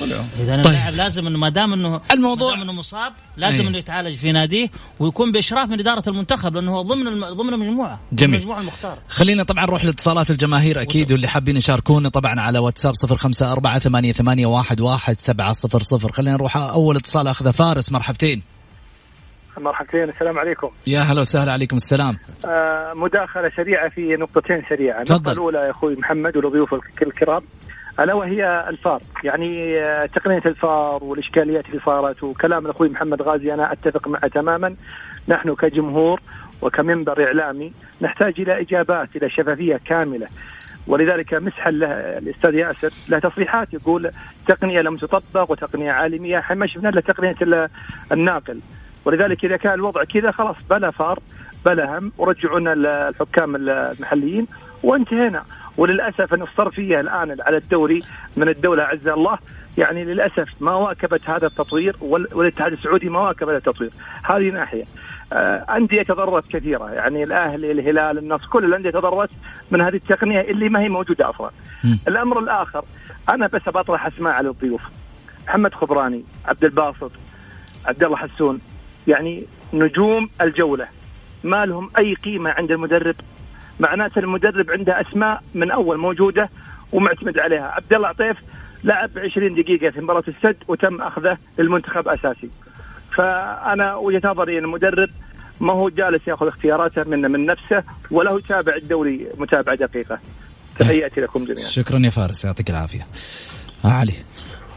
طلعوا 0.00 0.24
إذا 0.40 0.62
طيب. 0.62 0.66
اللاعب 0.66 0.94
لازم 0.94 1.26
انه 1.26 1.38
ما 1.38 1.48
دام 1.48 1.72
انه 1.72 2.00
الموضوع 2.12 2.50
ما 2.50 2.56
دام 2.56 2.62
إنه 2.62 2.72
مصاب 2.72 3.12
لازم 3.36 3.60
أيه. 3.60 3.68
إنه 3.68 3.78
يتعالج 3.78 4.16
في 4.16 4.32
ناديه 4.32 4.70
ويكون 5.00 5.32
بإشراف 5.32 5.68
من 5.68 5.78
إدارة 5.80 6.08
المنتخب 6.08 6.54
لأنه 6.54 6.76
هو 6.76 6.82
ضمن 6.82 7.20
ضمن 7.20 7.58
مجموعه 7.58 8.00
جميل. 8.12 8.34
المجموعة 8.34 8.60
المختاره 8.60 8.98
خلينا 9.08 9.42
طبعا 9.42 9.64
نروح 9.64 9.84
لاتصالات 9.84 10.30
الجماهير 10.30 10.82
أكيد 10.82 11.12
واللي 11.12 11.28
حابين 11.28 11.56
يشاركونا 11.56 12.08
طبعا 12.08 12.40
على 12.40 12.58
واتساب 12.58 12.94
054 13.04 13.78
ثمانية 13.78 14.12
ثمانية 14.12 14.46
واحد 14.46 14.80
واحد 14.80 15.18
سبعة 15.18 15.52
صفر 15.52 15.82
صفر. 15.82 16.12
خلينا 16.12 16.36
نروح 16.36 16.56
أول 16.56 16.96
اتصال 16.96 17.28
اخذه 17.28 17.50
فارس 17.50 17.92
مرحبتين. 17.92 18.42
مرحبتين 19.58 20.08
السلام 20.08 20.38
عليكم. 20.38 20.70
يا 20.86 21.00
هلا 21.00 21.20
وسهلا 21.20 21.52
عليكم 21.52 21.76
السلام. 21.76 22.18
آه 22.46 22.92
مداخلة 22.94 23.50
سريعة 23.56 23.88
في 23.88 24.16
نقطتين 24.16 24.62
سريعة. 24.68 25.02
النقطة 25.02 25.32
الأولى 25.32 25.58
يا 25.58 25.70
أخوي 25.70 25.96
محمد 25.96 26.36
ولضيوف 26.36 26.74
الكرام. 27.02 27.42
ألا 28.00 28.14
وهي 28.14 28.64
الفار. 28.68 29.02
يعني 29.24 29.78
آه، 29.78 30.06
تقنية 30.06 30.42
الفار 30.46 31.04
والإشكاليات 31.04 31.66
اللي 31.66 31.80
صارت 31.80 32.22
وكلام 32.22 32.66
أخوي 32.66 32.88
محمد 32.88 33.22
غازي 33.22 33.54
أنا 33.54 33.72
أتفق 33.72 34.08
معه 34.08 34.28
تماما. 34.28 34.74
نحن 35.28 35.54
كجمهور 35.54 36.20
وكمنبر 36.62 37.26
إعلامي 37.26 37.72
نحتاج 38.00 38.34
إلى 38.38 38.60
إجابات 38.60 39.16
إلى 39.16 39.30
شفافية 39.30 39.80
كاملة. 39.84 40.26
ولذلك 40.86 41.34
مسحا 41.34 41.70
له 41.70 41.86
الأستاذ 42.18 42.54
ياسر 42.54 42.90
له 43.08 43.18
تصريحات 43.18 43.74
يقول 43.74 44.10
تقنية 44.46 44.80
لم 44.80 44.96
تطبق 44.96 45.50
وتقنية 45.50 45.92
عالمية. 45.92 46.38
إحنا 46.38 46.56
ما 46.56 46.66
شفنا 46.66 46.88
إلا 46.88 47.00
تقنية 47.00 47.68
الناقل. 48.12 48.60
ولذلك 49.10 49.44
إذا 49.44 49.56
كان 49.56 49.74
الوضع 49.74 50.04
كذا 50.04 50.30
خلاص 50.30 50.56
بلا 50.70 50.90
فار 50.90 51.18
بلهم 51.66 52.12
ورجعونا 52.18 52.72
الحكام 52.72 53.56
المحليين 53.56 54.46
وانتهينا. 54.82 55.42
وللأسف 55.76 56.34
أن 56.34 56.42
الصرفيه 56.42 57.00
الآن 57.00 57.36
على 57.40 57.56
الدوري 57.56 58.02
من 58.36 58.48
الدولة 58.48 58.82
عز 58.82 59.08
الله. 59.08 59.38
يعني 59.78 60.04
للأسف 60.04 60.48
ما 60.60 60.74
واكبت 60.74 61.30
هذا 61.30 61.46
التطوير 61.46 61.96
والاتحاد 62.00 62.72
السعودي 62.72 63.08
ما 63.08 63.20
واكب 63.20 63.48
هذا 63.48 63.56
التطوير. 63.56 63.90
هذه 64.24 64.50
ناحية. 64.50 64.84
آه، 65.32 65.76
أندية 65.76 66.02
تضررت 66.02 66.56
كثيرة. 66.56 66.90
يعني 66.90 67.24
الأهلي 67.24 67.72
الهلال 67.72 68.18
النصر 68.18 68.46
كل 68.46 68.64
الأندية 68.64 68.90
تضررت 68.90 69.30
من 69.70 69.80
هذه 69.80 69.96
التقنية 69.96 70.40
اللي 70.40 70.68
ما 70.68 70.80
هي 70.80 70.88
موجودة 70.88 71.30
أصلا. 71.30 71.50
الأمر 72.08 72.38
الآخر 72.38 72.84
أنا 73.28 73.46
بس 73.46 73.68
بطرح 73.68 74.06
اسماء 74.06 74.32
على 74.32 74.48
الضيوف. 74.48 74.82
محمد 75.48 75.74
خبراني 75.74 76.24
عبد 76.44 76.64
الباسط 76.64 77.12
عبد 77.86 78.02
الله 78.02 78.16
حسون. 78.16 78.60
يعني 79.06 79.44
نجوم 79.72 80.30
الجولة. 80.40 80.88
ما 81.44 81.66
لهم 81.66 81.90
أي 81.98 82.14
قيمة 82.14 82.50
عند 82.50 82.70
المدرب. 82.70 83.14
معناته 83.80 84.18
المدرب 84.18 84.70
عنده 84.70 85.00
أسماء 85.00 85.42
من 85.54 85.70
أول 85.70 85.98
موجودة 85.98 86.50
ومعتمد 86.92 87.38
عليها. 87.38 87.64
عبد 87.64 87.92
الله 87.94 88.08
عطيف 88.08 88.36
لعب 88.84 89.10
20 89.16 89.54
دقيقة 89.54 89.90
في 89.90 90.00
مباراة 90.00 90.24
السد 90.28 90.56
وتم 90.68 91.02
أخذه 91.02 91.38
للمنتخب 91.58 92.08
أساسي. 92.08 92.50
فأنا 93.16 93.94
وجهة 93.94 94.20
نظري 94.24 94.58
إن 94.58 94.64
المدرب 94.64 95.08
ما 95.60 95.72
هو 95.72 95.88
جالس 95.88 96.28
يأخذ 96.28 96.46
اختياراته 96.46 97.04
من 97.04 97.20
من 97.20 97.46
نفسه 97.46 97.82
ولا 98.10 98.30
هو 98.30 98.38
يتابع 98.38 98.76
الدوري 98.76 99.26
متابعة 99.38 99.76
دقيقة. 99.76 100.18
تحياتي 100.78 101.20
لكم 101.20 101.44
جميعا. 101.44 101.68
شكرا 101.68 101.98
يا 101.98 102.10
فارس 102.10 102.44
يعطيك 102.44 102.70
العافية. 102.70 103.06
علي. 103.84 104.14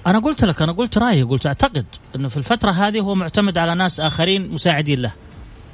أنا 0.07 0.19
قلت 0.19 0.43
لك 0.43 0.61
أنا 0.61 0.71
قلت 0.71 0.97
رأيي 0.97 1.23
قلت 1.23 1.45
أعتقد 1.45 1.85
إنه 2.15 2.27
في 2.27 2.37
الفترة 2.37 2.71
هذه 2.71 2.99
هو 2.99 3.15
معتمد 3.15 3.57
على 3.57 3.75
ناس 3.75 3.99
آخرين 3.99 4.51
مساعدين 4.51 5.01
له 5.01 5.11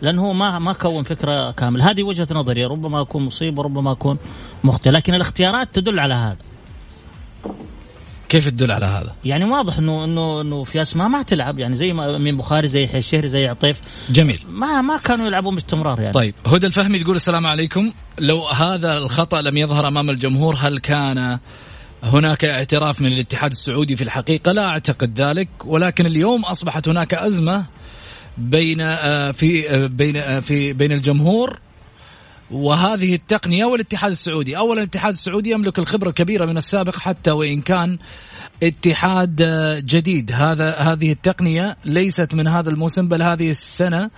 لأنه 0.01 0.21
هو 0.21 0.33
ما 0.33 0.59
ما 0.59 0.73
كون 0.73 1.03
فكرة 1.03 1.51
كاملة. 1.51 1.91
هذه 1.91 2.03
وجهة 2.03 2.27
نظري 2.31 2.65
ربما 2.65 3.01
أكون 3.01 3.25
مصيب 3.25 3.59
وربما 3.59 3.91
أكون 3.91 4.17
مخطئ 4.63 4.89
لكن 4.89 5.13
الاختيارات 5.13 5.69
تدل 5.73 5.99
على 5.99 6.13
هذا. 6.13 6.37
كيف 8.29 8.49
تدل 8.49 8.71
على 8.71 8.85
هذا؟ 8.85 9.15
يعني 9.25 9.45
واضح 9.45 9.77
إنه 9.77 10.03
إنه 10.03 10.41
إنه 10.41 10.63
في 10.63 10.81
أسماء 10.81 11.07
ما 11.07 11.21
تلعب 11.21 11.59
يعني 11.59 11.75
زي 11.75 11.93
من 11.93 12.37
بخاري 12.37 12.67
زي 12.67 12.89
الشهري 12.93 13.29
زي 13.29 13.47
عطيف. 13.47 13.81
جميل. 14.09 14.41
ما 14.49 14.81
ما 14.81 14.97
كانوا 14.97 15.27
يلعبون 15.27 15.55
باستمرار 15.55 15.99
يعني. 15.99 16.13
طيب 16.13 16.33
هدى 16.47 16.67
الفهمي 16.67 16.99
تقول 16.99 17.15
السلام 17.15 17.47
عليكم. 17.47 17.91
لو 18.19 18.47
هذا 18.47 18.97
الخطأ 18.97 19.41
لم 19.41 19.57
يظهر 19.57 19.87
أمام 19.87 20.09
الجمهور 20.09 20.55
هل 20.59 20.79
كان 20.79 21.39
هناك 22.03 22.45
اعتراف 22.45 23.01
من 23.01 23.13
الاتحاد 23.13 23.51
السعودي 23.51 23.95
في 23.95 24.03
الحقيقة 24.03 24.51
لا 24.51 24.65
أعتقد 24.65 25.21
ذلك 25.21 25.49
ولكن 25.65 26.05
اليوم 26.05 26.45
أصبحت 26.45 26.87
هناك 26.87 27.13
أزمة 27.13 27.65
بين 28.37 28.81
آه، 28.81 29.31
في 29.31 29.69
آه، 29.69 29.87
بين 29.87 30.17
آه، 30.17 30.39
في 30.39 30.73
بين 30.73 30.91
الجمهور 30.91 31.59
وهذه 32.51 33.15
التقنية 33.15 33.65
والاتحاد 33.65 34.11
السعودي، 34.11 34.57
اولا 34.57 34.81
الاتحاد 34.81 35.13
السعودي 35.13 35.51
يملك 35.51 35.79
الخبرة 35.79 36.09
الكبيرة 36.09 36.45
من 36.45 36.57
السابق 36.57 36.95
حتى 36.95 37.31
وإن 37.31 37.61
كان 37.61 37.97
اتحاد 38.63 39.41
جديد، 39.85 40.31
هذا 40.31 40.75
هذه 40.75 41.11
التقنية 41.11 41.77
ليست 41.85 42.33
من 42.33 42.47
هذا 42.47 42.69
الموسم 42.69 43.07
بل 43.07 43.21
هذه 43.21 43.49
السنة 43.49 44.09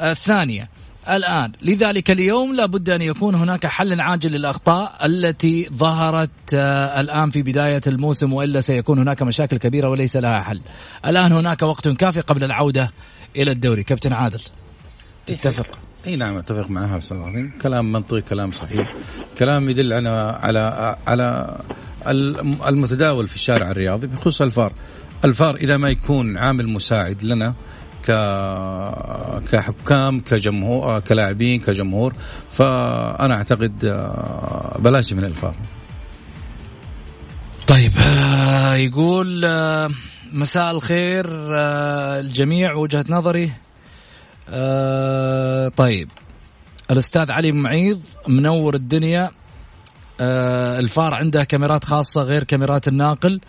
الثانية. 0.00 0.68
الآن. 1.10 1.52
لذلك 1.62 2.10
اليوم 2.10 2.54
لابد 2.54 2.90
أن 2.90 3.02
يكون 3.02 3.34
هناك 3.34 3.66
حل 3.66 4.00
عاجل 4.00 4.30
للأخطاء 4.30 5.06
التي 5.06 5.68
ظهرت 5.72 6.30
الآن 7.00 7.30
في 7.30 7.42
بداية 7.42 7.80
الموسم 7.86 8.32
وإلا 8.32 8.60
سيكون 8.60 8.98
هناك 8.98 9.22
مشاكل 9.22 9.56
كبيرة 9.56 9.88
وليس 9.88 10.16
لها 10.16 10.40
حل. 10.40 10.60
الآن 11.06 11.32
هناك 11.32 11.62
وقت 11.62 11.88
كافي 11.88 12.20
قبل 12.20 12.44
العودة 12.44 12.90
إلى 13.36 13.50
الدوري. 13.50 13.82
كابتن 13.82 14.12
عادل 14.12 14.40
تتفق؟ 15.26 15.66
اي 16.06 16.16
نعم 16.16 16.36
أتفق 16.36 16.70
معها 16.70 16.98
أستاذ 16.98 17.18
كلام 17.62 17.92
منطقي 17.92 18.20
كلام 18.20 18.52
صحيح. 18.52 18.94
كلام 19.38 19.70
يدل 19.70 19.92
على 19.92 20.38
على 20.42 20.96
على 21.06 21.56
المتداول 22.68 23.28
في 23.28 23.34
الشارع 23.34 23.70
الرياضي 23.70 24.06
بخصوص 24.06 24.42
الفار. 24.42 24.72
الفار 25.24 25.56
إذا 25.56 25.76
ما 25.76 25.88
يكون 25.88 26.36
عامل 26.36 26.68
مساعد 26.68 27.22
لنا 27.22 27.54
كحكام 29.52 30.20
كجمهور 30.20 31.00
كلاعبين 31.00 31.60
كجمهور. 31.60 32.14
فأنا 32.50 33.34
أعتقد 33.34 33.84
آه، 33.84 34.76
بلاش 34.78 35.12
من 35.12 35.24
الفار 35.24 35.54
طيب 37.66 37.92
آه، 37.98 38.74
يقول 38.74 39.44
آه، 39.44 39.90
مساء 40.32 40.70
الخير 40.70 41.26
الجميع 41.28 42.74
وجهة 42.74 43.04
نظري. 43.08 43.52
آه 44.50 45.68
طيب 45.68 46.08
الأستاذ 46.90 47.30
علي 47.30 47.52
معيض 47.52 48.02
منور 48.28 48.74
الدنيا. 48.74 49.30
آه 50.20 50.78
الفار 50.78 51.14
عنده 51.14 51.44
كاميرات 51.44 51.84
خاصة 51.84 52.22
غير 52.22 52.44
كاميرات 52.44 52.88
الناقل. 52.88 53.40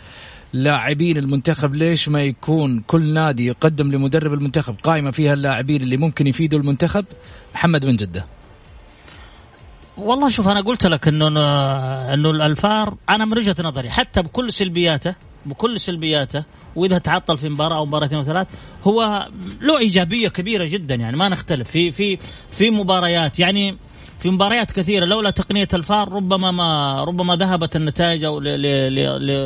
لاعبين 0.54 1.18
المنتخب 1.18 1.76
ليش 1.76 2.10
ما 2.10 2.22
يكون 2.24 2.84
كل 2.88 3.14
نادي 3.14 3.46
يقدم 3.46 3.92
لمدرب 3.92 4.34
المنتخب؟ 4.34 4.76
قائمة 4.84 5.12
فيها 5.12 5.34
اللاعبين 5.34 5.82
اللي 5.82 5.98
ممكن 5.98 6.28
يفيدوا 6.28 6.60
المنتخب 6.60 7.06
محمد 7.54 7.86
بن 7.86 7.96
جدة. 7.96 8.26
والله 9.98 10.30
شوف 10.30 10.48
أنا 10.48 10.62
قلت 10.62 10.86
لك 10.86 11.08
إنه 11.08 11.28
إنه 12.14 12.30
الفار 12.30 12.98
أنا 13.10 13.26
من 13.26 13.38
وجهة 13.38 13.56
نظري 13.60 13.90
حتى 13.90 14.22
بكل 14.22 14.54
سلبياته 14.54 15.16
بكل 15.46 15.80
سلبياته 15.80 16.44
وإذا 16.76 16.98
تعطل 16.98 17.38
في 17.38 17.50
مباراة 17.50 17.78
أو 17.78 17.86
مباراتين 17.86 18.18
أو 18.18 18.24
ثلاث 18.24 18.48
هو 18.84 19.28
له 19.62 19.80
إيجابية 19.80 20.28
كبيرة 20.28 20.66
جدا 20.66 20.96
يعني 20.96 21.18
ما 21.18 21.30
نختلف. 21.30 21.70
في 21.70 21.92
في 21.92 22.18
في 22.52 22.72
مباريات 22.72 23.40
يعني 23.40 23.78
في 24.20 24.30
مباريات 24.30 24.72
كثيرة 24.72 25.06
لولا 25.06 25.30
تقنية 25.30 25.68
الفار 25.74 26.12
ربما 26.12 26.52
ما 26.52 27.04
ربما 27.04 27.36
ذهبت 27.36 27.76
النتائج 27.76 28.24
أو 28.24 28.40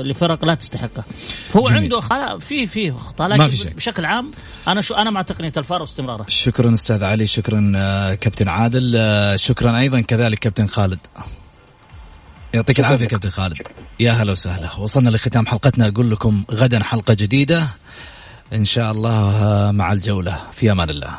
لفرق 0.04 0.46
لا 0.46 0.56
تستحقها. 0.56 1.04
فهو 1.50 1.64
جميل. 1.64 1.78
عنده 1.78 2.02
في 2.38 2.68
في 2.68 2.92
اخطاء 2.92 3.28
لكن. 3.28 3.70
بشكل 3.70 4.06
عام 4.06 4.32
أنا 4.68 4.82
شو 4.82 4.94
أنا 4.94 5.10
مع 5.10 5.22
تقنية 5.22 5.54
الفار 5.58 5.82
واستمرارها 5.82 6.26
شكرا 6.28 6.74
أستاذ 6.74 7.04
علي 7.04 7.26
شكرا 7.26 7.74
آه، 7.76 8.14
كابتن 8.14 8.48
عادل 8.48 8.96
آه، 8.98 9.36
شكرا 9.36 9.80
أيضا 9.80 10.02
كذلك 10.02 10.40
كابتن 10.40 10.68
خالد. 10.68 11.00
يعطيك 12.54 12.80
العافية 12.80 13.06
كابتن 13.06 13.30
خالد. 13.30 13.58
يا 14.00 14.12
هلا 14.12 14.32
وسهلا. 14.32 14.80
وصلنا 14.80 15.10
لختام 15.10 15.46
حلقتنا. 15.46 15.88
أقول 15.88 16.12
لكم 16.12 16.44
غدا 16.52 16.84
حلقة 16.84 17.14
جديدة. 17.14 17.68
إن 18.54 18.66
شاء 18.66 18.92
الله 18.92 19.72
مع 19.72 19.94
الجولة. 19.94 20.40
في 20.54 20.72
أمان 20.72 20.90
الله. 20.90 21.16